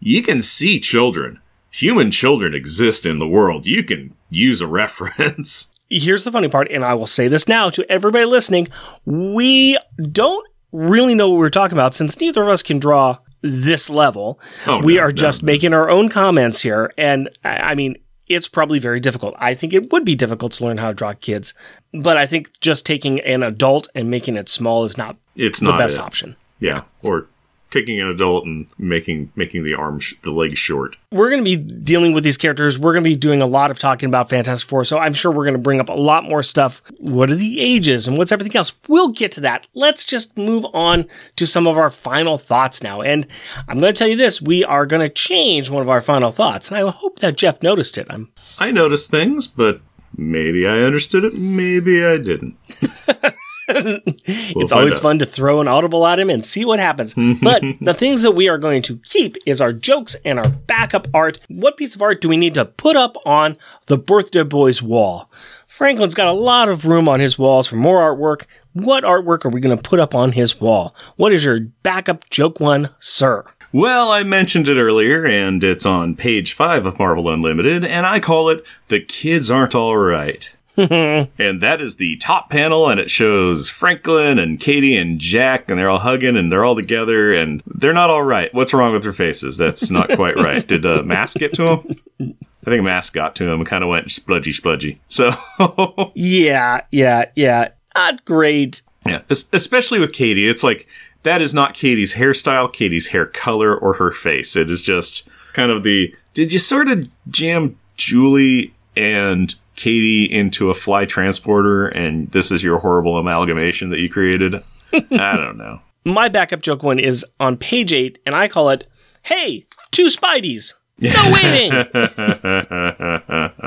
you 0.00 0.22
can 0.22 0.42
see 0.42 0.78
children 0.80 1.40
human 1.70 2.10
children 2.10 2.54
exist 2.54 3.04
in 3.04 3.18
the 3.18 3.28
world 3.28 3.66
you 3.66 3.82
can 3.82 4.14
use 4.30 4.60
a 4.60 4.66
reference 4.66 5.72
here's 5.90 6.24
the 6.24 6.32
funny 6.32 6.48
part, 6.48 6.70
and 6.70 6.84
I 6.84 6.94
will 6.94 7.06
say 7.06 7.28
this 7.28 7.48
now 7.48 7.70
to 7.70 7.90
everybody 7.90 8.24
listening: 8.24 8.68
we 9.04 9.78
don't 10.00 10.46
really 10.72 11.14
know 11.14 11.30
what 11.30 11.38
we're 11.38 11.50
talking 11.50 11.76
about 11.76 11.94
since 11.94 12.20
neither 12.20 12.42
of 12.42 12.48
us 12.48 12.62
can 12.62 12.78
draw 12.78 13.18
this 13.40 13.88
level. 13.88 14.40
Oh, 14.66 14.80
we 14.82 14.96
no, 14.96 15.02
are 15.02 15.08
no, 15.08 15.12
just 15.12 15.42
no. 15.42 15.46
making 15.46 15.72
our 15.72 15.88
own 15.88 16.08
comments 16.08 16.62
here, 16.62 16.92
and 16.96 17.28
I 17.44 17.74
mean. 17.74 17.96
It's 18.30 18.46
probably 18.46 18.78
very 18.78 19.00
difficult. 19.00 19.34
I 19.38 19.54
think 19.54 19.72
it 19.72 19.90
would 19.90 20.04
be 20.04 20.14
difficult 20.14 20.52
to 20.52 20.64
learn 20.66 20.76
how 20.76 20.88
to 20.88 20.94
draw 20.94 21.14
kids, 21.14 21.54
but 21.94 22.18
I 22.18 22.26
think 22.26 22.60
just 22.60 22.84
taking 22.84 23.20
an 23.20 23.42
adult 23.42 23.88
and 23.94 24.10
making 24.10 24.36
it 24.36 24.50
small 24.50 24.84
is 24.84 24.98
not 24.98 25.16
it's 25.34 25.60
the 25.60 25.70
not 25.70 25.78
best 25.78 25.96
it. 25.96 26.02
option. 26.02 26.36
yeah 26.60 26.82
or 27.02 27.26
taking 27.70 28.00
an 28.00 28.08
adult 28.08 28.44
and 28.44 28.66
making 28.78 29.32
making 29.36 29.64
the 29.64 29.74
arm 29.74 30.00
sh- 30.00 30.14
the 30.22 30.30
leg 30.30 30.56
short 30.56 30.96
we're 31.10 31.30
going 31.30 31.42
to 31.42 31.44
be 31.44 31.56
dealing 31.56 32.12
with 32.12 32.22
these 32.22 32.36
characters. 32.36 32.78
We're 32.78 32.92
going 32.92 33.02
to 33.02 33.08
be 33.08 33.16
doing 33.16 33.40
a 33.40 33.46
lot 33.46 33.70
of 33.70 33.78
talking 33.78 34.08
about 34.08 34.28
Fantastic 34.28 34.68
Four, 34.68 34.84
so 34.84 34.98
I'm 34.98 35.14
sure 35.14 35.32
we're 35.32 35.44
going 35.44 35.54
to 35.54 35.60
bring 35.60 35.80
up 35.80 35.88
a 35.88 35.94
lot 35.94 36.24
more 36.24 36.42
stuff. 36.42 36.82
What 36.98 37.30
are 37.30 37.34
the 37.34 37.60
ages 37.60 38.06
and 38.06 38.18
what's 38.18 38.30
everything 38.30 38.54
else? 38.54 38.72
We'll 38.88 39.08
get 39.08 39.32
to 39.32 39.40
that. 39.40 39.66
Let's 39.72 40.04
just 40.04 40.36
move 40.36 40.66
on 40.74 41.06
to 41.36 41.46
some 41.46 41.66
of 41.66 41.78
our 41.78 41.88
final 41.88 42.36
thoughts 42.36 42.82
now. 42.82 43.00
And 43.00 43.26
I'm 43.68 43.80
going 43.80 43.92
to 43.92 43.98
tell 43.98 44.08
you 44.08 44.16
this 44.16 44.42
we 44.42 44.64
are 44.64 44.84
going 44.84 45.00
to 45.00 45.08
change 45.08 45.70
one 45.70 45.80
of 45.82 45.88
our 45.88 46.02
final 46.02 46.30
thoughts, 46.30 46.70
and 46.70 46.76
I 46.76 46.90
hope 46.90 47.20
that 47.20 47.36
Jeff 47.38 47.62
noticed 47.62 47.96
it. 47.96 48.06
I'm 48.10 48.30
I 48.58 48.70
noticed 48.70 49.10
things, 49.10 49.46
but 49.46 49.80
maybe 50.14 50.66
I 50.66 50.82
understood 50.82 51.24
it, 51.24 51.34
maybe 51.34 52.04
I 52.04 52.18
didn't. 52.18 52.56
It's 53.68 54.72
always 54.72 54.98
fun 54.98 55.18
to 55.18 55.26
throw 55.26 55.60
an 55.60 55.68
audible 55.68 56.06
at 56.06 56.18
him 56.18 56.30
and 56.30 56.44
see 56.44 56.64
what 56.64 56.80
happens. 56.80 57.14
but 57.42 57.62
the 57.80 57.94
things 57.94 58.22
that 58.22 58.32
we 58.32 58.48
are 58.48 58.58
going 58.58 58.82
to 58.82 58.96
keep 58.98 59.36
is 59.46 59.60
our 59.60 59.72
jokes 59.72 60.16
and 60.24 60.38
our 60.38 60.48
backup 60.48 61.08
art. 61.12 61.38
What 61.48 61.76
piece 61.76 61.94
of 61.94 62.02
art 62.02 62.20
do 62.20 62.28
we 62.28 62.36
need 62.36 62.54
to 62.54 62.64
put 62.64 62.96
up 62.96 63.16
on 63.26 63.56
the 63.86 63.98
birthday 63.98 64.42
boy's 64.42 64.82
wall? 64.82 65.30
Franklin's 65.66 66.14
got 66.14 66.28
a 66.28 66.32
lot 66.32 66.68
of 66.68 66.86
room 66.86 67.08
on 67.08 67.20
his 67.20 67.38
walls 67.38 67.68
for 67.68 67.76
more 67.76 68.00
artwork. 68.00 68.46
What 68.72 69.04
artwork 69.04 69.44
are 69.44 69.50
we 69.50 69.60
going 69.60 69.76
to 69.76 69.82
put 69.82 70.00
up 70.00 70.14
on 70.14 70.32
his 70.32 70.60
wall? 70.60 70.94
What 71.16 71.32
is 71.32 71.44
your 71.44 71.60
backup 71.82 72.28
joke 72.30 72.58
one, 72.58 72.90
sir? 72.98 73.44
Well, 73.70 74.10
I 74.10 74.22
mentioned 74.22 74.66
it 74.66 74.80
earlier, 74.80 75.26
and 75.26 75.62
it's 75.62 75.84
on 75.84 76.16
page 76.16 76.54
five 76.54 76.86
of 76.86 76.98
Marvel 76.98 77.28
Unlimited, 77.28 77.84
and 77.84 78.06
I 78.06 78.18
call 78.18 78.48
it 78.48 78.64
The 78.88 79.00
Kids 79.00 79.50
Aren't 79.50 79.74
Alright. 79.74 80.56
and 81.38 81.60
that 81.60 81.80
is 81.80 81.96
the 81.96 82.16
top 82.18 82.50
panel, 82.50 82.88
and 82.88 82.98
it 83.00 83.10
shows 83.10 83.68
Franklin 83.68 84.38
and 84.38 84.60
Katie 84.60 84.96
and 84.96 85.18
Jack, 85.18 85.68
and 85.68 85.78
they're 85.78 85.90
all 85.90 85.98
hugging 85.98 86.36
and 86.36 86.50
they're 86.52 86.64
all 86.64 86.76
together, 86.76 87.32
and 87.34 87.62
they're 87.66 87.92
not 87.92 88.10
all 88.10 88.22
right. 88.22 88.52
What's 88.54 88.72
wrong 88.72 88.92
with 88.92 89.02
their 89.02 89.12
faces? 89.12 89.56
That's 89.56 89.90
not 89.90 90.10
quite 90.10 90.36
right. 90.36 90.66
Did 90.66 90.84
a 90.84 91.02
mask 91.02 91.38
get 91.38 91.52
to 91.54 91.62
them? 91.64 92.36
I 92.66 92.70
think 92.70 92.80
a 92.80 92.82
mask 92.82 93.12
got 93.14 93.34
to 93.36 93.44
him 93.48 93.60
and 93.60 93.66
kind 93.66 93.82
of 93.82 93.90
went 93.90 94.06
spludgy 94.08 94.54
spludgy. 94.54 94.98
So 95.08 95.30
Yeah, 96.14 96.82
yeah, 96.90 97.26
yeah. 97.34 97.68
Not 97.96 98.24
great. 98.24 98.82
yeah, 99.06 99.22
es- 99.30 99.48
especially 99.52 99.98
with 99.98 100.12
Katie, 100.12 100.48
it's 100.48 100.62
like 100.62 100.86
that 101.24 101.40
is 101.42 101.52
not 101.54 101.74
Katie's 101.74 102.14
hairstyle, 102.14 102.72
Katie's 102.72 103.08
hair 103.08 103.26
color, 103.26 103.76
or 103.76 103.94
her 103.94 104.10
face. 104.12 104.54
It 104.54 104.70
is 104.70 104.82
just 104.82 105.28
kind 105.52 105.70
of 105.72 105.82
the. 105.82 106.14
Did 106.34 106.52
you 106.52 106.58
sort 106.60 106.88
of 106.88 107.08
jam 107.30 107.76
Julie 107.96 108.72
and 108.96 109.54
Katie 109.78 110.24
into 110.24 110.70
a 110.70 110.74
fly 110.74 111.06
transporter, 111.06 111.86
and 111.88 112.30
this 112.32 112.50
is 112.50 112.62
your 112.62 112.78
horrible 112.80 113.16
amalgamation 113.16 113.90
that 113.90 114.00
you 114.00 114.10
created? 114.10 114.54
I 114.92 115.36
don't 115.36 115.56
know. 115.56 115.80
My 116.04 116.28
backup 116.28 116.60
joke 116.60 116.82
one 116.82 116.98
is 116.98 117.24
on 117.38 117.56
page 117.56 117.92
eight, 117.92 118.18
and 118.26 118.34
I 118.34 118.48
call 118.48 118.70
it, 118.70 118.86
Hey, 119.22 119.66
two 119.90 120.06
Spideys. 120.06 120.74
No 121.00 121.30
waiting. 121.32 121.72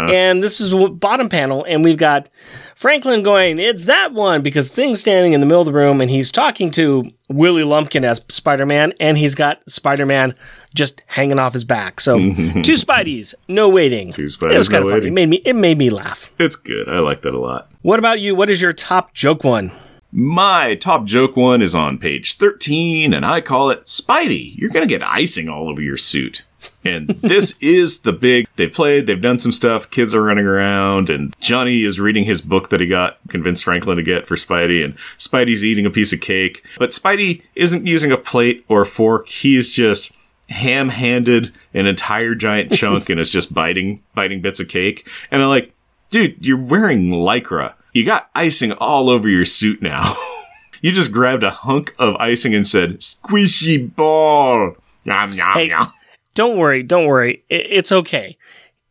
and 0.09 0.43
this 0.43 0.59
is 0.59 0.75
what 0.75 0.99
bottom 0.99 1.29
panel, 1.29 1.63
and 1.63 1.83
we've 1.83 1.97
got 1.97 2.29
Franklin 2.75 3.23
going, 3.23 3.59
It's 3.59 3.85
that 3.85 4.13
one, 4.13 4.41
because 4.41 4.69
Thing's 4.69 4.99
standing 4.99 5.33
in 5.33 5.39
the 5.39 5.45
middle 5.45 5.61
of 5.61 5.67
the 5.67 5.73
room, 5.73 6.01
and 6.01 6.09
he's 6.09 6.31
talking 6.31 6.71
to 6.71 7.09
Willie 7.29 7.63
Lumpkin 7.63 8.03
as 8.03 8.23
Spider 8.29 8.65
Man, 8.65 8.93
and 8.99 9.17
he's 9.17 9.35
got 9.35 9.61
Spider 9.69 10.05
Man 10.05 10.35
just 10.75 11.01
hanging 11.07 11.39
off 11.39 11.53
his 11.53 11.63
back. 11.63 11.99
So, 11.99 12.17
two 12.19 12.73
Spideys, 12.73 13.33
no 13.47 13.69
waiting. 13.69 14.11
Two 14.13 14.25
Spideys, 14.25 14.53
it 14.53 14.57
was 14.57 14.69
kind 14.69 14.83
no 14.83 14.89
of 14.89 14.93
funny. 14.93 15.09
waiting. 15.09 15.13
It 15.13 15.15
made, 15.15 15.29
me, 15.29 15.41
it 15.45 15.55
made 15.55 15.77
me 15.77 15.89
laugh. 15.89 16.29
It's 16.39 16.55
good. 16.55 16.89
I 16.89 16.99
like 16.99 17.21
that 17.21 17.33
a 17.33 17.39
lot. 17.39 17.69
What 17.81 17.99
about 17.99 18.19
you? 18.19 18.35
What 18.35 18.49
is 18.49 18.61
your 18.61 18.73
top 18.73 19.13
joke 19.13 19.43
one? 19.43 19.71
My 20.11 20.75
top 20.75 21.05
joke 21.05 21.37
one 21.37 21.61
is 21.61 21.73
on 21.73 21.97
page 21.97 22.35
13, 22.35 23.13
and 23.13 23.25
I 23.25 23.39
call 23.39 23.69
it 23.69 23.85
Spidey, 23.85 24.57
you're 24.57 24.69
going 24.69 24.85
to 24.85 24.93
get 24.93 25.01
icing 25.07 25.47
all 25.47 25.69
over 25.69 25.81
your 25.81 25.95
suit. 25.95 26.43
And 26.83 27.07
this 27.09 27.57
is 27.59 28.01
the 28.01 28.11
big, 28.11 28.47
they've 28.55 28.71
played, 28.71 29.05
they've 29.05 29.21
done 29.21 29.39
some 29.39 29.51
stuff, 29.51 29.89
kids 29.89 30.15
are 30.15 30.23
running 30.23 30.45
around, 30.45 31.09
and 31.09 31.35
Johnny 31.39 31.83
is 31.83 31.99
reading 31.99 32.25
his 32.25 32.41
book 32.41 32.69
that 32.69 32.79
he 32.79 32.87
got, 32.87 33.17
convinced 33.29 33.63
Franklin 33.63 33.97
to 33.97 34.03
get 34.03 34.27
for 34.27 34.35
Spidey, 34.35 34.83
and 34.83 34.95
Spidey's 35.17 35.63
eating 35.63 35.85
a 35.85 35.91
piece 35.91 36.13
of 36.13 36.21
cake. 36.21 36.63
But 36.77 36.91
Spidey 36.91 37.41
isn't 37.55 37.87
using 37.87 38.11
a 38.11 38.17
plate 38.17 38.65
or 38.67 38.81
a 38.81 38.85
fork, 38.85 39.27
he's 39.27 39.71
just 39.71 40.11
ham 40.49 40.89
handed 40.89 41.53
an 41.73 41.85
entire 41.85 42.35
giant 42.35 42.71
chunk 42.73 43.09
and 43.09 43.19
is 43.19 43.29
just 43.29 43.53
biting, 43.53 44.03
biting 44.13 44.41
bits 44.41 44.59
of 44.59 44.67
cake. 44.67 45.07
And 45.31 45.41
I'm 45.41 45.49
like, 45.49 45.73
dude, 46.09 46.45
you're 46.45 46.61
wearing 46.61 47.11
lycra. 47.11 47.73
You 47.93 48.05
got 48.05 48.29
icing 48.35 48.71
all 48.73 49.09
over 49.09 49.27
your 49.29 49.45
suit 49.45 49.81
now. 49.81 50.13
you 50.81 50.91
just 50.91 51.11
grabbed 51.11 51.43
a 51.43 51.51
hunk 51.51 51.93
of 51.97 52.15
icing 52.15 52.53
and 52.53 52.67
said, 52.67 52.99
squishy 52.99 53.93
ball. 53.95 54.75
Yum, 55.03 55.33
yum, 55.33 55.51
Hey, 55.53 55.69
yum. 55.69 55.91
Don't 56.33 56.57
worry, 56.57 56.83
don't 56.83 57.05
worry. 57.05 57.43
I- 57.51 57.55
it's 57.55 57.91
okay. 57.91 58.37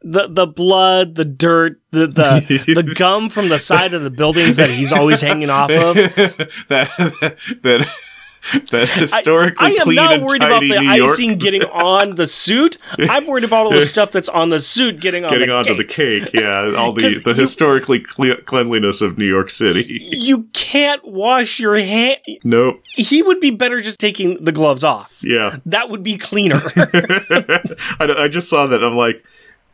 The 0.03 0.28
the 0.28 0.47
blood, 0.47 1.14
the 1.14 1.26
dirt, 1.26 1.80
the 1.91 2.07
the, 2.07 2.64
the 2.82 2.95
gum 2.95 3.28
from 3.28 3.49
the 3.49 3.59
side 3.59 3.93
of 3.93 4.03
the 4.03 4.11
buildings 4.11 4.57
that 4.57 4.70
he's 4.70 4.93
always 4.93 5.20
hanging 5.20 5.51
off 5.51 5.70
of. 5.70 5.95
that, 5.95 6.49
that, 6.68 7.36
that 7.62 7.88
historically 8.70 9.76
clean. 9.76 9.78
I 9.78 9.80
am 9.80 9.84
clean 9.84 9.97
not 9.97 10.12
and 10.14 10.22
worried 10.24 10.43
about 10.43 10.61
the 10.61 10.78
New 10.80 10.91
York 10.93 11.11
icing 11.11 11.36
getting 11.38 11.62
on 11.64 12.14
the 12.14 12.26
suit. 12.26 12.78
I'm 12.99 13.26
worried 13.26 13.45
about 13.45 13.66
all 13.66 13.72
the 13.72 13.80
stuff 13.82 14.12
that's 14.12 14.28
on 14.28 14.51
the 14.51 14.59
suit 14.61 15.01
getting 15.01 15.24
on 15.24 15.30
getting 15.30 15.49
the 15.49 15.55
onto 15.55 15.76
cake. 15.76 16.24
the 16.24 16.30
cake. 16.30 16.30
Yeah, 16.43 16.74
all 16.76 16.93
the 16.93 17.18
the 17.18 17.30
you- 17.30 17.34
historically 17.36 18.01
cle- 18.01 18.36
cleanliness 18.45 19.03
of 19.03 19.18
New 19.18 19.26
York 19.26 19.51
City. 19.51 19.99
You 20.11 20.45
can't 20.53 21.05
wash 21.07 21.61
your 21.61 21.76
hand. 21.76 22.18
Nope. 22.45 22.82
He 22.95 23.22
would 23.22 23.41
be 23.41 23.51
better 23.51 23.80
just 23.80 24.01
taking 24.01 24.43
the 24.45 24.53
gloves 24.53 24.84
off. 24.84 25.20
Yeah. 25.22 25.59
That 25.66 25.91
would 25.91 26.03
be 26.03 26.16
cleaner. 26.16 26.61
I, 26.76 28.14
I 28.24 28.28
just 28.28 28.49
saw 28.49 28.66
that. 28.66 28.82
I'm 28.82 28.97
like, 28.97 29.24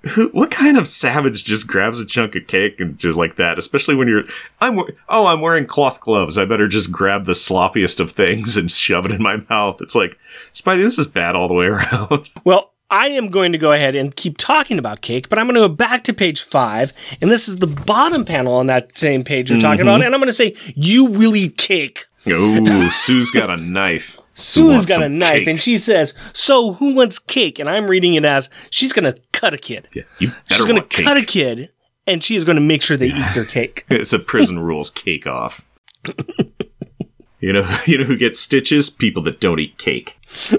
who, 0.09 0.29
what 0.29 0.51
kind 0.51 0.77
of 0.77 0.87
savage 0.87 1.45
just 1.45 1.67
grabs 1.67 2.01
a 2.01 2.07
chunk 2.07 2.35
of 2.37 2.47
cake 2.47 2.81
and 2.81 2.99
just 2.99 3.17
like 3.17 3.37
that? 3.37 3.59
Especially 3.59 3.95
when 3.95 4.09
you're, 4.09 4.25
I'm, 4.61 4.79
oh, 5.09 5.27
I'm 5.27 5.41
wearing 5.41 5.67
cloth 5.67 6.01
gloves. 6.01 6.39
I 6.39 6.45
better 6.45 6.69
just 6.69 6.93
grab 6.93 7.25
the 7.25 7.33
sloppiest 7.33 8.01
of 8.01 8.13
things 8.13 8.57
and 8.57 8.71
shove 8.71 9.07
it 9.07 9.13
in 9.13 9.23
my 9.23 9.45
mouth. 9.51 9.81
It's 9.81 9.95
like, 9.95 10.19
Spidey, 10.55 10.83
this 10.83 10.99
is 10.99 11.07
bad 11.07 11.35
all 11.35 11.49
the 11.49 11.55
way 11.55 11.67
around. 11.67 12.31
Well, 12.45 12.73
I 12.89 13.09
am 13.09 13.29
going 13.29 13.53
to 13.53 13.59
go 13.59 13.73
ahead 13.73 13.97
and 13.97 14.15
keep 14.15 14.39
talking 14.39 14.79
about 14.79 15.01
cake, 15.01 15.29
but 15.29 15.39
I'm 15.39 15.47
going 15.47 15.57
to 15.57 15.69
go 15.69 15.69
back 15.69 16.05
to 16.05 16.13
page 16.13 16.43
five, 16.43 16.93
and 17.21 17.31
this 17.31 17.49
is 17.49 17.57
the 17.57 17.67
bottom 17.67 18.25
panel 18.25 18.55
on 18.55 18.67
that 18.67 18.97
same 18.97 19.25
page 19.25 19.51
you're 19.51 19.59
talking 19.59 19.81
mm-hmm. 19.81 19.89
about, 19.89 20.03
and 20.05 20.15
I'm 20.15 20.21
going 20.21 20.29
to 20.29 20.33
say, 20.33 20.55
You 20.77 21.05
will 21.05 21.35
eat 21.35 21.57
cake. 21.57 22.07
oh, 22.29 22.91
Sue's 22.91 23.33
got 23.33 23.51
a 23.51 23.57
knife. 23.57 24.21
Sue's 24.37 24.85
got 24.87 25.03
a 25.03 25.09
knife, 25.09 25.33
cake? 25.33 25.49
and 25.49 25.61
she 25.61 25.79
says, 25.79 26.15
So 26.33 26.75
who 26.75 26.95
wants 26.95 27.19
cake? 27.19 27.59
And 27.59 27.69
I'm 27.69 27.87
reading 27.89 28.15
it 28.15 28.25
as, 28.25 28.51
She's 28.71 28.93
going 28.93 29.13
to 29.13 29.19
cut 29.33 29.55
a 29.55 29.59
kid. 29.59 29.89
Yeah, 29.95 30.03
you 30.19 30.31
She's 30.51 30.65
going 30.65 30.83
to 30.83 31.03
cut 31.05 31.17
a 31.17 31.25
kid, 31.25 31.71
and 32.07 32.23
she 32.23 32.37
is 32.37 32.45
going 32.45 32.57
to 32.57 32.63
make 32.63 32.83
sure 32.83 32.97
they 32.97 33.09
eat 33.09 33.35
their 33.35 33.45
cake. 33.45 33.85
It's 33.91 34.13
a 34.13 34.19
prison 34.19 34.59
rules 34.59 34.91
cake 34.91 35.27
off. 35.27 35.65
you 37.41 37.53
know, 37.53 37.79
you 37.87 37.99
know 37.99 38.05
who 38.05 38.17
gets 38.17 38.39
stitches? 38.41 38.91
People 38.91 39.23
that 39.25 39.41
don't 39.41 39.59
eat 39.59 39.79
cake. 39.79 40.19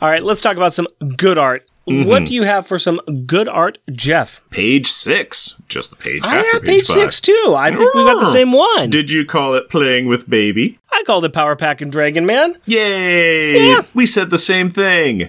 All 0.00 0.08
right, 0.08 0.22
let's 0.22 0.40
talk 0.40 0.56
about 0.56 0.72
some 0.72 0.86
good 1.16 1.38
art. 1.38 1.68
Mm-hmm. 1.86 2.08
What 2.08 2.26
do 2.26 2.34
you 2.34 2.44
have 2.44 2.66
for 2.66 2.78
some 2.78 2.98
good 3.26 3.46
art, 3.46 3.78
Jeff? 3.92 4.40
Page 4.50 4.86
six, 4.86 5.56
just 5.68 5.90
the 5.90 5.96
page 5.96 6.26
I 6.26 6.42
have 6.52 6.62
page 6.62 6.86
six 6.86 7.20
too. 7.20 7.54
I 7.56 7.70
think 7.70 7.92
we 7.94 8.04
got 8.04 8.20
the 8.20 8.26
same 8.30 8.52
one. 8.52 8.88
Did 8.90 9.10
you 9.10 9.24
call 9.26 9.54
it 9.54 9.68
playing 9.68 10.06
with 10.06 10.28
baby? 10.28 10.78
I 10.90 11.02
called 11.04 11.24
it 11.24 11.32
Power 11.32 11.56
Pack 11.56 11.80
and 11.80 11.92
Dragon 11.92 12.24
Man. 12.24 12.56
Yay! 12.64 13.70
Yeah. 13.70 13.82
We 13.92 14.06
said 14.06 14.30
the 14.30 14.38
same 14.38 14.70
thing. 14.70 15.28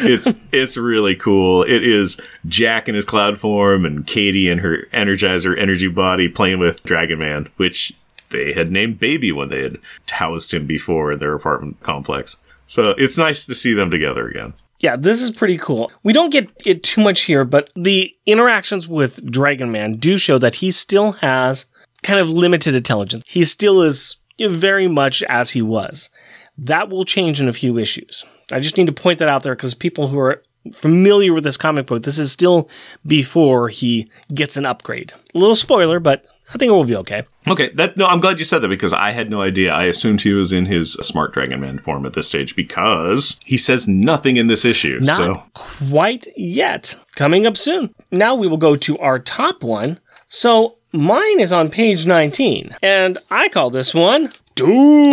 It's 0.00 0.32
it's 0.52 0.76
really 0.76 1.14
cool. 1.14 1.62
It 1.62 1.82
is 1.82 2.20
Jack 2.46 2.88
in 2.88 2.94
his 2.94 3.04
cloud 3.04 3.38
form 3.38 3.86
and 3.86 4.06
Katie 4.06 4.50
and 4.50 4.60
her 4.60 4.86
Energizer 4.92 5.58
energy 5.58 5.88
body 5.88 6.28
playing 6.28 6.58
with 6.58 6.82
Dragon 6.84 7.18
Man, 7.18 7.48
which 7.56 7.94
they 8.30 8.52
had 8.52 8.70
named 8.70 8.98
Baby 8.98 9.32
when 9.32 9.48
they 9.48 9.62
had 9.62 9.78
housed 10.10 10.52
him 10.52 10.66
before 10.66 11.12
in 11.12 11.18
their 11.18 11.34
apartment 11.34 11.80
complex. 11.82 12.36
So 12.66 12.90
it's 12.90 13.18
nice 13.18 13.46
to 13.46 13.54
see 13.54 13.74
them 13.74 13.90
together 13.90 14.28
again. 14.28 14.54
Yeah, 14.84 14.96
this 14.96 15.22
is 15.22 15.30
pretty 15.30 15.56
cool. 15.56 15.90
We 16.02 16.12
don't 16.12 16.28
get 16.28 16.50
it 16.66 16.82
too 16.82 17.00
much 17.00 17.22
here, 17.22 17.46
but 17.46 17.70
the 17.74 18.14
interactions 18.26 18.86
with 18.86 19.24
Dragon 19.30 19.72
Man 19.72 19.94
do 19.94 20.18
show 20.18 20.36
that 20.36 20.56
he 20.56 20.70
still 20.70 21.12
has 21.12 21.64
kind 22.02 22.20
of 22.20 22.28
limited 22.28 22.74
intelligence. 22.74 23.24
He 23.26 23.46
still 23.46 23.80
is 23.80 24.16
very 24.38 24.86
much 24.86 25.22
as 25.22 25.52
he 25.52 25.62
was. 25.62 26.10
That 26.58 26.90
will 26.90 27.06
change 27.06 27.40
in 27.40 27.48
a 27.48 27.52
few 27.54 27.78
issues. 27.78 28.26
I 28.52 28.60
just 28.60 28.76
need 28.76 28.84
to 28.84 28.92
point 28.92 29.20
that 29.20 29.28
out 29.30 29.42
there 29.42 29.54
because 29.56 29.72
people 29.72 30.08
who 30.08 30.18
are 30.18 30.42
familiar 30.74 31.32
with 31.32 31.44
this 31.44 31.56
comic 31.56 31.86
book, 31.86 32.02
this 32.02 32.18
is 32.18 32.30
still 32.30 32.68
before 33.06 33.70
he 33.70 34.10
gets 34.34 34.58
an 34.58 34.66
upgrade. 34.66 35.14
A 35.34 35.38
little 35.38 35.56
spoiler, 35.56 35.98
but 35.98 36.26
I 36.54 36.58
think 36.58 36.70
it 36.70 36.72
will 36.72 36.84
be 36.84 36.96
okay. 36.96 37.24
Okay, 37.48 37.70
that 37.70 37.96
no, 37.96 38.06
I'm 38.06 38.20
glad 38.20 38.38
you 38.38 38.44
said 38.44 38.60
that 38.60 38.68
because 38.68 38.92
I 38.92 39.10
had 39.10 39.28
no 39.28 39.42
idea. 39.42 39.72
I 39.72 39.84
assumed 39.84 40.22
he 40.22 40.32
was 40.32 40.52
in 40.52 40.66
his 40.66 40.92
smart 40.94 41.32
Dragon 41.32 41.60
Man 41.60 41.78
form 41.78 42.06
at 42.06 42.12
this 42.12 42.28
stage 42.28 42.54
because 42.54 43.40
he 43.44 43.56
says 43.56 43.88
nothing 43.88 44.36
in 44.36 44.46
this 44.46 44.64
issue. 44.64 45.00
Not 45.02 45.16
so 45.16 45.42
quite 45.54 46.28
yet. 46.36 46.96
Coming 47.16 47.44
up 47.44 47.56
soon. 47.56 47.92
Now 48.12 48.36
we 48.36 48.46
will 48.46 48.56
go 48.56 48.76
to 48.76 48.96
our 48.98 49.18
top 49.18 49.64
one. 49.64 49.98
So 50.28 50.76
mine 50.92 51.40
is 51.40 51.52
on 51.52 51.70
page 51.70 52.06
19, 52.06 52.76
and 52.80 53.18
I 53.30 53.48
call 53.48 53.70
this 53.70 53.92
one 53.92 54.32
Doom. 54.54 55.12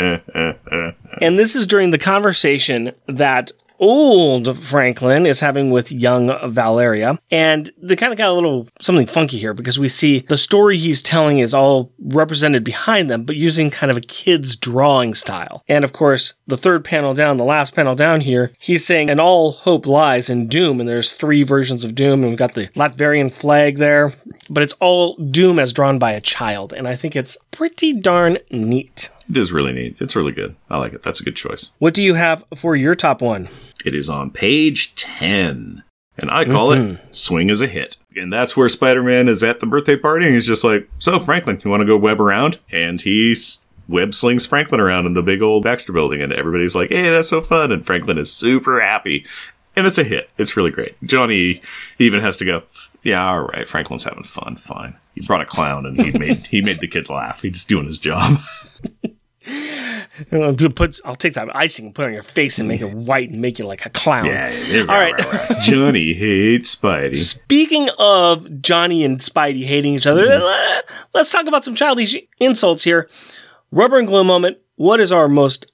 and 1.22 1.38
this 1.38 1.56
is 1.56 1.66
during 1.66 1.90
the 1.90 1.98
conversation 1.98 2.92
that 3.06 3.52
old 3.78 4.58
Franklin 4.58 5.26
is 5.26 5.40
having 5.40 5.70
with 5.70 5.92
young 5.92 6.32
Valeria. 6.50 7.18
And 7.30 7.70
they 7.80 7.96
kind 7.96 8.12
of 8.12 8.18
got 8.18 8.30
a 8.30 8.34
little 8.34 8.68
something 8.80 9.06
funky 9.06 9.38
here 9.38 9.54
because 9.54 9.78
we 9.78 9.88
see 9.88 10.20
the 10.20 10.36
story 10.36 10.78
he's 10.78 11.02
telling 11.02 11.38
is 11.38 11.54
all 11.54 11.92
represented 11.98 12.64
behind 12.64 13.10
them, 13.10 13.24
but 13.24 13.36
using 13.36 13.70
kind 13.70 13.90
of 13.90 13.96
a 13.96 14.02
kid's 14.02 14.56
drawing 14.56 15.14
style. 15.14 15.62
And 15.68 15.84
of 15.84 15.92
course, 15.92 16.34
the 16.46 16.56
third 16.56 16.84
panel 16.84 17.14
down, 17.14 17.36
the 17.36 17.44
last 17.44 17.74
panel 17.74 17.94
down 17.94 18.22
here, 18.22 18.52
he's 18.58 18.84
saying, 18.84 19.10
and 19.10 19.20
all 19.20 19.52
hope 19.52 19.86
lies 19.86 20.30
in 20.30 20.48
Doom. 20.48 20.80
And 20.80 20.88
there's 20.88 21.12
three 21.12 21.42
versions 21.42 21.84
of 21.84 21.94
Doom, 21.94 22.22
and 22.22 22.30
we've 22.30 22.38
got 22.38 22.54
the 22.54 22.68
Latverian 22.68 23.32
flag 23.32 23.76
there, 23.76 24.12
but 24.50 24.62
it's 24.62 24.74
all 24.74 25.16
Doom 25.16 25.58
as 25.58 25.72
drawn 25.72 25.98
by 25.98 26.12
a 26.12 26.20
child. 26.20 26.72
And 26.72 26.88
I 26.88 26.96
think 26.96 27.16
it's 27.16 27.36
pretty 27.58 27.92
darn 27.92 28.38
neat. 28.52 29.10
it 29.28 29.36
is 29.36 29.52
really 29.52 29.72
neat. 29.72 29.96
It's 29.98 30.14
really 30.14 30.30
good. 30.30 30.54
I 30.70 30.78
like 30.78 30.92
it. 30.92 31.02
That's 31.02 31.18
a 31.18 31.24
good 31.24 31.34
choice. 31.34 31.72
What 31.80 31.92
do 31.92 32.04
you 32.04 32.14
have 32.14 32.44
for 32.54 32.76
your 32.76 32.94
top 32.94 33.20
one? 33.20 33.48
It 33.84 33.96
is 33.96 34.08
on 34.08 34.30
page 34.30 34.94
10. 34.94 35.82
And 36.16 36.30
I 36.30 36.44
call 36.44 36.70
it 36.70 36.78
mm-hmm. 36.78 37.04
Swing 37.10 37.50
as 37.50 37.60
a 37.60 37.66
Hit. 37.66 37.96
And 38.14 38.32
that's 38.32 38.56
where 38.56 38.68
Spider 38.68 39.02
Man 39.02 39.26
is 39.26 39.42
at 39.42 39.58
the 39.58 39.66
birthday 39.66 39.96
party. 39.96 40.26
And 40.26 40.34
he's 40.34 40.46
just 40.46 40.62
like, 40.62 40.88
So, 41.00 41.18
Franklin, 41.18 41.60
you 41.64 41.70
want 41.70 41.80
to 41.80 41.84
go 41.84 41.96
web 41.96 42.20
around? 42.20 42.60
And 42.70 43.00
he 43.00 43.34
web 43.88 44.14
slings 44.14 44.46
Franklin 44.46 44.80
around 44.80 45.06
in 45.06 45.14
the 45.14 45.22
big 45.22 45.42
old 45.42 45.64
Baxter 45.64 45.92
building. 45.92 46.22
And 46.22 46.32
everybody's 46.32 46.76
like, 46.76 46.90
Hey, 46.90 47.10
that's 47.10 47.28
so 47.28 47.40
fun. 47.40 47.72
And 47.72 47.84
Franklin 47.84 48.18
is 48.18 48.32
super 48.32 48.78
happy. 48.78 49.26
And 49.78 49.86
it's 49.86 49.96
a 49.98 50.04
hit. 50.04 50.28
It's 50.38 50.56
really 50.56 50.72
great. 50.72 50.96
Johnny 51.04 51.62
even 52.00 52.20
has 52.20 52.36
to 52.38 52.44
go, 52.44 52.64
Yeah, 53.04 53.24
all 53.24 53.42
right. 53.42 53.66
Franklin's 53.66 54.02
having 54.04 54.24
fun. 54.24 54.56
Fine. 54.56 54.96
He 55.14 55.24
brought 55.24 55.40
a 55.40 55.46
clown 55.46 55.86
and 55.86 56.00
he 56.00 56.18
made 56.18 56.48
he 56.48 56.60
made 56.60 56.80
the 56.80 56.88
kids 56.88 57.08
laugh. 57.08 57.42
He's 57.42 57.64
doing 57.64 57.86
his 57.86 57.98
job. 57.98 58.38
Uh, 60.32 60.52
Puts, 60.74 61.00
I'll 61.04 61.14
take 61.14 61.34
that 61.34 61.54
icing 61.54 61.86
and 61.86 61.94
put 61.94 62.02
it 62.02 62.06
on 62.08 62.12
your 62.12 62.24
face 62.24 62.58
and 62.58 62.66
make 62.66 62.80
it 62.80 62.92
white 62.92 63.30
and 63.30 63.40
make 63.40 63.58
you 63.58 63.64
like 63.64 63.86
a 63.86 63.90
clown. 63.90 64.26
Yeah, 64.26 64.50
there 64.50 64.80
we 64.82 64.86
go. 64.86 64.92
All 64.92 65.00
right. 65.00 65.60
Johnny 65.62 66.12
hates 66.18 66.74
Spidey. 66.74 67.14
Speaking 67.14 67.88
of 67.98 68.60
Johnny 68.60 69.04
and 69.04 69.20
Spidey 69.20 69.64
hating 69.64 69.94
each 69.94 70.08
other, 70.08 70.26
uh, 70.28 70.80
let's 71.14 71.30
talk 71.30 71.46
about 71.46 71.64
some 71.64 71.76
childish 71.76 72.16
insults 72.40 72.82
here. 72.82 73.08
Rubber 73.70 73.98
and 73.98 74.08
glue 74.08 74.24
moment. 74.24 74.58
What 74.74 74.98
is 74.98 75.12
our 75.12 75.28
most 75.28 75.70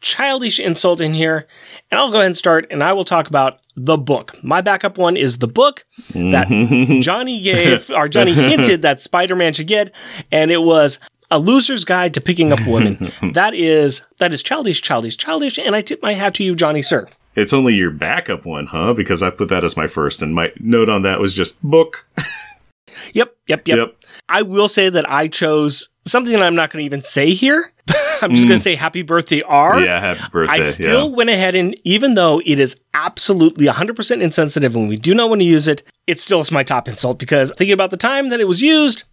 childish 0.00 0.58
insult 0.58 1.00
in 1.00 1.14
here? 1.14 1.46
And 1.90 1.98
I'll 1.98 2.10
go 2.10 2.18
ahead 2.18 2.26
and 2.26 2.36
start, 2.36 2.66
and 2.70 2.82
I 2.82 2.92
will 2.92 3.04
talk 3.04 3.28
about 3.28 3.60
the 3.76 3.96
book. 3.96 4.36
My 4.42 4.60
backup 4.60 4.98
one 4.98 5.16
is 5.16 5.38
the 5.38 5.48
book 5.48 5.84
that 6.10 6.48
mm-hmm. 6.48 7.00
Johnny 7.00 7.40
gave, 7.42 7.90
or 7.90 8.08
Johnny 8.08 8.32
hinted 8.32 8.82
that 8.82 9.00
Spider 9.00 9.36
Man 9.36 9.52
should 9.52 9.66
get, 9.66 9.94
and 10.32 10.50
it 10.50 10.62
was 10.62 10.98
a 11.30 11.38
loser's 11.38 11.84
guide 11.84 12.14
to 12.14 12.20
picking 12.20 12.52
up 12.52 12.64
women. 12.66 13.10
that 13.34 13.54
is 13.54 14.06
that 14.18 14.32
is 14.32 14.42
childish, 14.42 14.80
childish, 14.80 15.16
childish, 15.16 15.58
and 15.58 15.74
I 15.76 15.82
tip 15.82 16.02
my 16.02 16.14
hat 16.14 16.34
to 16.34 16.44
you, 16.44 16.54
Johnny, 16.54 16.82
sir. 16.82 17.08
It's 17.34 17.52
only 17.52 17.74
your 17.74 17.90
backup 17.90 18.46
one, 18.46 18.66
huh? 18.66 18.94
Because 18.94 19.22
I 19.22 19.28
put 19.28 19.48
that 19.50 19.62
as 19.62 19.76
my 19.76 19.86
first, 19.86 20.22
and 20.22 20.34
my 20.34 20.52
note 20.58 20.88
on 20.88 21.02
that 21.02 21.20
was 21.20 21.34
just 21.34 21.62
book. 21.62 22.06
Yep, 23.12 23.36
yep, 23.46 23.68
yep. 23.68 23.78
Yep. 23.78 23.96
I 24.28 24.42
will 24.42 24.68
say 24.68 24.88
that 24.88 25.10
I 25.10 25.28
chose 25.28 25.88
something 26.04 26.32
that 26.32 26.42
I'm 26.42 26.54
not 26.54 26.70
going 26.70 26.82
to 26.82 26.86
even 26.86 27.02
say 27.02 27.32
here. 27.32 27.72
I'm 28.22 28.34
just 28.34 28.46
going 28.48 28.58
to 28.58 28.62
say 28.62 28.74
happy 28.74 29.02
birthday 29.02 29.40
R. 29.42 29.80
Yeah, 29.80 30.00
happy 30.00 30.22
birthday. 30.30 30.54
I 30.54 30.62
still 30.62 31.08
yeah. 31.10 31.16
went 31.16 31.30
ahead 31.30 31.54
and 31.54 31.74
even 31.84 32.14
though 32.14 32.40
it 32.44 32.58
is 32.58 32.78
absolutely 32.94 33.66
100% 33.66 34.22
insensitive 34.22 34.74
and 34.76 34.88
we 34.88 34.96
do 34.96 35.14
not 35.14 35.28
want 35.28 35.40
to 35.40 35.44
use 35.44 35.68
it, 35.68 35.82
it 36.06 36.20
still 36.20 36.40
is 36.40 36.50
my 36.52 36.62
top 36.62 36.88
insult 36.88 37.18
because 37.18 37.50
thinking 37.56 37.72
about 37.74 37.90
the 37.90 37.96
time 37.96 38.28
that 38.28 38.40
it 38.40 38.48
was 38.48 38.62
used, 38.62 39.04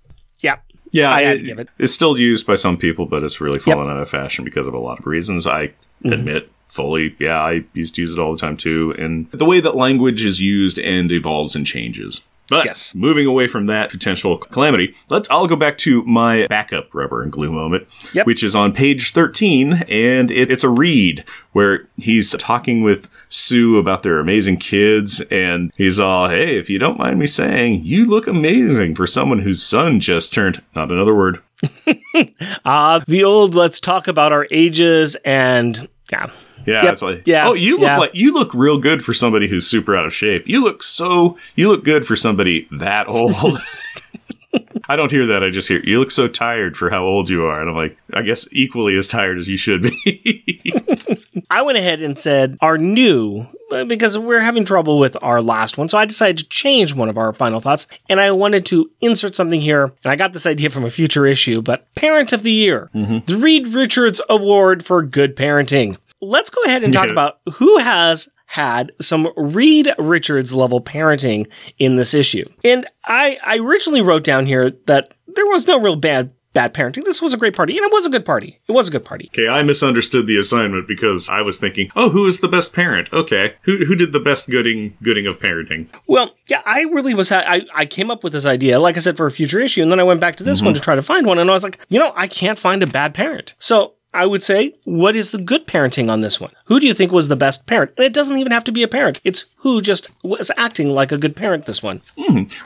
yeah, 0.41 0.57
Yeah, 0.91 1.11
I 1.11 1.21
it- 1.21 1.43
give 1.43 1.59
it. 1.59 1.69
It's 1.79 1.93
still 1.93 2.17
used 2.17 2.45
by 2.47 2.55
some 2.55 2.77
people, 2.77 3.05
but 3.05 3.23
it's 3.23 3.39
really 3.41 3.59
fallen 3.59 3.89
out 3.89 3.99
of 3.99 4.09
fashion 4.09 4.43
because 4.45 4.67
of 4.67 4.73
a 4.73 4.79
lot 4.79 4.99
of 4.99 5.05
reasons. 5.05 5.45
I 5.47 5.73
Mm-hmm. 6.03 6.13
admit 6.13 6.51
fully, 6.67 7.15
yeah, 7.17 7.39
I 7.39 7.63
used 7.73 7.95
to 7.95 8.01
use 8.01 8.11
it 8.17 8.19
all 8.19 8.33
the 8.33 8.37
time 8.37 8.57
too. 8.57 8.93
And 8.97 9.31
the 9.31 9.45
way 9.45 9.61
that 9.61 9.73
language 9.75 10.25
is 10.25 10.41
used 10.41 10.77
and 10.79 11.11
evolves 11.13 11.55
and 11.55 11.65
changes. 11.65 12.21
But 12.53 12.65
Yes. 12.65 12.93
moving 12.95 13.25
away 13.25 13.47
from 13.47 13.65
that 13.67 13.89
potential 13.89 14.37
calamity, 14.37 14.93
let's. 15.09 15.29
I'll 15.29 15.47
go 15.47 15.55
back 15.55 15.77
to 15.79 16.03
my 16.03 16.47
backup 16.47 16.93
rubber 16.93 17.21
and 17.21 17.31
glue 17.31 17.51
moment, 17.51 17.87
Yep. 18.13 18.25
which 18.25 18.43
is 18.43 18.55
on 18.55 18.71
page 18.73 19.11
thirteen, 19.11 19.83
and 19.89 20.29
it, 20.31 20.51
it's 20.51 20.63
a 20.63 20.69
read 20.69 21.23
where 21.51 21.87
he's 21.97 22.31
talking 22.37 22.83
with 22.83 23.09
Sue 23.29 23.77
about 23.77 24.03
their 24.03 24.19
amazing 24.19 24.57
kids, 24.57 25.21
and 25.31 25.71
he's 25.77 25.99
all, 25.99 26.29
"Hey, 26.29 26.57
if 26.57 26.69
you 26.69 26.79
don't 26.79 26.97
mind 26.99 27.19
me 27.19 27.25
saying, 27.27 27.81
you 27.83 28.05
look 28.05 28.27
amazing 28.27 28.95
for 28.95 29.07
someone 29.07 29.39
whose 29.39 29.61
son 29.63 29.99
just 29.99 30.33
turned." 30.33 30.61
Not 30.75 30.91
another 30.91 31.13
word. 31.15 31.39
uh, 32.65 32.99
the 33.07 33.23
old 33.23 33.55
let's 33.55 33.79
talk 33.79 34.07
about 34.07 34.31
our 34.31 34.45
ages 34.51 35.15
and 35.25 35.87
yeah. 36.11 36.29
Yeah, 36.65 36.83
Yep. 36.83 36.93
it's 36.93 37.01
like, 37.01 37.27
Yeah. 37.27 37.47
oh, 37.47 37.53
you 37.53 37.73
look 37.73 37.81
Yeah. 37.81 37.97
like 37.97 38.11
you 38.13 38.33
look 38.33 38.53
real 38.53 38.77
good 38.77 39.03
for 39.03 39.13
somebody 39.13 39.47
who's 39.47 39.67
super 39.67 39.95
out 39.95 40.05
of 40.05 40.13
shape. 40.13 40.43
You 40.47 40.63
look 40.63 40.81
so 40.83 41.37
you 41.55 41.69
look 41.69 41.83
good 41.83 42.05
for 42.05 42.15
somebody 42.15 42.67
that 42.71 43.07
old. 43.07 43.35
I 44.89 44.95
don't 44.97 45.11
hear 45.11 45.25
that. 45.27 45.43
I 45.43 45.49
just 45.49 45.67
hear 45.69 45.79
you 45.83 45.99
look 45.99 46.11
so 46.11 46.27
tired 46.27 46.75
for 46.75 46.89
how 46.89 47.03
old 47.05 47.29
you 47.29 47.45
are, 47.45 47.61
and 47.61 47.69
I'm 47.69 47.75
like, 47.75 47.97
I 48.13 48.21
guess 48.21 48.47
equally 48.51 48.97
as 48.97 49.07
tired 49.07 49.37
as 49.39 49.47
you 49.47 49.55
should 49.57 49.81
be. 49.81 50.61
I 51.49 51.61
went 51.61 51.77
ahead 51.77 52.01
and 52.01 52.17
said 52.19 52.57
our 52.61 52.77
new 52.77 53.47
uh, 53.71 53.85
because 53.85 54.17
we're 54.17 54.41
having 54.41 54.65
trouble 54.65 54.99
with 54.99 55.15
our 55.23 55.41
last 55.41 55.77
one. 55.77 55.87
So 55.87 55.97
I 55.97 56.05
decided 56.05 56.39
to 56.39 56.49
change 56.49 56.93
one 56.93 57.09
of 57.09 57.17
our 57.17 57.31
final 57.31 57.59
thoughts 57.59 57.87
and 58.09 58.19
I 58.19 58.31
wanted 58.31 58.65
to 58.67 58.89
insert 59.01 59.35
something 59.35 59.61
here. 59.61 59.83
And 60.03 60.11
I 60.11 60.15
got 60.15 60.33
this 60.33 60.45
idea 60.47 60.69
from 60.71 60.83
a 60.83 60.89
future 60.89 61.25
issue, 61.27 61.61
but 61.61 61.85
Parent 61.95 62.33
of 62.33 62.41
the 62.43 62.51
Year, 62.51 62.89
the 62.93 63.37
Reed 63.39 63.67
Richards 63.69 64.19
Award 64.29 64.83
for 64.83 65.01
Good 65.03 65.35
Parenting. 65.35 65.95
Let's 66.23 66.49
go 66.49 66.61
ahead 66.63 66.83
and 66.83 66.93
talk 66.93 67.09
about 67.09 67.39
who 67.53 67.77
has 67.79 68.29
had 68.45 68.91
some 69.01 69.29
Reed 69.35 69.91
Richards 69.97 70.53
level 70.53 70.79
parenting 70.79 71.47
in 71.79 71.95
this 71.95 72.13
issue. 72.13 72.45
And 72.63 72.85
I, 73.03 73.39
I 73.43 73.57
originally 73.57 74.01
wrote 74.01 74.23
down 74.23 74.45
here 74.45 74.71
that 74.85 75.13
there 75.27 75.47
was 75.47 75.65
no 75.65 75.79
real 75.81 75.95
bad 75.95 76.31
bad 76.53 76.73
parenting. 76.73 77.03
This 77.03 77.21
was 77.21 77.33
a 77.33 77.37
great 77.37 77.55
party, 77.55 77.75
and 77.75 77.85
it 77.85 77.91
was 77.91 78.05
a 78.05 78.09
good 78.09 78.25
party. 78.25 78.61
It 78.67 78.71
was 78.71 78.87
a 78.87 78.91
good 78.91 79.03
party. 79.03 79.29
okay, 79.33 79.47
I 79.47 79.63
misunderstood 79.63 80.27
the 80.27 80.37
assignment 80.37 80.87
because 80.87 81.27
I 81.29 81.41
was 81.41 81.59
thinking, 81.59 81.89
oh, 81.95 82.09
who 82.09 82.27
is 82.27 82.39
the 82.39 82.47
best 82.47 82.73
parent? 82.73 83.11
Okay, 83.11 83.55
who 83.63 83.85
who 83.85 83.95
did 83.95 84.13
the 84.13 84.19
best 84.19 84.49
gooding 84.49 84.95
gooding 85.01 85.25
of 85.25 85.39
parenting? 85.39 85.87
Well, 86.07 86.35
yeah, 86.47 86.61
I 86.65 86.83
really 86.83 87.13
was. 87.13 87.31
I 87.31 87.63
I 87.73 87.85
came 87.85 88.11
up 88.11 88.23
with 88.23 88.33
this 88.33 88.45
idea, 88.45 88.79
like 88.79 88.97
I 88.97 88.99
said, 88.99 89.17
for 89.17 89.25
a 89.25 89.31
future 89.31 89.59
issue, 89.59 89.81
and 89.81 89.91
then 89.91 89.99
I 89.99 90.03
went 90.03 90.21
back 90.21 90.35
to 90.37 90.43
this 90.43 90.59
mm-hmm. 90.59 90.67
one 90.67 90.73
to 90.75 90.79
try 90.79 90.95
to 90.95 91.01
find 91.01 91.25
one, 91.25 91.39
and 91.39 91.49
I 91.49 91.53
was 91.53 91.63
like, 91.63 91.79
you 91.89 91.99
know, 91.99 92.13
I 92.15 92.27
can't 92.27 92.59
find 92.59 92.83
a 92.83 92.87
bad 92.87 93.13
parent. 93.13 93.55
So 93.57 93.95
I 94.13 94.25
would 94.25 94.43
say, 94.43 94.75
what 94.83 95.15
is 95.15 95.31
the 95.31 95.37
good 95.39 95.65
parenting 95.65 96.09
on 96.11 96.21
this 96.21 96.39
one? 96.39 96.51
Who 96.65 96.79
do 96.79 96.85
you 96.87 96.93
think 96.93 97.11
was 97.11 97.27
the 97.27 97.35
best 97.35 97.65
parent? 97.65 97.91
And 97.97 98.05
it 98.05 98.13
doesn't 98.13 98.37
even 98.37 98.51
have 98.51 98.63
to 98.65 98.71
be 98.71 98.83
a 98.83 98.87
parent. 98.87 99.19
It's 99.23 99.45
who 99.57 99.81
just 99.81 100.09
was 100.23 100.51
acting 100.55 100.89
like 100.89 101.11
a 101.11 101.17
good 101.17 101.35
parent. 101.35 101.65
This 101.65 101.81
one. 101.81 102.01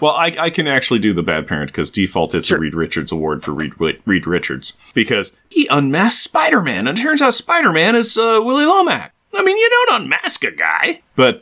Well, 0.02 0.14
I, 0.14 0.34
I 0.40 0.50
can 0.50 0.68
actually 0.68 1.00
do 1.00 1.14
the 1.14 1.24
bad 1.24 1.48
parent 1.48 1.72
because 1.72 1.90
default 1.90 2.36
it's 2.36 2.48
Sure. 2.48 2.58
a 2.58 2.62
Reed 2.62 2.74
Richards 2.76 3.12
award 3.12 3.44
for 3.44 3.52
Reed, 3.54 3.74
Reed 4.06 4.28
Richards 4.28 4.76
because 4.94 5.36
he 5.50 5.68
unmasked 5.68 6.22
Spider 6.24 6.62
Man, 6.62 6.88
and 6.88 6.98
it 6.98 7.02
turns 7.02 7.22
out 7.22 7.34
Spider 7.34 7.72
Man 7.72 7.96
is 7.96 8.18
uh, 8.18 8.40
Willie 8.44 8.66
Lomack. 8.66 9.12
I 9.34 9.44
mean, 9.44 9.58
you 9.58 9.70
don't 9.88 10.02
unmask 10.04 10.44
a 10.44 10.52
guy. 10.52 11.02
But 11.18 11.42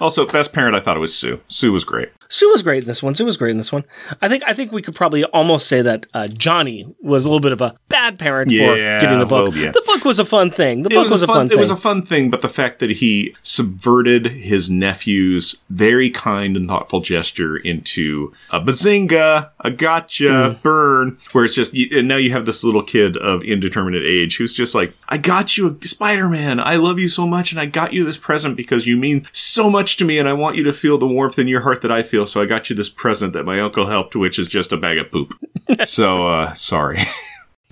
also, 0.00 0.26
best 0.26 0.52
parent, 0.52 0.76
I 0.76 0.80
thought 0.80 0.96
it 0.98 1.00
was 1.00 1.16
Sue. 1.16 1.40
Sue 1.48 1.72
was 1.72 1.84
great. 1.84 2.10
Sue 2.28 2.48
was 2.48 2.62
great 2.62 2.82
in 2.82 2.88
this 2.88 3.02
one. 3.02 3.14
Sue 3.14 3.24
was 3.26 3.36
great 3.36 3.50
in 3.50 3.58
this 3.58 3.70
one. 3.72 3.84
I 4.22 4.28
think 4.28 4.42
I 4.46 4.52
think 4.54 4.72
we 4.72 4.80
could 4.82 4.94
probably 4.94 5.22
almost 5.24 5.68
say 5.68 5.82
that 5.82 6.06
uh, 6.14 6.28
Johnny 6.28 6.86
was 7.02 7.24
a 7.24 7.28
little 7.28 7.40
bit 7.40 7.52
of 7.52 7.60
a 7.60 7.76
bad 7.88 8.18
parent 8.18 8.50
Yeah, 8.50 8.68
for 8.98 9.00
getting 9.04 9.18
the 9.18 9.26
book. 9.26 9.48
well, 9.52 9.56
yeah. 9.56 9.70
The 9.70 9.82
book 9.86 10.04
was 10.04 10.18
a 10.18 10.24
fun 10.24 10.50
thing. 10.50 10.82
The 10.82 10.90
It 10.90 10.94
book 10.94 11.02
was, 11.04 11.12
was, 11.12 11.22
a 11.22 11.26
fun, 11.26 11.48
thing. 11.48 11.58
it 11.58 11.60
was 11.60 11.70
a 11.70 11.76
fun 11.76 12.02
thing, 12.02 12.30
but 12.30 12.40
the 12.40 12.48
fact 12.48 12.78
that 12.80 12.90
he 12.90 13.36
subverted 13.42 14.26
his 14.26 14.70
nephew's 14.70 15.56
very 15.68 16.08
kind 16.10 16.56
and 16.56 16.66
thoughtful 16.66 17.00
gesture 17.00 17.56
into 17.58 18.32
a 18.50 18.60
bazinga, 18.60 19.50
a 19.60 19.70
gotcha, 19.70 20.58
burn, 20.62 21.18
where 21.32 21.44
it's 21.44 21.54
just, 21.54 21.74
and 21.74 22.08
now 22.08 22.16
you 22.16 22.32
have 22.32 22.46
this 22.46 22.64
little 22.64 22.82
kid 22.82 23.16
of 23.18 23.42
indeterminate 23.44 24.04
age 24.04 24.38
who's 24.38 24.54
just 24.54 24.74
like, 24.74 24.94
I 25.08 25.18
got 25.18 25.58
you 25.58 25.78
a 25.82 25.86
Spider 25.86 26.28
Man. 26.30 26.58
I 26.60 26.76
love 26.76 26.98
you 26.98 27.10
so 27.10 27.26
much, 27.26 27.52
and 27.52 27.60
I 27.60 27.66
got 27.66 27.92
you 27.92 28.04
this 28.04 28.16
present 28.18 28.56
because 28.56 28.86
you 28.86 28.96
mean 28.96 29.11
so 29.32 29.68
much 29.70 29.96
to 29.98 30.04
me, 30.04 30.18
and 30.18 30.28
I 30.28 30.32
want 30.32 30.56
you 30.56 30.64
to 30.64 30.72
feel 30.72 30.98
the 30.98 31.06
warmth 31.06 31.38
in 31.38 31.48
your 31.48 31.60
heart 31.62 31.82
that 31.82 31.92
I 31.92 32.02
feel. 32.02 32.26
So 32.26 32.40
I 32.42 32.46
got 32.46 32.70
you 32.70 32.76
this 32.76 32.88
present 32.88 33.32
that 33.34 33.44
my 33.44 33.60
uncle 33.60 33.86
helped, 33.86 34.16
which 34.16 34.38
is 34.38 34.48
just 34.48 34.72
a 34.72 34.76
bag 34.76 34.98
of 34.98 35.10
poop. 35.10 35.34
so, 35.84 36.26
uh, 36.28 36.52
sorry. 36.54 37.00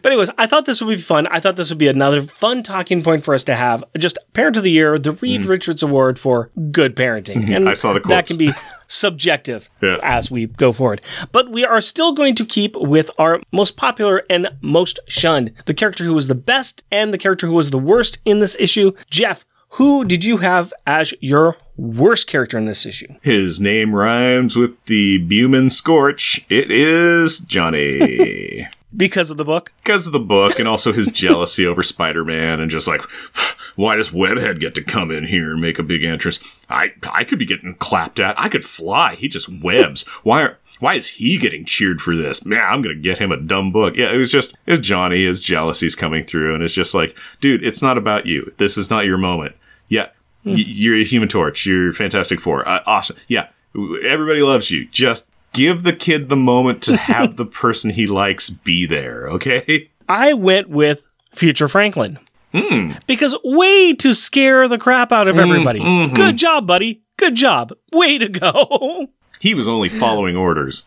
But 0.02 0.12
anyways, 0.12 0.30
I 0.38 0.46
thought 0.46 0.64
this 0.64 0.80
would 0.80 0.96
be 0.96 1.02
fun. 1.02 1.26
I 1.26 1.40
thought 1.40 1.56
this 1.56 1.68
would 1.68 1.76
be 1.78 1.88
another 1.88 2.22
fun 2.22 2.62
talking 2.62 3.02
point 3.02 3.22
for 3.22 3.34
us 3.34 3.44
to 3.44 3.54
have. 3.54 3.84
Just 3.98 4.16
Parent 4.32 4.56
of 4.56 4.62
the 4.62 4.70
Year, 4.70 4.98
the 4.98 5.12
Reed 5.12 5.44
Richards 5.44 5.82
Award 5.82 6.18
for 6.18 6.50
good 6.72 6.96
parenting. 6.96 7.36
And 7.36 7.48
Mm-hmm. 7.48 7.68
I 7.68 7.74
saw 7.74 7.92
the 7.92 8.00
That 8.00 8.26
can 8.26 8.38
be 8.38 8.50
subjective 8.88 9.68
Yeah. 9.82 9.98
as 10.02 10.30
we 10.30 10.46
go 10.46 10.72
forward. 10.72 11.00
But 11.32 11.50
we 11.50 11.64
are 11.66 11.80
still 11.80 12.12
going 12.12 12.34
to 12.36 12.46
keep 12.46 12.76
with 12.76 13.10
our 13.18 13.40
most 13.52 13.76
popular 13.76 14.22
and 14.30 14.48
most 14.62 15.00
shunned. 15.06 15.52
The 15.66 15.74
character 15.74 16.04
who 16.04 16.14
was 16.14 16.28
the 16.28 16.34
best 16.34 16.84
and 16.90 17.12
the 17.12 17.18
character 17.18 17.46
who 17.46 17.52
was 17.54 17.70
the 17.70 17.78
worst 17.78 18.18
in 18.24 18.38
this 18.40 18.56
issue. 18.58 18.92
Jeff, 19.10 19.44
who 19.74 20.04
did 20.04 20.24
you 20.24 20.38
have 20.38 20.72
as 20.86 21.14
your 21.20 21.56
worst 21.76 22.26
character 22.26 22.58
in 22.58 22.64
this 22.64 22.84
issue? 22.84 23.06
His 23.22 23.60
name 23.60 23.94
rhymes 23.94 24.56
with 24.56 24.82
the 24.86 25.18
Buman 25.26 25.70
Scorch. 25.70 26.44
It 26.48 26.70
is 26.70 27.38
Johnny. 27.40 28.68
Because 28.96 29.30
of 29.30 29.36
the 29.36 29.44
book? 29.44 29.72
because 29.84 30.08
of 30.08 30.12
the 30.12 30.18
book 30.18 30.58
and 30.58 30.66
also 30.66 30.92
his 30.92 31.06
jealousy 31.06 31.64
over 31.64 31.80
Spider-Man 31.80 32.58
and 32.58 32.68
just 32.68 32.88
like, 32.88 33.00
why 33.76 33.94
does 33.94 34.10
Webhead 34.10 34.58
get 34.58 34.74
to 34.74 34.82
come 34.82 35.12
in 35.12 35.28
here 35.28 35.52
and 35.52 35.60
make 35.60 35.78
a 35.78 35.84
big 35.84 36.02
entrance? 36.02 36.40
I 36.68 36.92
I 37.08 37.22
could 37.22 37.38
be 37.38 37.46
getting 37.46 37.76
clapped 37.76 38.18
at. 38.18 38.36
I 38.36 38.48
could 38.48 38.64
fly. 38.64 39.14
He 39.14 39.28
just 39.28 39.48
webs. 39.62 40.02
Why 40.24 40.42
are 40.42 40.58
why 40.80 40.94
is 40.94 41.06
he 41.08 41.38
getting 41.38 41.64
cheered 41.64 42.00
for 42.00 42.16
this? 42.16 42.44
Man, 42.44 42.60
I'm 42.66 42.82
gonna 42.82 42.94
get 42.96 43.18
him 43.18 43.30
a 43.32 43.36
dumb 43.36 43.70
book. 43.72 43.94
Yeah, 43.96 44.12
it 44.12 44.16
was 44.16 44.32
just 44.32 44.54
it's 44.66 44.80
Johnny. 44.86 45.24
His 45.24 45.40
jealousy's 45.40 45.94
coming 45.94 46.24
through, 46.24 46.54
and 46.54 46.62
it's 46.62 46.74
just 46.74 46.94
like, 46.94 47.16
dude, 47.40 47.62
it's 47.64 47.82
not 47.82 47.96
about 47.98 48.26
you. 48.26 48.52
This 48.56 48.76
is 48.76 48.90
not 48.90 49.04
your 49.06 49.18
moment. 49.18 49.54
Yeah, 49.88 50.08
y- 50.44 50.54
you're 50.56 50.96
a 50.96 51.04
Human 51.04 51.28
Torch. 51.28 51.64
You're 51.66 51.92
Fantastic 51.92 52.40
Four. 52.40 52.66
Uh, 52.68 52.82
awesome. 52.86 53.16
Yeah, 53.28 53.48
everybody 54.04 54.42
loves 54.42 54.70
you. 54.70 54.86
Just 54.88 55.28
give 55.52 55.82
the 55.82 55.92
kid 55.92 56.28
the 56.28 56.36
moment 56.36 56.82
to 56.84 56.96
have 57.10 57.36
the 57.36 57.46
person 57.46 57.90
he 57.90 58.06
likes 58.06 58.50
be 58.50 58.86
there. 58.86 59.28
Okay. 59.28 59.90
I 60.08 60.32
went 60.32 60.68
with 60.68 61.06
Future 61.30 61.68
Franklin. 61.68 62.18
Hmm. 62.52 62.92
Because 63.06 63.36
way 63.44 63.94
to 63.94 64.12
scare 64.12 64.66
the 64.66 64.78
crap 64.78 65.12
out 65.12 65.28
of 65.28 65.38
everybody. 65.38 65.78
mm-hmm. 65.78 66.14
Good 66.14 66.36
job, 66.36 66.66
buddy. 66.66 67.02
Good 67.16 67.36
job. 67.36 67.72
Way 67.92 68.18
to 68.18 68.28
go. 68.28 69.06
He 69.40 69.54
was 69.54 69.66
only 69.66 69.88
following 69.88 70.36
orders 70.36 70.86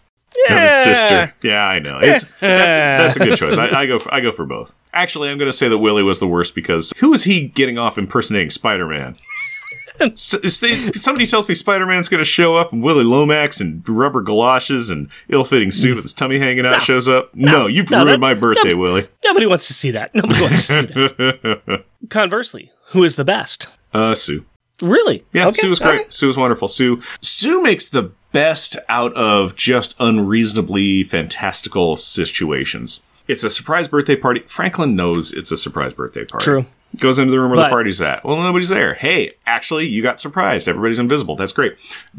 of 0.50 0.58
his 0.58 0.72
sister. 0.72 1.34
Yeah, 1.42 1.66
I 1.66 1.80
know. 1.80 2.00
It's 2.02 2.24
that's, 2.40 2.40
that's 2.40 3.16
a 3.18 3.20
good 3.20 3.38
choice. 3.38 3.58
I, 3.58 3.82
I 3.82 3.86
go 3.86 4.00
for, 4.00 4.14
I 4.14 4.20
go 4.22 4.32
for 4.32 4.46
both. 4.46 4.74
Actually, 4.94 5.30
I'm 5.30 5.38
going 5.38 5.50
to 5.52 5.58
say 5.58 5.68
that 5.70 5.78
Willie 5.80 6.04
was 6.04 6.20
the 6.20 6.28
worst 6.28 6.54
because 6.56 6.94
who 6.98 7.10
was 7.12 7.24
he 7.26 7.48
getting 7.48 7.78
off 7.78 7.98
impersonating 7.98 8.50
Spider-Man? 8.52 9.16
S- 10.00 10.34
if 10.34 10.60
they- 10.60 10.92
somebody 10.94 11.26
tells 11.28 11.48
me 11.48 11.54
Spider 11.54 11.86
Man's 11.86 12.10
going 12.10 12.20
to 12.20 12.26
show 12.26 12.56
up 12.56 12.74
and 12.74 12.84
Willie 12.84 13.04
Lomax 13.04 13.62
and 13.62 13.88
rubber 13.88 14.22
galoshes 14.22 14.90
and 14.90 15.08
ill 15.30 15.44
fitting 15.44 15.70
suit 15.72 15.96
with 15.96 16.06
his 16.06 16.14
tummy 16.14 16.40
hanging 16.40 16.66
out 16.66 16.82
shows 16.82 17.08
up. 17.08 17.34
No, 17.36 17.68
you've 17.68 17.90
no, 17.92 17.98
ruined 17.98 18.10
that- 18.14 18.20
my 18.20 18.34
birthday, 18.34 18.74
no. 18.74 18.78
Willie. 18.78 19.08
Nobody 19.24 19.46
wants 19.46 19.68
to 19.68 19.74
see 19.74 19.92
that. 19.92 20.14
Nobody 20.16 20.42
wants 20.42 20.68
to 20.68 20.74
see 20.74 20.86
that. 20.88 21.84
Conversely, 22.10 22.72
who 22.88 23.04
is 23.04 23.16
the 23.18 23.24
best? 23.26 23.68
Uh, 23.94 24.16
Sue. 24.16 24.46
Really? 24.82 25.26
Yeah, 25.32 25.48
Okay, 25.48 25.58
Sue 25.62 25.70
was 25.70 25.80
great. 25.80 25.98
right. 25.98 26.14
Sue 26.14 26.28
was 26.28 26.38
wonderful. 26.38 26.68
Sue 26.68 27.00
Sue 27.22 27.62
makes 27.62 27.88
the 27.88 28.12
best 28.34 28.76
out 28.90 29.14
of 29.14 29.56
just 29.56 29.96
unreasonably 30.00 31.04
fantastical 31.04 31.96
situations. 31.96 33.00
It's 33.28 33.44
a 33.46 33.50
surprise 33.50 33.88
birthday 33.88 34.18
party. 34.18 34.42
Franklin 34.48 34.96
knows 34.98 35.32
it's 35.32 35.52
a 35.52 35.58
surprise 35.58 35.94
birthday 35.94 36.26
party. 36.26 36.44
True. 36.44 36.66
Goes 37.00 37.18
into 37.18 37.32
the 37.32 37.40
room 37.40 37.52
where 37.52 37.58
But- 37.58 37.64
the 37.66 37.70
party's 37.70 38.02
at. 38.02 38.24
Well, 38.26 38.42
nobody's 38.42 38.70
there. 38.70 38.96
Hey, 38.96 39.32
actually, 39.48 39.88
you 39.88 40.04
got 40.04 40.20
surprised. 40.20 40.68
Everybody's 40.68 41.00
invisible. 41.00 41.36
That's 41.38 41.54
great. 41.54 41.76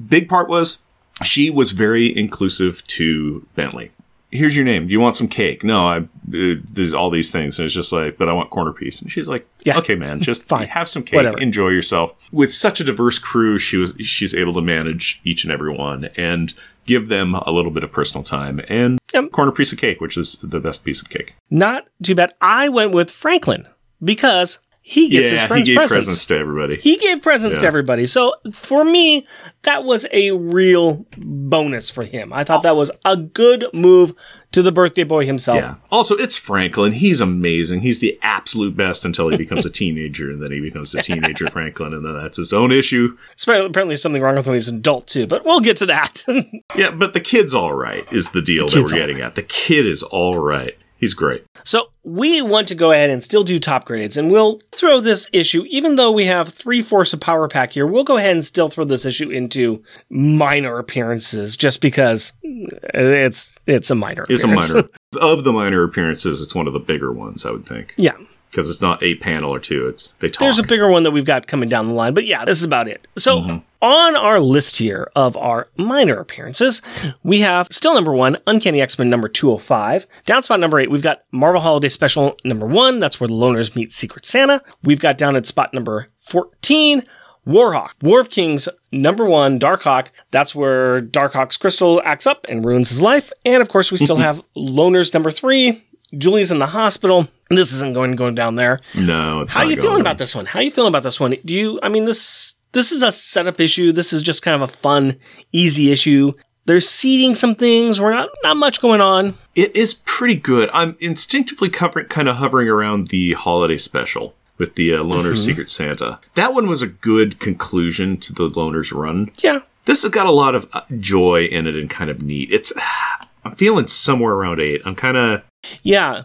Big 0.08 0.28
part 0.28 0.48
was 0.48 0.78
she 1.22 1.50
was 1.50 1.70
very 1.72 2.16
inclusive 2.16 2.84
to 2.88 3.46
Bentley. 3.54 3.90
Here's 4.36 4.56
your 4.56 4.64
name. 4.64 4.86
Do 4.88 4.92
you 4.92 5.00
want 5.00 5.14
some 5.16 5.28
cake? 5.28 5.62
No, 5.64 5.86
I 5.86 5.98
uh, 5.98 6.56
there's 6.68 6.92
all 6.92 7.08
these 7.08 7.30
things, 7.30 7.58
and 7.58 7.66
it's 7.66 7.74
just 7.74 7.92
like, 7.92 8.18
but 8.18 8.28
I 8.28 8.32
want 8.32 8.50
corner 8.50 8.72
piece. 8.72 9.00
And 9.00 9.10
she's 9.10 9.28
like, 9.28 9.46
Yeah. 9.64 9.78
okay, 9.78 9.94
man, 9.94 10.20
just 10.20 10.44
Fine. 10.48 10.66
have 10.68 10.88
some 10.88 11.02
cake, 11.04 11.16
Whatever. 11.18 11.38
enjoy 11.38 11.68
yourself. 11.68 12.28
With 12.32 12.52
such 12.52 12.80
a 12.80 12.84
diverse 12.84 13.18
crew, 13.18 13.58
she 13.58 13.76
was 13.76 13.94
she's 14.00 14.34
able 14.34 14.52
to 14.54 14.60
manage 14.60 15.20
each 15.24 15.44
and 15.44 15.52
every 15.52 15.72
one 15.72 16.06
and 16.16 16.52
give 16.86 17.08
them 17.08 17.34
a 17.34 17.50
little 17.50 17.70
bit 17.70 17.84
of 17.84 17.92
personal 17.92 18.22
time 18.24 18.60
and 18.68 18.98
Yep. 19.14 19.30
corner 19.30 19.52
piece 19.52 19.72
of 19.72 19.78
cake, 19.78 20.00
which 20.00 20.16
is 20.18 20.36
the 20.42 20.58
best 20.60 20.84
piece 20.84 21.00
of 21.00 21.08
cake. 21.08 21.34
Not 21.50 21.86
too 22.02 22.14
bad. 22.16 22.34
I 22.40 22.68
went 22.68 22.92
with 22.94 23.10
Franklin 23.12 23.68
because 24.02 24.58
he 24.86 25.08
gets 25.08 25.30
his 25.30 25.40
yeah, 25.40 25.44
he 25.44 25.48
friends 25.48 25.66
gave 25.66 25.76
presents. 25.76 26.04
presents 26.04 26.26
to 26.26 26.36
everybody. 26.36 26.76
He 26.76 26.98
gave 26.98 27.22
presents 27.22 27.56
to 27.58 27.66
everybody. 27.66 28.04
So 28.04 28.34
for 28.52 28.84
me, 28.84 29.26
that 29.62 29.82
was 29.82 30.04
a 30.12 30.32
real 30.32 31.06
bonus 31.16 31.88
for 31.88 32.04
him. 32.04 32.34
I 32.34 32.44
thought 32.44 32.64
that 32.64 32.76
was 32.76 32.90
a 33.02 33.16
good 33.16 33.64
move 33.72 34.12
to 34.52 34.62
the 34.62 34.72
birthday 34.72 35.04
boy 35.04 35.24
himself. 35.24 35.56
Yeah. 35.56 35.76
Also, 35.90 36.16
it's 36.16 36.36
Franklin. 36.36 36.92
He's 36.92 37.22
amazing. 37.22 37.80
He's 37.80 38.00
the 38.00 38.18
absolute 38.20 38.76
best 38.76 39.06
until 39.06 39.30
he 39.30 39.38
becomes 39.38 39.64
a 39.64 39.70
teenager, 39.70 40.30
and 40.30 40.42
then 40.42 40.52
he 40.52 40.60
becomes 40.60 40.94
a 40.94 41.00
teenager 41.00 41.48
Franklin, 41.48 41.94
and 41.94 42.04
then 42.04 42.14
that's 42.18 42.36
his 42.36 42.52
own 42.52 42.70
issue. 42.70 43.16
Apparently, 43.42 43.86
there's 43.86 44.02
something 44.02 44.20
wrong 44.20 44.34
with 44.34 44.46
him 44.46 44.50
when 44.50 44.58
he's 44.58 44.68
an 44.68 44.76
adult 44.76 45.06
too, 45.06 45.26
but 45.26 45.46
we'll 45.46 45.60
get 45.60 45.78
to 45.78 45.86
that. 45.86 46.24
Yeah, 46.76 46.90
but 46.90 47.12
the 47.12 47.20
kid's 47.20 47.54
all 47.54 47.72
right. 47.72 48.10
Is 48.12 48.30
the 48.30 48.42
deal 48.42 48.66
that 48.66 48.76
we're 48.76 48.88
getting 48.88 49.20
at? 49.20 49.36
The 49.36 49.42
kid 49.42 49.86
is 49.86 50.02
all 50.02 50.38
right. 50.38 50.76
He's 51.04 51.12
great. 51.12 51.44
so 51.64 51.90
we 52.02 52.40
want 52.40 52.66
to 52.68 52.74
go 52.74 52.92
ahead 52.92 53.10
and 53.10 53.22
still 53.22 53.44
do 53.44 53.58
top 53.58 53.84
grades, 53.84 54.16
and 54.16 54.30
we'll 54.30 54.62
throw 54.72 55.00
this 55.00 55.28
issue, 55.34 55.66
even 55.68 55.96
though 55.96 56.10
we 56.10 56.24
have 56.24 56.48
three 56.48 56.80
fourths 56.80 57.12
of 57.12 57.20
power 57.20 57.46
pack 57.46 57.72
here, 57.72 57.86
we'll 57.86 58.04
go 58.04 58.16
ahead 58.16 58.32
and 58.32 58.42
still 58.42 58.70
throw 58.70 58.86
this 58.86 59.04
issue 59.04 59.28
into 59.28 59.82
minor 60.08 60.78
appearances, 60.78 61.58
just 61.58 61.82
because 61.82 62.32
it's 62.42 63.58
it's 63.66 63.90
a 63.90 63.94
minor. 63.94 64.24
It's 64.30 64.44
a 64.44 64.46
minor 64.46 64.88
of 65.20 65.44
the 65.44 65.52
minor 65.52 65.82
appearances. 65.82 66.40
It's 66.40 66.54
one 66.54 66.66
of 66.66 66.72
the 66.72 66.80
bigger 66.80 67.12
ones, 67.12 67.44
I 67.44 67.50
would 67.50 67.66
think, 67.66 67.92
yeah. 67.98 68.16
because 68.50 68.70
it's 68.70 68.80
not 68.80 69.02
a 69.02 69.16
panel 69.16 69.54
or 69.54 69.60
two. 69.60 69.86
It's 69.86 70.12
they 70.20 70.30
talk. 70.30 70.40
There's 70.40 70.58
a 70.58 70.62
bigger 70.62 70.88
one 70.88 71.02
that 71.02 71.10
we've 71.10 71.26
got 71.26 71.48
coming 71.48 71.68
down 71.68 71.88
the 71.88 71.94
line, 71.94 72.14
but 72.14 72.24
yeah, 72.24 72.46
this 72.46 72.56
is 72.56 72.64
about 72.64 72.88
it. 72.88 73.06
So, 73.18 73.40
mm-hmm. 73.40 73.58
On 73.84 74.16
our 74.16 74.40
list 74.40 74.78
here 74.78 75.10
of 75.14 75.36
our 75.36 75.68
minor 75.76 76.18
appearances, 76.18 76.80
we 77.22 77.40
have 77.40 77.68
still 77.70 77.92
number 77.94 78.14
one, 78.14 78.38
Uncanny 78.46 78.80
X 78.80 78.98
Men 78.98 79.10
number 79.10 79.28
205. 79.28 80.06
Down 80.24 80.42
spot 80.42 80.58
number 80.58 80.80
eight, 80.80 80.90
we've 80.90 81.02
got 81.02 81.22
Marvel 81.30 81.60
Holiday 81.60 81.90
Special 81.90 82.36
number 82.44 82.66
one. 82.66 82.98
That's 82.98 83.20
where 83.20 83.28
the 83.28 83.34
loners 83.34 83.76
meet 83.76 83.92
Secret 83.92 84.24
Santa. 84.24 84.62
We've 84.82 85.00
got 85.00 85.18
down 85.18 85.36
at 85.36 85.44
spot 85.44 85.74
number 85.74 86.08
14, 86.16 87.02
Warhawk. 87.46 87.90
War 88.02 88.20
of 88.20 88.30
Kings 88.30 88.70
number 88.90 89.26
one, 89.26 89.60
Darkhawk. 89.60 90.08
That's 90.30 90.54
where 90.54 91.00
Darkhawk's 91.00 91.58
crystal 91.58 92.00
acts 92.06 92.26
up 92.26 92.46
and 92.48 92.64
ruins 92.64 92.88
his 92.88 93.02
life. 93.02 93.32
And 93.44 93.60
of 93.60 93.68
course, 93.68 93.92
we 93.92 93.98
still 93.98 94.16
have 94.28 94.42
loners 94.56 95.12
number 95.12 95.30
three. 95.30 95.84
Julie's 96.16 96.50
in 96.50 96.58
the 96.58 96.66
hospital. 96.66 97.28
This 97.50 97.72
isn't 97.74 97.92
going 97.92 98.12
to 98.12 98.16
go 98.16 98.30
down 98.30 98.54
there. 98.54 98.80
no. 98.96 99.42
It's 99.42 99.52
How 99.54 99.64
not 99.64 99.70
you 99.70 99.76
feeling 99.76 99.96
there. 99.96 100.00
about 100.00 100.16
this 100.18 100.34
one? 100.34 100.46
How 100.46 100.60
are 100.60 100.62
you 100.62 100.70
feeling 100.70 100.88
about 100.88 101.02
this 101.02 101.20
one? 101.20 101.34
Do 101.44 101.52
you? 101.52 101.78
I 101.82 101.90
mean 101.90 102.06
this 102.06 102.54
this 102.74 102.92
is 102.92 103.02
a 103.02 103.10
setup 103.10 103.58
issue. 103.60 103.90
This 103.92 104.12
is 104.12 104.22
just 104.22 104.42
kind 104.42 104.54
of 104.54 104.68
a 104.68 104.72
fun, 104.72 105.18
easy 105.52 105.90
issue. 105.90 106.34
They're 106.66 106.80
seeding 106.80 107.34
some 107.34 107.54
things. 107.54 108.00
We're 108.00 108.12
not 108.14 108.28
not 108.42 108.56
much 108.56 108.80
going 108.80 109.00
on. 109.00 109.36
It 109.54 109.74
is 109.76 109.94
pretty 110.04 110.36
good. 110.36 110.68
I'm 110.72 110.96
instinctively 111.00 111.68
covering, 111.70 112.06
kind 112.08 112.28
of 112.28 112.36
hovering 112.36 112.68
around 112.68 113.08
the 113.08 113.32
holiday 113.34 113.76
special 113.78 114.34
with 114.58 114.74
the 114.74 114.94
uh, 114.94 115.02
Loner's 115.02 115.40
Mm-hmm. 115.40 115.46
Secret 115.50 115.68
Santa. 115.68 116.20
That 116.36 116.54
one 116.54 116.66
was 116.66 116.80
a 116.80 116.86
good 116.86 117.38
conclusion 117.40 118.16
to 118.18 118.32
the 118.32 118.44
Loner's 118.48 118.92
run. 118.92 119.30
Yeah, 119.40 119.60
This 119.84 120.02
has 120.02 120.10
got 120.10 120.26
a 120.26 120.30
lot 120.30 120.54
of 120.54 120.68
uh, 120.72 120.82
joy 121.00 121.44
in 121.46 121.66
it 121.66 121.74
and 121.76 121.90
kind 121.90 122.08
of 122.08 122.22
neat. 122.22 122.50
It's 122.52 122.72
I'm 123.44 123.54
feeling 123.56 123.86
somewhere 123.86 124.32
around 124.32 124.60
eight. 124.60 124.80
I'm 124.86 124.94
kind 124.94 125.16
of 125.18 125.42
yeah. 125.82 126.22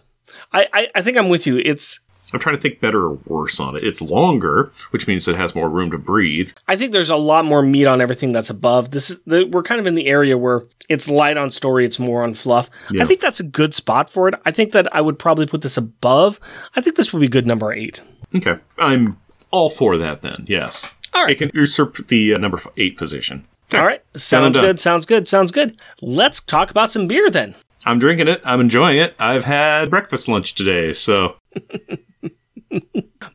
I, 0.54 0.68
I 0.74 0.88
I 0.96 1.02
think 1.02 1.18
I'm 1.18 1.28
with 1.30 1.46
you. 1.48 1.58
It's 1.58 2.00
I'm 2.34 2.40
trying 2.40 2.56
to 2.56 2.62
think 2.62 2.80
better 2.80 3.06
or 3.08 3.14
worse 3.26 3.60
on 3.60 3.76
it. 3.76 3.84
It's 3.84 4.02
longer, 4.02 4.72
which 4.92 5.08
means 5.08 5.28
it 5.28 5.36
has 5.36 5.56
more 5.56 5.70
room 5.70 5.92
to 5.92 5.98
breathe. 5.98 6.52
I 6.68 6.76
think 6.76 6.92
there's 6.92 7.10
a 7.10 7.16
lot 7.16 7.46
more 7.46 7.62
meat 7.62 7.86
on 7.88 8.02
everything 8.02 8.32
that's 8.32 8.50
above. 8.50 8.92
This 8.92 9.10
is 9.10 9.20
the, 9.26 9.46
we're 9.46 9.64
kind 9.64 9.80
of 9.80 9.88
in 9.88 9.96
the 9.96 10.08
area 10.08 10.38
where 10.38 10.64
it's 10.90 11.10
light 11.10 11.38
on 11.38 11.50
story, 11.50 11.86
it's 11.86 12.00
more 12.00 12.24
on 12.24 12.34
fluff. 12.34 12.70
Yeah. 12.92 13.04
I 13.04 13.08
think 13.08 13.22
that's 13.22 13.40
a 13.40 13.44
good 13.44 13.74
spot 13.74 14.10
for 14.10 14.28
it. 14.28 14.36
I 14.46 14.52
think 14.52 14.72
that 14.74 14.94
I 14.96 15.02
would 15.02 15.18
probably 15.20 15.46
put 15.46 15.62
this 15.62 15.78
above. 15.78 16.40
I 16.76 16.82
think 16.82 16.96
this 16.96 17.14
would 17.14 17.20
be 17.20 17.28
good 17.28 17.48
number 17.48 17.74
eight. 17.74 18.02
Okay, 18.36 18.58
I'm 18.78 19.18
all 19.52 19.70
for 19.70 19.98
that 19.98 20.22
then. 20.22 20.46
Yes, 20.48 20.90
All 21.14 21.24
right. 21.24 21.32
it 21.32 21.38
can 21.40 21.52
usurp 21.54 22.08
the 22.08 22.34
uh, 22.36 22.38
number 22.38 22.62
eight 22.78 22.96
position. 22.98 23.48
Okay. 23.70 23.80
All 23.80 23.86
right, 23.86 24.04
sounds 24.16 24.56
done. 24.56 24.66
good. 24.66 24.80
Sounds 24.80 25.06
good. 25.06 25.28
Sounds 25.28 25.52
good. 25.52 25.80
Let's 26.02 26.40
talk 26.40 26.70
about 26.72 26.92
some 26.92 27.08
beer 27.08 27.30
then. 27.32 27.56
I'm 27.86 27.98
drinking 27.98 28.28
it. 28.28 28.42
I'm 28.44 28.60
enjoying 28.60 28.98
it. 28.98 29.16
I've 29.20 29.46
had 29.46 29.90
breakfast 29.90 30.28
lunch 30.28 30.54
today, 30.54 30.92
so 30.94 31.36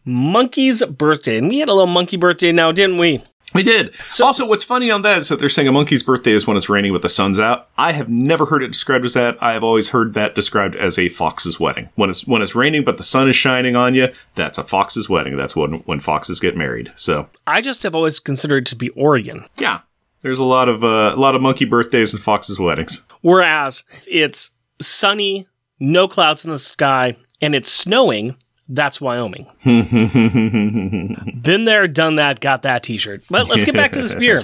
Monkey's 0.04 0.84
birthday. 0.84 1.38
And 1.38 1.48
we 1.48 1.58
had 1.58 1.68
a 1.68 1.74
little 1.74 1.86
monkey 1.86 2.16
birthday 2.16 2.52
now, 2.52 2.72
didn't 2.72 2.98
we? 2.98 3.22
We 3.54 3.62
did. 3.62 3.94
So, 4.08 4.26
also, 4.26 4.44
what's 4.46 4.64
funny 4.64 4.90
on 4.90 5.02
that 5.02 5.18
is 5.18 5.28
that 5.28 5.38
they're 5.38 5.48
saying 5.48 5.68
a 5.68 5.72
monkey's 5.72 6.02
birthday 6.02 6.32
is 6.32 6.44
when 6.44 6.56
it's 6.56 6.68
raining 6.68 6.92
with 6.92 7.02
the 7.02 7.08
sun's 7.08 7.38
out. 7.38 7.68
I 7.78 7.92
have 7.92 8.08
never 8.08 8.46
heard 8.46 8.64
it 8.64 8.72
described 8.72 9.04
as 9.04 9.14
that. 9.14 9.38
I 9.40 9.52
have 9.52 9.62
always 9.62 9.90
heard 9.90 10.14
that 10.14 10.34
described 10.34 10.74
as 10.74 10.98
a 10.98 11.08
fox's 11.08 11.60
wedding. 11.60 11.88
When 11.94 12.10
it's 12.10 12.26
when 12.26 12.42
it's 12.42 12.56
raining 12.56 12.82
but 12.82 12.96
the 12.96 13.04
sun 13.04 13.28
is 13.28 13.36
shining 13.36 13.76
on 13.76 13.94
you, 13.94 14.08
that's 14.34 14.58
a 14.58 14.64
fox's 14.64 15.08
wedding. 15.08 15.36
That's 15.36 15.54
when 15.54 15.74
when 15.80 16.00
foxes 16.00 16.40
get 16.40 16.56
married. 16.56 16.90
So 16.96 17.28
I 17.46 17.60
just 17.60 17.84
have 17.84 17.94
always 17.94 18.18
considered 18.18 18.66
it 18.66 18.70
to 18.70 18.76
be 18.76 18.88
Oregon. 18.90 19.44
yeah, 19.56 19.82
there's 20.22 20.40
a 20.40 20.44
lot 20.44 20.68
of 20.68 20.82
uh, 20.82 21.12
a 21.14 21.20
lot 21.20 21.36
of 21.36 21.42
monkey 21.42 21.64
birthdays 21.64 22.12
and 22.12 22.20
foxes 22.20 22.58
weddings. 22.58 23.04
Whereas 23.20 23.84
it's 24.08 24.50
sunny, 24.80 25.46
no 25.78 26.08
clouds 26.08 26.44
in 26.44 26.50
the 26.50 26.58
sky, 26.58 27.16
and 27.40 27.54
it's 27.54 27.70
snowing, 27.70 28.34
that's 28.68 29.00
Wyoming. 29.00 29.46
Been 29.64 31.64
there, 31.64 31.88
done 31.88 32.16
that, 32.16 32.40
got 32.40 32.62
that 32.62 32.82
t 32.82 32.96
shirt. 32.96 33.22
But 33.28 33.48
let's 33.48 33.64
get 33.64 33.74
back 33.74 33.92
to 33.92 34.02
this 34.02 34.14
beer. 34.14 34.42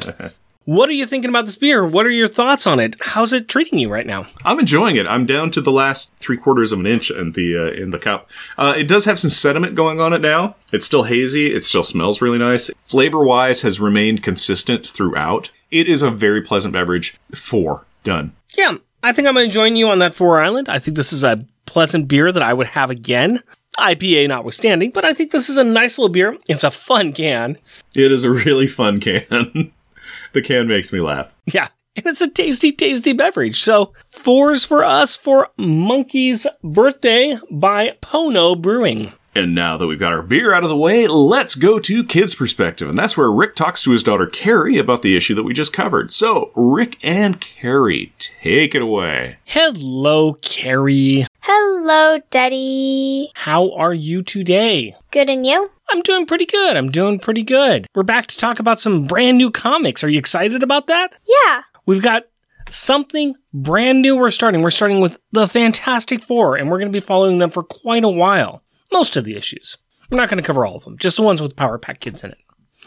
What 0.66 0.88
are 0.88 0.92
you 0.92 1.06
thinking 1.06 1.30
about 1.30 1.46
this 1.46 1.56
beer? 1.56 1.84
What 1.84 2.06
are 2.06 2.10
your 2.10 2.28
thoughts 2.28 2.66
on 2.66 2.78
it? 2.78 2.94
How's 3.00 3.32
it 3.32 3.48
treating 3.48 3.78
you 3.78 3.90
right 3.90 4.06
now? 4.06 4.26
I'm 4.44 4.60
enjoying 4.60 4.96
it. 4.96 5.06
I'm 5.06 5.26
down 5.26 5.50
to 5.52 5.60
the 5.60 5.72
last 5.72 6.12
three 6.20 6.36
quarters 6.36 6.70
of 6.70 6.78
an 6.78 6.86
inch 6.86 7.10
in 7.10 7.32
the 7.32 7.56
uh, 7.56 7.72
in 7.72 7.90
the 7.90 7.98
cup. 7.98 8.30
Uh, 8.58 8.74
it 8.76 8.86
does 8.86 9.06
have 9.06 9.18
some 9.18 9.30
sediment 9.30 9.74
going 9.74 10.00
on 10.00 10.12
it 10.12 10.20
now. 10.20 10.56
It's 10.72 10.86
still 10.86 11.04
hazy. 11.04 11.54
It 11.54 11.64
still 11.64 11.82
smells 11.82 12.20
really 12.20 12.38
nice. 12.38 12.70
Flavor 12.78 13.24
wise, 13.24 13.62
has 13.62 13.80
remained 13.80 14.22
consistent 14.22 14.86
throughout. 14.86 15.50
It 15.70 15.88
is 15.88 16.02
a 16.02 16.10
very 16.10 16.42
pleasant 16.42 16.72
beverage. 16.72 17.18
Four 17.34 17.86
done. 18.04 18.32
Yeah, 18.56 18.76
I 19.02 19.12
think 19.12 19.26
I'm 19.26 19.34
going 19.34 19.48
to 19.48 19.52
join 19.52 19.76
you 19.76 19.88
on 19.88 19.98
that 20.00 20.14
Four 20.14 20.42
Island. 20.42 20.68
I 20.68 20.78
think 20.78 20.96
this 20.96 21.12
is 21.12 21.24
a 21.24 21.44
pleasant 21.66 22.06
beer 22.06 22.30
that 22.30 22.42
I 22.42 22.52
would 22.52 22.68
have 22.68 22.90
again. 22.90 23.40
IPA 23.80 24.28
notwithstanding, 24.28 24.90
but 24.90 25.04
I 25.04 25.12
think 25.12 25.32
this 25.32 25.48
is 25.48 25.56
a 25.56 25.64
nice 25.64 25.98
little 25.98 26.12
beer. 26.12 26.36
It's 26.48 26.64
a 26.64 26.70
fun 26.70 27.12
can. 27.12 27.58
It 27.94 28.12
is 28.12 28.24
a 28.24 28.30
really 28.30 28.66
fun 28.66 29.00
can. 29.00 29.72
the 30.32 30.42
can 30.42 30.68
makes 30.68 30.92
me 30.92 31.00
laugh. 31.00 31.36
Yeah. 31.46 31.68
And 31.96 32.06
it's 32.06 32.20
a 32.20 32.30
tasty, 32.30 32.70
tasty 32.70 33.12
beverage. 33.12 33.60
So, 33.60 33.92
fours 34.12 34.64
for 34.64 34.84
us 34.84 35.16
for 35.16 35.48
Monkey's 35.56 36.46
Birthday 36.62 37.38
by 37.50 37.96
Pono 38.00 38.60
Brewing. 38.60 39.12
And 39.32 39.54
now 39.54 39.76
that 39.76 39.86
we've 39.86 39.98
got 39.98 40.12
our 40.12 40.22
beer 40.22 40.52
out 40.52 40.64
of 40.64 40.68
the 40.68 40.76
way, 40.76 41.06
let's 41.06 41.54
go 41.54 41.78
to 41.78 42.04
Kid's 42.04 42.34
Perspective. 42.34 42.88
And 42.88 42.98
that's 42.98 43.16
where 43.16 43.30
Rick 43.30 43.54
talks 43.54 43.80
to 43.84 43.92
his 43.92 44.02
daughter 44.02 44.26
Carrie 44.26 44.76
about 44.76 45.02
the 45.02 45.16
issue 45.16 45.36
that 45.36 45.44
we 45.44 45.54
just 45.54 45.72
covered. 45.72 46.12
So, 46.12 46.50
Rick 46.56 46.98
and 47.02 47.40
Carrie, 47.40 48.12
take 48.18 48.74
it 48.74 48.82
away. 48.82 49.38
Hello, 49.44 50.34
Carrie. 50.34 51.26
Hello, 51.42 52.18
Daddy. 52.30 53.30
How 53.36 53.70
are 53.72 53.94
you 53.94 54.22
today? 54.22 54.96
Good 55.12 55.30
and 55.30 55.46
you? 55.46 55.70
I'm 55.90 56.02
doing 56.02 56.26
pretty 56.26 56.46
good. 56.46 56.76
I'm 56.76 56.88
doing 56.88 57.20
pretty 57.20 57.42
good. 57.42 57.86
We're 57.94 58.02
back 58.02 58.26
to 58.28 58.36
talk 58.36 58.58
about 58.58 58.80
some 58.80 59.06
brand 59.06 59.38
new 59.38 59.52
comics. 59.52 60.02
Are 60.02 60.08
you 60.08 60.18
excited 60.18 60.64
about 60.64 60.88
that? 60.88 61.18
Yeah. 61.26 61.62
We've 61.86 62.02
got 62.02 62.24
something 62.68 63.36
brand 63.54 64.02
new 64.02 64.16
we're 64.16 64.30
starting. 64.32 64.62
We're 64.62 64.70
starting 64.70 65.00
with 65.00 65.18
the 65.32 65.46
Fantastic 65.46 66.20
Four, 66.20 66.56
and 66.56 66.68
we're 66.68 66.78
going 66.78 66.92
to 66.92 66.96
be 66.96 67.04
following 67.04 67.38
them 67.38 67.50
for 67.50 67.62
quite 67.62 68.04
a 68.04 68.08
while. 68.08 68.62
Most 68.92 69.16
of 69.16 69.24
the 69.24 69.36
issues. 69.36 69.78
We're 70.10 70.16
not 70.16 70.28
going 70.28 70.42
to 70.42 70.46
cover 70.46 70.66
all 70.66 70.76
of 70.76 70.84
them, 70.84 70.98
just 70.98 71.16
the 71.16 71.22
ones 71.22 71.40
with 71.40 71.56
Power 71.56 71.78
Pack 71.78 72.00
Kids 72.00 72.24
in 72.24 72.32
it. 72.32 72.38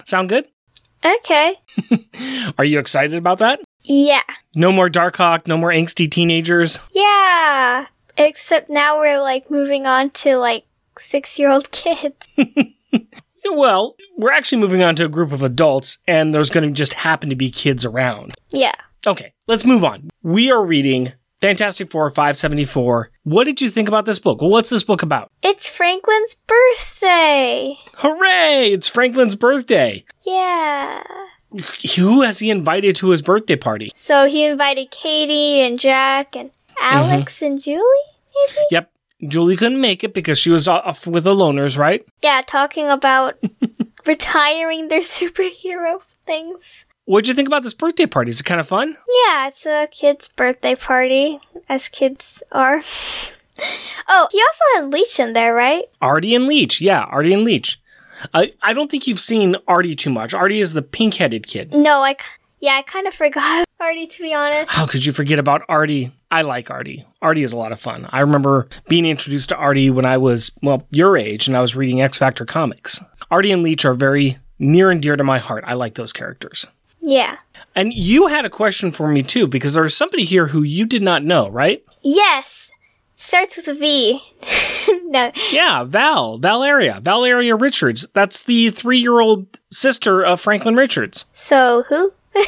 Sound 0.05 0.29
good? 0.29 0.45
Okay. 1.05 1.55
Are 2.57 2.65
you 2.65 2.79
excited 2.79 3.15
about 3.17 3.39
that? 3.39 3.61
Yeah. 3.83 4.21
No 4.55 4.71
more 4.71 4.89
Darkhawk, 4.89 5.47
no 5.47 5.57
more 5.57 5.71
angsty 5.71 6.09
teenagers. 6.09 6.79
Yeah. 6.93 7.87
Except 8.17 8.69
now 8.69 8.99
we're 8.99 9.21
like 9.21 9.49
moving 9.49 9.85
on 9.85 10.09
to 10.11 10.37
like 10.37 10.65
six 10.97 11.39
year 11.39 11.49
old 11.49 11.71
kids. 11.71 12.15
Well, 13.51 13.95
we're 14.17 14.31
actually 14.31 14.61
moving 14.61 14.83
on 14.83 14.95
to 14.95 15.05
a 15.05 15.09
group 15.09 15.31
of 15.31 15.43
adults, 15.43 15.97
and 16.07 16.33
there's 16.33 16.49
going 16.49 16.67
to 16.67 16.71
just 16.71 16.93
happen 16.93 17.29
to 17.29 17.35
be 17.35 17.51
kids 17.51 17.83
around. 17.83 18.33
Yeah. 18.51 18.75
Okay, 19.05 19.33
let's 19.47 19.65
move 19.65 19.83
on. 19.83 20.09
We 20.21 20.49
are 20.49 20.63
reading 20.63 21.11
Fantastic 21.43 21.91
Four 21.91 22.09
574. 22.09 23.11
What 23.23 23.43
did 23.43 23.59
you 23.59 23.69
think 23.69 23.89
about 23.89 24.05
this 24.05 24.17
book? 24.17 24.39
Well, 24.39 24.49
what's 24.49 24.69
this 24.69 24.85
book 24.85 25.01
about? 25.03 25.29
It's 25.41 25.67
Franklin's 25.67 26.35
birthday. 26.35 27.75
Hooray! 27.95 28.71
It's 28.71 28.87
Franklin's 28.87 29.35
birthday. 29.35 30.05
Yeah. 30.25 31.03
Who 31.97 32.21
has 32.21 32.39
he 32.39 32.49
invited 32.49 32.95
to 32.95 33.09
his 33.09 33.21
birthday 33.21 33.57
party? 33.57 33.91
So 33.93 34.25
he 34.25 34.45
invited 34.45 34.89
Katie 34.91 35.59
and 35.59 35.77
Jack 35.77 36.33
and 36.33 36.51
Alex 36.79 37.35
mm-hmm. 37.35 37.45
and 37.45 37.61
Julie, 37.61 37.83
maybe? 38.33 38.65
Yep, 38.71 38.91
Julie 39.27 39.57
couldn't 39.57 39.81
make 39.81 40.05
it 40.05 40.13
because 40.13 40.39
she 40.39 40.49
was 40.49 40.65
off 40.69 41.05
with 41.05 41.25
the 41.25 41.35
loners, 41.35 41.77
right? 41.77 42.07
Yeah, 42.21 42.41
talking 42.47 42.87
about 42.87 43.37
retiring 44.05 44.87
their 44.87 45.01
superhero 45.01 46.01
things. 46.25 46.85
What'd 47.05 47.27
you 47.27 47.33
think 47.33 47.49
about 47.49 47.63
this 47.63 47.73
birthday 47.73 48.05
party? 48.05 48.29
Is 48.29 48.39
it 48.39 48.45
kind 48.45 48.61
of 48.61 48.67
fun? 48.67 48.95
Yeah, 49.25 49.47
it's 49.47 49.65
a 49.65 49.89
kid's 49.91 50.29
birthday 50.29 50.73
party, 50.73 51.37
as 51.67 51.89
kids 51.89 52.41
are. 52.53 52.77
oh, 54.07 54.27
he 54.31 54.41
also 54.41 54.63
had 54.75 54.93
Leech 54.93 55.19
in 55.19 55.33
there, 55.33 55.53
right? 55.53 55.83
Artie 56.01 56.33
and 56.33 56.47
Leech. 56.47 56.79
Yeah, 56.79 57.01
Artie 57.01 57.33
and 57.33 57.43
Leech. 57.43 57.81
I, 58.33 58.53
I 58.61 58.73
don't 58.73 58.89
think 58.89 59.05
you've 59.05 59.19
seen 59.19 59.57
Artie 59.67 59.97
too 59.97 60.11
much. 60.11 60.33
Artie 60.33 60.61
is 60.61 60.71
the 60.71 60.81
pink 60.81 61.15
headed 61.15 61.45
kid. 61.45 61.73
No, 61.73 62.03
I. 62.03 62.15
Yeah, 62.61 62.75
I 62.75 62.83
kind 62.83 63.05
of 63.05 63.13
forgot 63.13 63.65
Artie, 63.81 64.07
to 64.07 64.21
be 64.21 64.33
honest. 64.33 64.71
How 64.71 64.85
could 64.85 65.03
you 65.03 65.11
forget 65.11 65.39
about 65.39 65.63
Artie? 65.67 66.13
I 66.31 66.43
like 66.43 66.71
Artie. 66.71 67.05
Artie 67.21 67.43
is 67.43 67.51
a 67.51 67.57
lot 67.57 67.73
of 67.73 67.81
fun. 67.81 68.07
I 68.13 68.21
remember 68.21 68.69
being 68.87 69.03
introduced 69.03 69.49
to 69.49 69.57
Artie 69.57 69.89
when 69.89 70.05
I 70.05 70.15
was, 70.15 70.53
well, 70.61 70.87
your 70.89 71.17
age, 71.17 71.49
and 71.49 71.57
I 71.57 71.61
was 71.61 71.75
reading 71.75 72.01
X 72.01 72.17
Factor 72.17 72.45
comics. 72.45 73.01
Artie 73.29 73.51
and 73.51 73.61
Leech 73.61 73.83
are 73.83 73.93
very 73.93 74.37
near 74.57 74.89
and 74.89 75.01
dear 75.01 75.17
to 75.17 75.23
my 75.25 75.39
heart. 75.39 75.65
I 75.67 75.73
like 75.73 75.95
those 75.95 76.13
characters. 76.13 76.65
Yeah. 77.03 77.37
And 77.75 77.91
you 77.93 78.27
had 78.27 78.45
a 78.45 78.49
question 78.49 78.91
for 78.91 79.07
me 79.09 79.23
too, 79.23 79.45
because 79.45 79.73
there's 79.73 79.95
somebody 79.95 80.23
here 80.23 80.47
who 80.47 80.63
you 80.63 80.85
did 80.85 81.01
not 81.01 81.23
know, 81.23 81.49
right? 81.49 81.83
Yes! 82.01 82.71
Starts 83.15 83.57
with 83.57 83.67
a 83.67 83.73
V. 83.73 84.21
no. 85.05 85.31
Yeah, 85.51 85.83
Val, 85.83 86.37
Valeria, 86.39 86.99
Valeria 87.01 87.55
Richards. 87.55 88.07
That's 88.13 88.43
the 88.43 88.69
three 88.71 88.99
year 88.99 89.19
old 89.19 89.59
sister 89.69 90.23
of 90.23 90.41
Franklin 90.41 90.75
Richards. 90.75 91.25
So, 91.31 91.83
who? 91.89 92.13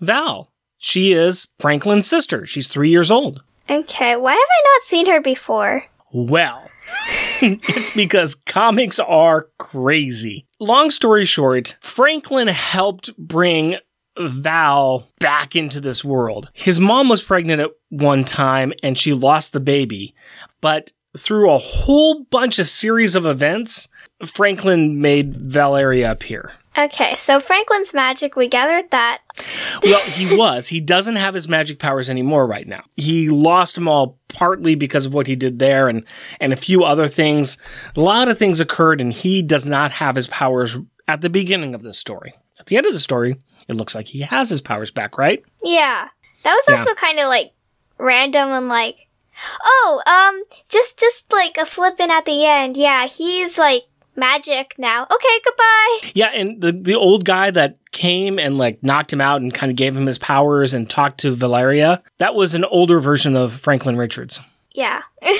Val. 0.00 0.50
She 0.78 1.12
is 1.12 1.48
Franklin's 1.58 2.06
sister. 2.06 2.46
She's 2.46 2.68
three 2.68 2.90
years 2.90 3.10
old. 3.10 3.42
Okay, 3.68 4.14
why 4.14 4.32
have 4.32 4.38
I 4.38 4.62
not 4.74 4.82
seen 4.82 5.06
her 5.06 5.20
before? 5.20 5.84
Well, 6.12 6.70
it's 7.42 7.94
because 7.94 8.34
comics 8.34 8.98
are 8.98 9.48
crazy. 9.58 10.46
Long 10.60 10.90
story 10.90 11.24
short, 11.24 11.76
Franklin 11.80 12.48
helped 12.48 13.16
bring 13.16 13.76
Val 14.18 15.06
back 15.20 15.54
into 15.54 15.80
this 15.80 16.04
world. 16.04 16.50
His 16.52 16.80
mom 16.80 17.08
was 17.08 17.22
pregnant 17.22 17.60
at 17.60 17.70
one 17.90 18.24
time 18.24 18.72
and 18.82 18.98
she 18.98 19.12
lost 19.12 19.52
the 19.52 19.60
baby, 19.60 20.14
but 20.60 20.90
through 21.16 21.52
a 21.52 21.58
whole 21.58 22.24
bunch 22.24 22.58
of 22.58 22.66
series 22.66 23.14
of 23.14 23.24
events, 23.24 23.88
Franklin 24.24 25.00
made 25.00 25.32
Valeria 25.34 26.10
appear. 26.10 26.52
Okay, 26.78 27.14
so 27.16 27.40
Franklin's 27.40 27.92
magic, 27.92 28.36
we 28.36 28.46
gathered 28.46 28.90
that. 28.92 29.18
Well, 29.82 30.00
he 30.02 30.36
was. 30.36 30.68
He 30.68 30.80
doesn't 30.80 31.16
have 31.16 31.34
his 31.34 31.48
magic 31.48 31.80
powers 31.80 32.08
anymore 32.08 32.46
right 32.46 32.66
now. 32.68 32.84
He 32.96 33.28
lost 33.28 33.74
them 33.74 33.88
all 33.88 34.18
partly 34.28 34.76
because 34.76 35.04
of 35.04 35.12
what 35.12 35.26
he 35.26 35.34
did 35.34 35.58
there 35.58 35.88
and, 35.88 36.04
and 36.40 36.52
a 36.52 36.56
few 36.56 36.84
other 36.84 37.08
things. 37.08 37.58
A 37.96 38.00
lot 38.00 38.28
of 38.28 38.38
things 38.38 38.60
occurred 38.60 39.00
and 39.00 39.12
he 39.12 39.42
does 39.42 39.66
not 39.66 39.90
have 39.92 40.14
his 40.14 40.28
powers 40.28 40.76
at 41.08 41.20
the 41.20 41.30
beginning 41.30 41.74
of 41.74 41.82
this 41.82 41.98
story. 41.98 42.34
At 42.60 42.66
the 42.66 42.76
end 42.76 42.86
of 42.86 42.92
the 42.92 42.98
story, 43.00 43.40
it 43.66 43.74
looks 43.74 43.94
like 43.96 44.06
he 44.06 44.20
has 44.20 44.48
his 44.50 44.60
powers 44.60 44.92
back, 44.92 45.18
right? 45.18 45.42
Yeah. 45.64 46.08
That 46.44 46.54
was 46.54 46.64
Yeah. 46.68 46.78
also 46.78 46.94
kind 46.94 47.18
of 47.18 47.26
like 47.26 47.52
random 47.98 48.50
and 48.50 48.68
like, 48.68 49.08
oh, 49.64 50.00
um, 50.06 50.44
just, 50.68 50.98
just 51.00 51.32
like 51.32 51.56
a 51.58 51.66
slip 51.66 51.98
in 51.98 52.12
at 52.12 52.24
the 52.24 52.46
end. 52.46 52.76
Yeah, 52.76 53.08
he's 53.08 53.58
like 53.58 53.84
magic 54.18 54.74
now. 54.78 55.04
Okay, 55.04 55.40
goodbye. 55.44 56.10
Yeah, 56.14 56.30
and 56.34 56.60
the, 56.60 56.72
the 56.72 56.94
old 56.94 57.24
guy 57.24 57.50
that 57.50 57.78
came 57.92 58.38
and 58.38 58.58
like 58.58 58.82
knocked 58.82 59.12
him 59.12 59.20
out 59.20 59.40
and 59.40 59.54
kind 59.54 59.70
of 59.70 59.76
gave 59.76 59.96
him 59.96 60.06
his 60.06 60.18
powers 60.18 60.74
and 60.74 60.88
talked 60.90 61.20
to 61.20 61.32
Valeria, 61.32 62.02
that 62.18 62.34
was 62.34 62.54
an 62.54 62.64
older 62.64 63.00
version 63.00 63.36
of 63.36 63.52
Franklin 63.52 63.96
Richards. 63.96 64.40
Yeah. 64.72 65.02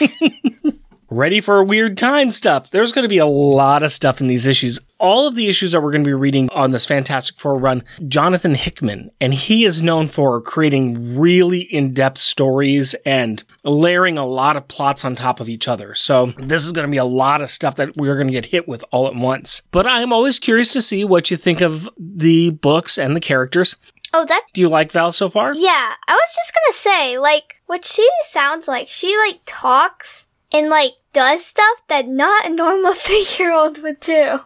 ready 1.16 1.40
for 1.40 1.58
a 1.58 1.64
weird 1.64 1.96
time 1.96 2.30
stuff. 2.30 2.70
There's 2.70 2.92
going 2.92 3.04
to 3.04 3.08
be 3.08 3.18
a 3.18 3.26
lot 3.26 3.82
of 3.82 3.90
stuff 3.90 4.20
in 4.20 4.26
these 4.26 4.46
issues. 4.46 4.78
All 4.98 5.26
of 5.26 5.34
the 5.34 5.48
issues 5.48 5.72
that 5.72 5.80
we're 5.80 5.90
going 5.90 6.04
to 6.04 6.08
be 6.08 6.14
reading 6.14 6.50
on 6.50 6.70
this 6.70 6.84
Fantastic 6.84 7.38
Four 7.38 7.58
run, 7.58 7.82
Jonathan 8.06 8.54
Hickman, 8.54 9.10
and 9.20 9.32
he 9.32 9.64
is 9.64 9.82
known 9.82 10.08
for 10.08 10.40
creating 10.40 11.18
really 11.18 11.60
in-depth 11.60 12.18
stories 12.18 12.94
and 13.06 13.42
layering 13.64 14.18
a 14.18 14.26
lot 14.26 14.56
of 14.56 14.68
plots 14.68 15.04
on 15.04 15.14
top 15.14 15.40
of 15.40 15.48
each 15.48 15.66
other. 15.66 15.94
So 15.94 16.32
this 16.38 16.64
is 16.64 16.72
going 16.72 16.86
to 16.86 16.90
be 16.90 16.98
a 16.98 17.04
lot 17.04 17.40
of 17.40 17.50
stuff 17.50 17.76
that 17.76 17.96
we're 17.96 18.16
going 18.16 18.28
to 18.28 18.32
get 18.32 18.46
hit 18.46 18.68
with 18.68 18.84
all 18.90 19.06
at 19.06 19.14
once. 19.14 19.62
But 19.70 19.86
I'm 19.86 20.12
always 20.12 20.38
curious 20.38 20.72
to 20.74 20.82
see 20.82 21.04
what 21.04 21.30
you 21.30 21.36
think 21.36 21.60
of 21.62 21.88
the 21.98 22.50
books 22.50 22.98
and 22.98 23.16
the 23.16 23.20
characters. 23.20 23.76
Oh, 24.12 24.24
that 24.26 24.46
Do 24.52 24.60
you 24.60 24.68
like 24.68 24.92
Val 24.92 25.12
so 25.12 25.28
far? 25.28 25.54
Yeah, 25.54 25.94
I 26.06 26.12
was 26.12 26.34
just 26.34 26.54
gonna 26.54 26.72
say, 26.72 27.18
like, 27.18 27.60
what 27.66 27.84
she 27.84 28.08
sounds 28.22 28.68
like, 28.68 28.88
she 28.88 29.16
like 29.18 29.40
talks 29.44 30.28
and 30.52 30.68
like 30.68 30.92
does 31.16 31.46
stuff 31.46 31.78
that 31.88 32.06
not 32.06 32.44
a 32.44 32.50
normal 32.50 32.92
three 32.94 33.26
year 33.38 33.54
old 33.54 33.82
would 33.82 34.00
do. 34.00 34.40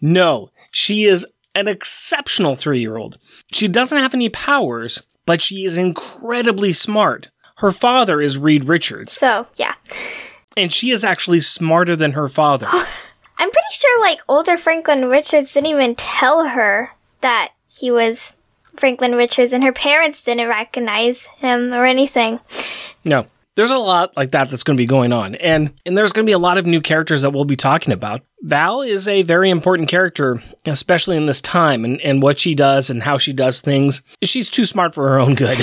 No, 0.00 0.50
she 0.72 1.04
is 1.04 1.24
an 1.54 1.68
exceptional 1.68 2.56
three 2.56 2.80
year 2.80 2.96
old. 2.96 3.16
She 3.52 3.68
doesn't 3.68 3.96
have 3.96 4.12
any 4.12 4.28
powers, 4.28 5.04
but 5.24 5.40
she 5.40 5.64
is 5.64 5.78
incredibly 5.78 6.72
smart. 6.72 7.30
Her 7.58 7.70
father 7.70 8.20
is 8.20 8.38
Reed 8.38 8.64
Richards, 8.64 9.12
so, 9.12 9.46
yeah. 9.56 9.74
and 10.56 10.72
she 10.72 10.90
is 10.90 11.04
actually 11.04 11.42
smarter 11.42 11.94
than 11.94 12.12
her 12.12 12.28
father. 12.28 12.66
I'm 13.38 13.50
pretty 13.50 13.72
sure 13.72 14.00
like 14.00 14.20
older 14.26 14.56
Franklin 14.56 15.04
Richards 15.04 15.54
didn't 15.54 15.70
even 15.70 15.94
tell 15.94 16.48
her 16.48 16.96
that 17.20 17.52
he 17.70 17.90
was 17.90 18.36
Franklin 18.64 19.12
Richards 19.12 19.52
and 19.52 19.62
her 19.62 19.72
parents 19.72 20.24
didn't 20.24 20.48
recognize 20.48 21.26
him 21.38 21.72
or 21.72 21.84
anything. 21.84 22.40
No. 23.04 23.26
There's 23.60 23.70
a 23.70 23.76
lot 23.76 24.16
like 24.16 24.30
that 24.30 24.48
that's 24.48 24.62
going 24.62 24.78
to 24.78 24.80
be 24.80 24.86
going 24.86 25.12
on. 25.12 25.34
And 25.34 25.74
and 25.84 25.94
there's 25.94 26.12
going 26.12 26.24
to 26.24 26.28
be 26.28 26.32
a 26.32 26.38
lot 26.38 26.56
of 26.56 26.64
new 26.64 26.80
characters 26.80 27.20
that 27.20 27.34
we'll 27.34 27.44
be 27.44 27.56
talking 27.56 27.92
about. 27.92 28.22
Val 28.40 28.80
is 28.80 29.06
a 29.06 29.20
very 29.20 29.50
important 29.50 29.90
character, 29.90 30.42
especially 30.64 31.18
in 31.18 31.26
this 31.26 31.42
time 31.42 31.84
and, 31.84 32.00
and 32.00 32.22
what 32.22 32.38
she 32.38 32.54
does 32.54 32.88
and 32.88 33.02
how 33.02 33.18
she 33.18 33.34
does 33.34 33.60
things. 33.60 34.00
She's 34.22 34.48
too 34.48 34.64
smart 34.64 34.94
for 34.94 35.10
her 35.10 35.20
own 35.20 35.34
good. 35.34 35.58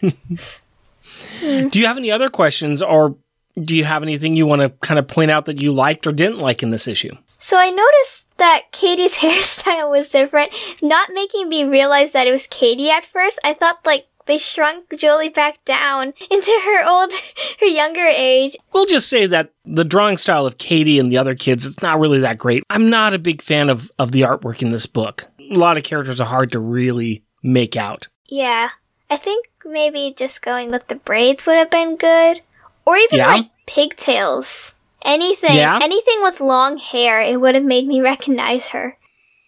do 0.00 1.80
you 1.80 1.86
have 1.86 1.96
any 1.96 2.12
other 2.12 2.28
questions 2.28 2.80
or 2.80 3.16
do 3.60 3.76
you 3.76 3.82
have 3.82 4.04
anything 4.04 4.36
you 4.36 4.46
want 4.46 4.62
to 4.62 4.68
kind 4.86 5.00
of 5.00 5.08
point 5.08 5.32
out 5.32 5.46
that 5.46 5.60
you 5.60 5.72
liked 5.72 6.06
or 6.06 6.12
didn't 6.12 6.38
like 6.38 6.62
in 6.62 6.70
this 6.70 6.86
issue? 6.86 7.16
So 7.38 7.58
I 7.58 7.70
noticed 7.70 8.28
that 8.36 8.70
Katie's 8.70 9.16
hairstyle 9.18 9.90
was 9.90 10.08
different, 10.08 10.52
not 10.80 11.10
making 11.12 11.48
me 11.48 11.64
realize 11.64 12.12
that 12.12 12.28
it 12.28 12.30
was 12.30 12.46
Katie 12.46 12.92
at 12.92 13.04
first. 13.04 13.40
I 13.42 13.54
thought 13.54 13.84
like 13.84 14.06
they 14.26 14.38
shrunk 14.38 14.96
Julie 14.98 15.28
back 15.28 15.64
down 15.64 16.14
into 16.30 16.60
her 16.64 16.88
old, 16.88 17.12
her 17.60 17.66
younger 17.66 18.06
age. 18.06 18.56
We'll 18.72 18.86
just 18.86 19.08
say 19.08 19.26
that 19.26 19.50
the 19.64 19.84
drawing 19.84 20.16
style 20.16 20.46
of 20.46 20.58
Katie 20.58 20.98
and 20.98 21.10
the 21.12 21.18
other 21.18 21.34
kids, 21.34 21.66
it's 21.66 21.82
not 21.82 21.98
really 22.00 22.20
that 22.20 22.38
great. 22.38 22.62
I'm 22.70 22.88
not 22.90 23.14
a 23.14 23.18
big 23.18 23.42
fan 23.42 23.68
of, 23.70 23.90
of 23.98 24.12
the 24.12 24.22
artwork 24.22 24.62
in 24.62 24.70
this 24.70 24.86
book. 24.86 25.26
A 25.38 25.58
lot 25.58 25.76
of 25.76 25.84
characters 25.84 26.20
are 26.20 26.26
hard 26.26 26.52
to 26.52 26.58
really 26.60 27.22
make 27.42 27.76
out. 27.76 28.08
Yeah, 28.26 28.70
I 29.10 29.16
think 29.18 29.46
maybe 29.64 30.14
just 30.16 30.40
going 30.42 30.70
with 30.70 30.88
the 30.88 30.94
braids 30.96 31.44
would 31.46 31.56
have 31.56 31.70
been 31.70 31.96
good, 31.96 32.40
or 32.86 32.96
even 32.96 33.18
Yeah? 33.18 33.26
like 33.28 33.50
pigtails. 33.66 34.74
Anything, 35.02 35.54
Yeah? 35.56 35.78
anything 35.82 36.22
with 36.22 36.40
long 36.40 36.78
hair, 36.78 37.20
it 37.20 37.38
would 37.40 37.54
have 37.54 37.64
made 37.64 37.86
me 37.86 38.00
recognize 38.02 38.68
her. 38.68 38.96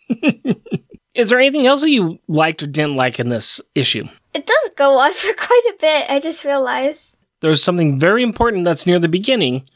Is 1.14 1.30
there 1.30 1.38
anything 1.40 1.66
else 1.66 1.80
that 1.80 1.90
you 1.90 2.18
liked 2.28 2.62
or 2.62 2.66
didn't 2.66 2.96
like 2.96 3.18
in 3.18 3.30
this 3.30 3.60
issue? 3.74 4.04
It 4.36 4.44
does 4.44 4.74
go 4.76 4.98
on 4.98 5.12
for 5.14 5.32
quite 5.32 5.62
a 5.70 5.76
bit. 5.80 6.10
I 6.10 6.20
just 6.20 6.44
realized. 6.44 7.16
There's 7.40 7.62
something 7.62 7.98
very 7.98 8.22
important 8.22 8.64
that's 8.64 8.86
near 8.86 8.98
the 8.98 9.08
beginning, 9.08 9.68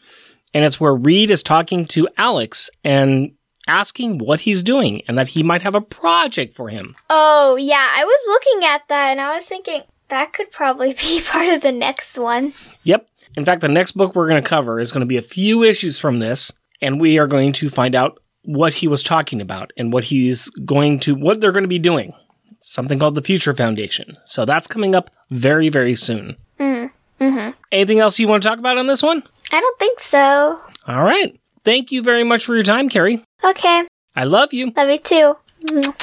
and 0.53 0.65
it's 0.65 0.81
where 0.81 0.95
Reed 0.95 1.31
is 1.31 1.43
talking 1.43 1.87
to 1.87 2.09
Alex 2.17 2.69
and 2.85 3.33
asking 3.67 4.19
what 4.19 4.41
he's 4.41 4.63
doing 4.63 5.03
and 5.07 5.17
that 5.17 5.29
he 5.29 5.43
might 5.43 5.63
have 5.63 5.75
a 5.75 5.81
project 5.81 6.55
for 6.55 6.69
him. 6.69 6.95
Oh, 7.09 7.57
yeah, 7.57 7.89
I 7.97 8.05
was 8.05 8.21
looking 8.27 8.69
at 8.69 8.83
that 8.89 9.11
and 9.11 9.21
I 9.21 9.35
was 9.35 9.47
thinking 9.47 9.83
that 10.09 10.33
could 10.33 10.51
probably 10.51 10.93
be 11.01 11.23
part 11.25 11.49
of 11.49 11.63
the 11.63 11.73
next 11.73 12.19
one. 12.19 12.53
Yep. 12.83 13.07
In 13.37 13.45
fact, 13.45 13.61
the 13.61 13.69
next 13.69 13.93
book 13.93 14.15
we're 14.15 14.29
going 14.29 14.43
to 14.43 14.49
cover 14.49 14.81
is 14.81 14.93
going 14.93 15.01
to 15.01 15.07
be 15.07 15.17
a 15.17 15.23
few 15.23 15.63
issues 15.63 15.99
from 15.99 16.19
this, 16.19 16.53
and 16.83 17.01
we 17.01 17.19
are 17.19 17.29
going 17.29 17.53
to 17.53 17.69
find 17.69 17.95
out 17.95 18.19
what 18.43 18.75
he 18.75 18.89
was 18.89 19.03
talking 19.03 19.41
about 19.41 19.73
and 19.77 19.93
what 19.93 20.05
he's 20.05 20.49
going 20.65 20.99
to, 21.01 21.15
what 21.15 21.41
they're 21.41 21.53
going 21.53 21.65
to 21.65 21.69
be 21.69 21.79
doing. 21.79 22.13
Something 22.61 22.99
called 22.99 23.15
the 23.15 23.23
Future 23.23 23.55
Foundation. 23.55 24.17
So 24.25 24.45
that's 24.45 24.69
coming 24.69 24.95
up 24.95 25.11
very, 25.31 25.69
very 25.69 25.95
soon. 25.95 26.37
Mm-hmm. 26.59 27.51
Anything 27.73 28.01
else 28.01 28.19
you 28.19 28.29
want 28.29 28.43
to 28.43 28.49
talk 28.49 28.59
about 28.59 28.79
on 28.79 28.87
this 28.87 29.03
one? 29.03 29.23
I 29.53 29.61
don't 29.61 29.79
think 29.79 30.01
so. 30.01 30.59
All 30.87 31.03
right. 31.03 31.39
Thank 31.65 31.93
you 31.93 32.03
very 32.03 32.25
much 32.25 32.45
for 32.45 32.55
your 32.55 32.63
time, 32.63 32.89
Carrie. 32.89 33.23
Okay. 33.45 33.87
I 34.17 34.25
love 34.25 34.53
you. 34.53 34.73
Love 34.77 34.89
you 34.89 34.99
too. 34.99 35.95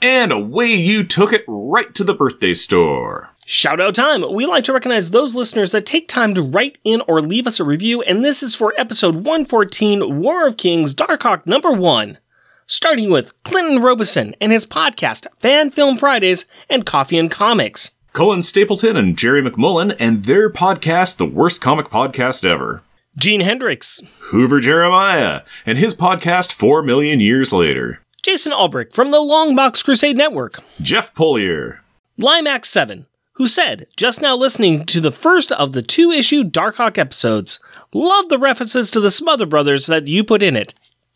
And 0.00 0.32
away 0.32 0.74
you 0.74 1.04
took 1.04 1.32
it 1.32 1.44
right 1.46 1.94
to 1.94 2.04
the 2.04 2.14
birthday 2.14 2.54
store. 2.54 3.30
Shout 3.46 3.80
out 3.80 3.94
time. 3.94 4.24
We 4.32 4.46
like 4.46 4.64
to 4.64 4.72
recognize 4.72 5.10
those 5.10 5.34
listeners 5.34 5.72
that 5.72 5.84
take 5.84 6.08
time 6.08 6.34
to 6.34 6.42
write 6.42 6.78
in 6.82 7.02
or 7.06 7.20
leave 7.20 7.46
us 7.46 7.60
a 7.60 7.64
review, 7.64 8.00
and 8.02 8.24
this 8.24 8.42
is 8.42 8.54
for 8.54 8.72
episode 8.78 9.16
114 9.16 10.18
War 10.20 10.46
of 10.46 10.56
Kings 10.56 10.94
Dark 10.94 11.20
Darkhawk 11.20 11.46
number 11.46 11.70
1. 11.70 12.18
Starting 12.66 13.10
with 13.10 13.42
Clinton 13.42 13.82
Robeson 13.82 14.34
and 14.40 14.50
his 14.50 14.64
podcast 14.64 15.26
Fan 15.38 15.70
Film 15.70 15.98
Fridays 15.98 16.46
and 16.70 16.86
Coffee 16.86 17.18
and 17.18 17.30
Comics. 17.30 17.90
Cullen 18.14 18.42
Stapleton 18.42 18.96
and 18.96 19.18
Jerry 19.18 19.42
McMullen 19.42 19.94
and 19.98 20.24
their 20.24 20.48
podcast, 20.48 21.18
The 21.18 21.26
Worst 21.26 21.60
Comic 21.60 21.86
Podcast 21.88 22.42
Ever. 22.44 22.82
Gene 23.18 23.40
Hendricks, 23.40 24.00
Hoover 24.30 24.60
Jeremiah 24.60 25.42
and 25.66 25.76
his 25.76 25.94
podcast, 25.94 26.52
Four 26.52 26.82
Million 26.82 27.20
Years 27.20 27.52
Later. 27.52 28.00
Jason 28.22 28.52
Albrecht 28.52 28.94
from 28.94 29.10
the 29.10 29.18
Longbox 29.18 29.84
Crusade 29.84 30.16
Network, 30.16 30.62
Jeff 30.80 31.12
Polier. 31.12 31.80
Limax7, 32.18 33.04
who 33.34 33.46
said, 33.46 33.86
just 33.96 34.22
now 34.22 34.34
listening 34.34 34.86
to 34.86 35.00
the 35.00 35.12
first 35.12 35.52
of 35.52 35.72
the 35.72 35.82
two 35.82 36.10
issue 36.10 36.44
Darkhawk 36.44 36.96
episodes, 36.96 37.60
love 37.92 38.30
the 38.30 38.38
references 38.38 38.88
to 38.90 39.00
the 39.00 39.10
Smothers 39.10 39.48
Brothers 39.48 39.86
that 39.86 40.06
you 40.06 40.24
put 40.24 40.42
in 40.42 40.56
it. 40.56 40.72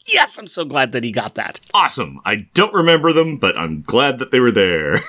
Yes, 0.09 0.39
I'm 0.39 0.47
so 0.47 0.65
glad 0.65 0.93
that 0.93 1.05
he 1.05 1.13
got 1.13 1.35
that. 1.35 1.61
Awesome. 1.75 2.21
I 2.25 2.47
don't 2.55 2.73
remember 2.75 3.13
them, 3.13 3.37
but 3.37 3.57
I'm 3.57 3.83
glad 3.83 4.19
that 4.19 4.31
they 4.31 4.41
were 4.41 4.53
there. 4.53 5.01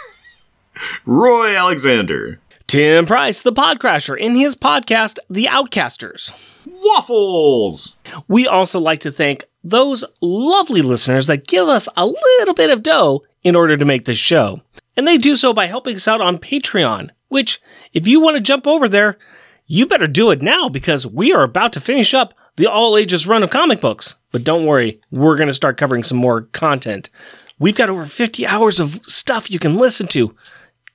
Roy 1.06 1.56
Alexander. 1.56 2.36
Tim 2.68 3.06
Price, 3.06 3.42
the 3.42 3.52
podcrasher, 3.52 4.18
in 4.18 4.36
his 4.36 4.56
podcast, 4.56 5.18
The 5.30 5.46
Outcasters. 5.46 6.32
Waffles. 6.68 7.98
We 8.28 8.46
also 8.48 8.80
like 8.80 9.00
to 9.00 9.12
thank 9.12 9.46
those 9.64 10.04
lovely 10.22 10.82
listeners 10.82 11.28
that 11.28 11.48
give 11.48 11.68
us 11.68 11.90
a 11.98 12.06
little 12.06 12.54
bit 12.54 12.70
of 12.70 12.84
dough 12.84 13.24
in 13.44 13.56
order 13.56 13.76
to 13.76 13.86
make 13.86 14.06
this 14.06 14.20
show. 14.20 14.62
And 14.96 15.08
they 15.08 15.18
do 15.18 15.36
so 15.36 15.54
by 15.54 15.66
helping 15.66 15.96
us 15.96 16.08
out 16.08 16.22
on 16.22 16.38
Patreon, 16.38 17.10
which, 17.30 17.62
if 17.94 18.08
you 18.08 18.20
want 18.20 18.36
to 18.36 18.42
jump 18.42 18.68
over 18.68 18.88
there, 18.88 19.18
you 19.66 19.86
better 19.86 20.08
do 20.08 20.30
it 20.32 20.42
now 20.42 20.70
because 20.70 21.06
we 21.08 21.34
are 21.34 21.44
about 21.44 21.74
to 21.74 21.80
finish 21.80 22.14
up 22.14 22.34
the 22.56 22.68
all 22.68 22.98
ages 22.98 23.26
run 23.26 23.44
of 23.44 23.50
comic 23.50 23.82
books. 23.82 24.16
But 24.32 24.44
don't 24.44 24.66
worry, 24.66 25.00
we're 25.12 25.36
going 25.38 25.48
to 25.48 25.54
start 25.54 25.78
covering 25.78 26.04
some 26.04 26.18
more 26.18 26.42
content. 26.42 27.10
We've 27.58 27.76
got 27.76 27.90
over 27.90 28.06
50 28.06 28.46
hours 28.46 28.80
of 28.80 29.04
stuff 29.06 29.50
you 29.52 29.60
can 29.60 29.78
listen 29.78 30.08
to. 30.10 30.36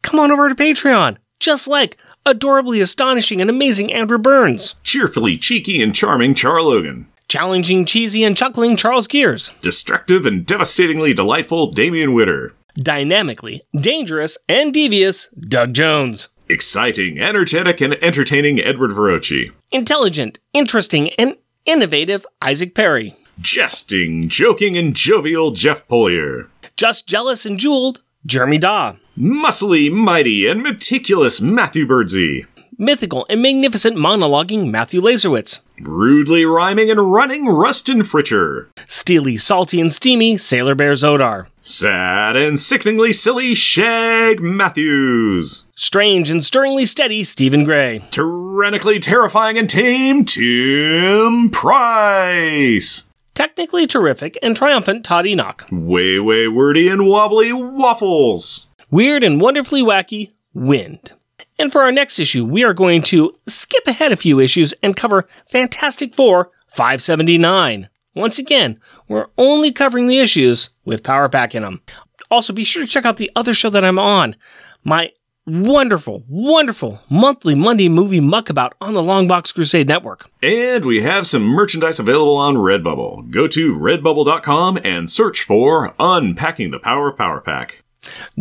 Come 0.02 0.20
on 0.20 0.30
over 0.30 0.48
to 0.48 0.54
Patreon, 0.54 1.16
just 1.40 1.66
like 1.66 1.96
adorably 2.26 2.80
astonishing 2.80 3.40
and 3.40 3.50
amazing 3.50 3.92
Andrew 3.92 4.18
Burns, 4.18 4.76
Cheerfully 4.82 5.36
cheeky 5.36 5.82
and 5.82 5.94
charming 5.94 6.34
Char 6.34 6.62
Logan. 6.62 7.06
challenging, 7.28 7.84
cheesy, 7.84 8.22
and 8.24 8.36
chuckling 8.36 8.76
Charles 8.76 9.06
Gears, 9.06 9.50
Destructive 9.60 10.24
and 10.24 10.46
devastatingly 10.46 11.12
delightful 11.12 11.70
Damian 11.72 12.14
Witter. 12.14 12.54
dynamically, 12.76 13.62
dangerous, 13.78 14.38
and 14.48 14.72
devious 14.72 15.28
Doug 15.48 15.74
Jones, 15.74 16.28
Exciting, 16.48 17.18
energetic, 17.18 17.80
and 17.80 17.94
entertaining 18.02 18.60
Edward 18.60 18.90
Veroci. 18.92 19.50
intelligent, 19.72 20.38
interesting, 20.52 21.08
and 21.18 21.36
innovative 21.66 22.26
Isaac 22.42 22.74
Perry, 22.74 23.16
Jesting, 23.40 24.28
joking, 24.28 24.76
and 24.76 24.94
jovial 24.94 25.50
Jeff 25.50 25.86
Polier. 25.88 26.48
just 26.76 27.06
jealous 27.06 27.44
and 27.44 27.58
jeweled 27.58 28.00
Jeremy 28.26 28.58
Daw, 28.58 28.96
Muscly, 29.18 29.90
mighty, 29.92 30.46
and 30.46 30.62
meticulous 30.62 31.40
Matthew 31.40 31.86
Birdsey. 31.86 32.46
mythical 32.78 33.26
and 33.28 33.40
magnificent 33.42 33.96
monologuing 33.96 34.70
Matthew 34.70 35.00
Laserwitz, 35.00 35.60
Rudely 35.80 36.44
rhyming 36.44 36.90
and 36.90 37.12
running 37.12 37.46
Rustin 37.46 38.02
Fritcher. 38.02 38.68
steely, 38.88 39.36
salty, 39.36 39.80
and 39.80 39.92
steamy 39.92 40.38
Sailor 40.38 40.74
Bear 40.74 40.92
Zodar, 40.92 41.46
Sad 41.60 42.36
and 42.36 42.58
sickeningly 42.60 43.12
silly 43.12 43.54
Shag 43.54 44.40
Matthews. 44.40 45.64
strange 45.74 46.30
and 46.30 46.44
stirringly 46.44 46.86
steady 46.86 47.24
Stephen 47.24 47.64
Gray, 47.64 48.04
Tyrannically 48.10 48.98
terrifying 49.00 49.58
and 49.58 49.68
tame 49.68 50.24
Tim 50.24 51.50
Price. 51.50 53.04
Technically 53.34 53.86
terrific 53.86 54.38
and 54.42 54.56
triumphant 54.56 55.04
Todd 55.04 55.26
Enoch, 55.26 55.64
Way, 55.70 56.18
way 56.18 56.48
wordy 56.48 56.88
and 56.88 57.06
wobbly 57.06 57.52
Waffles. 57.52 58.66
weird 58.90 59.22
and 59.22 59.40
wonderfully 59.40 59.82
wacky 59.82 60.32
Wind. 60.52 61.12
And 61.58 61.70
for 61.70 61.82
our 61.82 61.92
next 61.92 62.18
issue, 62.18 62.44
we 62.44 62.64
are 62.64 62.72
going 62.74 63.02
to 63.02 63.32
skip 63.46 63.86
ahead 63.86 64.12
a 64.12 64.16
few 64.16 64.40
issues 64.40 64.72
and 64.82 64.96
cover 64.96 65.28
Fantastic 65.46 66.14
Four 66.14 66.50
579. 66.68 67.88
Once 68.14 68.38
again, 68.38 68.80
we're 69.08 69.26
only 69.38 69.72
covering 69.72 70.06
the 70.08 70.18
issues 70.18 70.70
with 70.84 71.02
Power 71.02 71.28
Pack 71.28 71.54
in 71.54 71.62
them. 71.62 71.82
Also, 72.30 72.52
be 72.52 72.64
sure 72.64 72.82
to 72.84 72.88
check 72.88 73.04
out 73.04 73.16
the 73.16 73.30
other 73.36 73.54
show 73.54 73.70
that 73.70 73.84
I'm 73.84 73.98
on, 73.98 74.36
my 74.84 75.10
wonderful, 75.46 76.24
wonderful 76.28 77.00
monthly 77.10 77.54
Monday 77.54 77.88
movie 77.88 78.20
muckabout 78.20 78.72
on 78.80 78.94
the 78.94 79.02
Longbox 79.02 79.54
Crusade 79.54 79.88
Network. 79.88 80.28
And 80.42 80.84
we 80.84 81.02
have 81.02 81.26
some 81.26 81.44
merchandise 81.44 81.98
available 81.98 82.36
on 82.36 82.56
Redbubble. 82.56 83.30
Go 83.30 83.46
to 83.48 83.78
redbubble.com 83.78 84.78
and 84.82 85.10
search 85.10 85.42
for 85.42 85.94
Unpacking 85.98 86.70
the 86.70 86.78
Power 86.78 87.10
of 87.10 87.16
Power 87.16 87.40
Pack. 87.40 87.83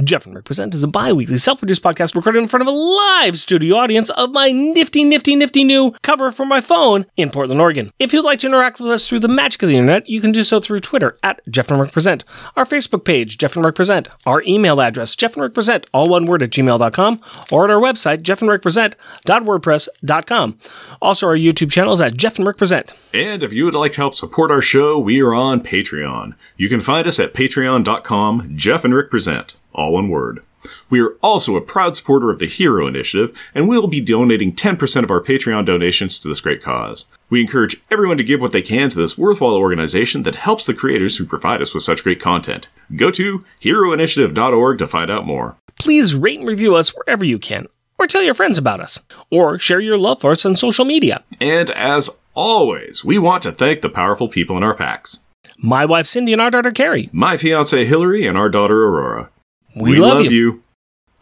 Jeff 0.04 0.26
and 0.26 0.36
Rick 0.36 0.46
Present 0.46 0.74
is 0.74 0.84
a 0.84 0.88
bi-weekly 0.88 1.38
self-produced 1.38 1.84
podcast 1.84 2.16
recorded 2.16 2.42
in 2.42 2.48
front 2.48 2.62
of 2.62 2.68
a 2.68 2.72
live 2.72 3.38
studio 3.38 3.76
audience 3.76 4.10
of 4.12 4.32
my 4.32 4.52
nifty, 4.52 5.04
nifty, 5.04 5.36
nifty 5.36 5.64
new 5.64 5.92
cover 6.02 6.32
for 6.32 6.46
my 6.46 6.62
phone 6.62 7.06
in 7.16 7.30
Portland, 7.30 7.62
Oregon. 7.62 7.92
If 8.00 8.14
you'd 8.14 8.26
like 8.26 8.40
to 8.40 8.48
interact 8.48 8.80
with 8.80 8.90
us 8.90 9.08
through 9.08 9.20
the 9.20 9.28
magic 9.28 9.62
of 9.62 9.70
the 9.70 9.78
internet, 9.78 10.10
you 10.10 10.22
can 10.22 10.32
do 10.32 10.44
so 10.44 10.60
through 10.60 10.80
Twitter 10.80 11.18
at 11.22 11.42
Jeff 11.50 11.70
and 11.70 11.80
Rick 11.80 11.92
Present, 11.92 12.24
our 12.56 12.66
Facebook 12.66 13.06
page, 13.06 13.38
Jeff 13.38 13.56
and 13.56 13.64
Rick 13.64 13.76
Present, 13.76 14.08
our 14.26 14.42
email 14.48 14.82
address, 14.82 15.16
Jeff 15.16 15.34
and 15.36 15.44
Rick 15.44 15.54
Present, 15.54 15.86
all 15.94 16.10
one 16.10 16.26
word 16.26 16.42
at 16.42 16.50
gmail.com, 16.50 17.22
or 17.52 17.66
at 17.66 17.70
our 17.70 17.80
website, 17.80 18.24
Jeff 18.24 18.42
and 18.42 18.50
Rick 18.50 18.64
jeffandrickpresent.wordpress.com. 18.64 20.58
Also, 21.02 21.28
our 21.28 21.36
YouTube 21.36 21.72
channel 21.72 21.94
is 21.94 22.02
at 22.02 22.18
Jeff 22.18 22.38
and 22.38 22.48
Rick 22.48 22.58
Present. 22.58 22.94
And 23.14 23.44
if 23.44 23.54
you 23.54 23.66
would 23.66 23.74
like 23.74 23.94
to 23.94 24.02
help 24.02 24.16
support 24.16 24.52
our 24.52 24.62
show, 24.62 24.98
we 25.00 25.22
are 25.22 25.34
on 25.34 25.62
Patreon. 25.62 26.36
You 26.58 26.70
can 26.70 26.80
find 26.80 27.08
us 27.08 27.20
at 27.20 27.34
patreon.com, 27.34 28.54
Jeff 28.56 28.86
and 28.86 28.94
Rick 28.94 29.10
Present, 29.12 29.53
all 29.74 29.94
one 29.94 30.10
word. 30.10 30.44
We 30.90 31.02
are 31.02 31.16
also 31.22 31.56
a 31.56 31.62
proud 31.62 31.96
supporter 31.96 32.30
of 32.30 32.40
the 32.40 32.48
Hero 32.48 32.88
Initiative, 32.88 33.38
and 33.54 33.68
we 33.68 33.78
will 33.78 33.88
be 33.88 34.02
donating 34.02 34.54
10% 34.54 35.04
of 35.04 35.12
our 35.12 35.22
Patreon 35.22 35.66
donations 35.66 36.20
to 36.20 36.28
this 36.28 36.42
great 36.42 36.62
cause. 36.62 37.06
We 37.30 37.42
encourage 37.42 37.82
everyone 37.92 38.18
to 38.18 38.24
give 38.24 38.42
what 38.42 38.52
they 38.52 38.62
can 38.62 38.90
to 38.90 38.98
this 38.98 39.18
worthwhile 39.18 39.56
organization 39.56 40.24
that 40.24 40.36
helps 40.36 40.66
the 40.66 40.74
creators 40.74 41.18
who 41.18 41.26
provide 41.26 41.62
us 41.62 41.74
with 41.74 41.84
such 41.84 42.04
great 42.04 42.20
content. 42.20 42.68
Go 42.96 43.12
to 43.12 43.44
heroinitiative.org 43.62 44.78
to 44.78 44.88
find 44.88 45.12
out 45.12 45.26
more. 45.26 45.58
Please 45.80 46.16
rate 46.16 46.40
and 46.40 46.48
review 46.48 46.76
us 46.76 46.90
wherever 46.90 47.26
you 47.26 47.40
can, 47.40 47.68
or 47.98 48.08
tell 48.08 48.22
your 48.22 48.34
friends 48.34 48.58
about 48.58 48.80
us, 48.80 49.02
or 49.30 49.58
share 49.58 49.80
your 49.80 49.98
love 49.98 50.22
for 50.22 50.32
us 50.32 50.46
on 50.46 50.56
social 50.56 50.86
media. 50.86 51.24
And 51.42 51.72
as 51.72 52.10
always, 52.36 53.04
we 53.04 53.18
want 53.18 53.44
to 53.44 53.52
thank 53.52 53.82
the 53.82 53.90
powerful 53.90 54.28
people 54.28 54.56
in 54.58 54.64
our 54.64 54.76
packs. 54.76 55.22
My 55.58 55.86
wife 55.86 56.08
Cindy 56.08 56.34
and 56.34 56.42
our 56.42 56.52
daughter 56.52 56.72
Carrie. 56.72 57.10
My 57.12 57.38
fiance 57.38 57.86
Hillary 57.86 58.28
and 58.28 58.38
our 58.38 58.50
daughter 58.50 58.86
Aurora. 58.86 59.30
We, 59.76 59.96
love, 59.96 60.32
you. 60.32 60.62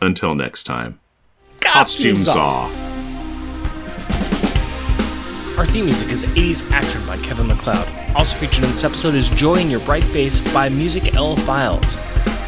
Until 0.02 0.36
next 0.36 0.64
time. 0.64 1.00
Costumes 1.62 2.28
off. 2.28 2.38
off. 2.38 2.92
Our 5.58 5.66
theme 5.66 5.86
music 5.86 6.10
is 6.10 6.26
80s 6.26 6.70
Action 6.72 7.06
by 7.06 7.18
Kevin 7.20 7.48
MacLeod. 7.48 7.88
Also 8.16 8.36
featured 8.38 8.64
in 8.66 8.72
this 8.72 8.84
episode 8.84 9.16
is 9.16 9.30
Joy 9.30 9.56
in 9.56 9.70
Your 9.70 9.80
Bright 9.82 10.04
Face 10.04 10.42
by 10.54 10.68
Music 10.70 11.14
L 11.16 11.36
Files. 11.36 11.98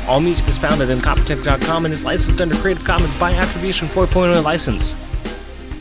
All 0.07 0.19
music 0.19 0.47
is 0.47 0.57
found 0.57 0.81
at 0.81 0.89
Incompetech.com 0.89 1.85
and 1.85 1.93
is 1.93 2.03
licensed 2.03 2.41
under 2.41 2.55
Creative 2.55 2.83
Commons 2.83 3.15
by 3.15 3.31
Attribution 3.33 3.87
4.0 3.87 4.43
license. 4.43 4.93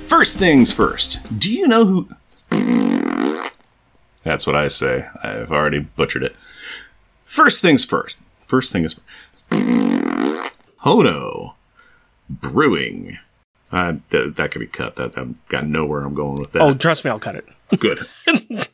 First 0.07 0.39
things 0.39 0.70
first. 0.70 1.18
Do 1.37 1.53
you 1.53 1.66
know 1.66 1.87
who. 1.87 2.09
That's 4.23 4.47
what 4.47 4.55
I 4.55 4.68
say. 4.68 5.09
I've 5.23 5.51
already 5.51 5.81
butchered 5.81 6.23
it. 6.23 6.37
First 7.25 7.62
things 7.62 7.85
first. 7.85 8.16
First 8.47 8.73
thing 8.73 8.85
is. 8.85 9.01
Hono. 10.85 11.55
Brewing. 12.28 13.18
Uh, 13.70 13.95
th- 14.11 14.35
that 14.35 14.51
could 14.51 14.59
be 14.61 14.66
cut. 14.66 14.97
That 14.97 15.16
I've 15.16 15.47
got 15.49 15.66
nowhere 15.66 16.03
I'm 16.03 16.14
going 16.14 16.39
with 16.41 16.53
that. 16.53 16.62
Oh, 16.62 16.74
trust 16.74 17.05
me, 17.05 17.11
I'll 17.11 17.18
cut 17.18 17.37
it. 17.37 17.47
good. 17.78 18.01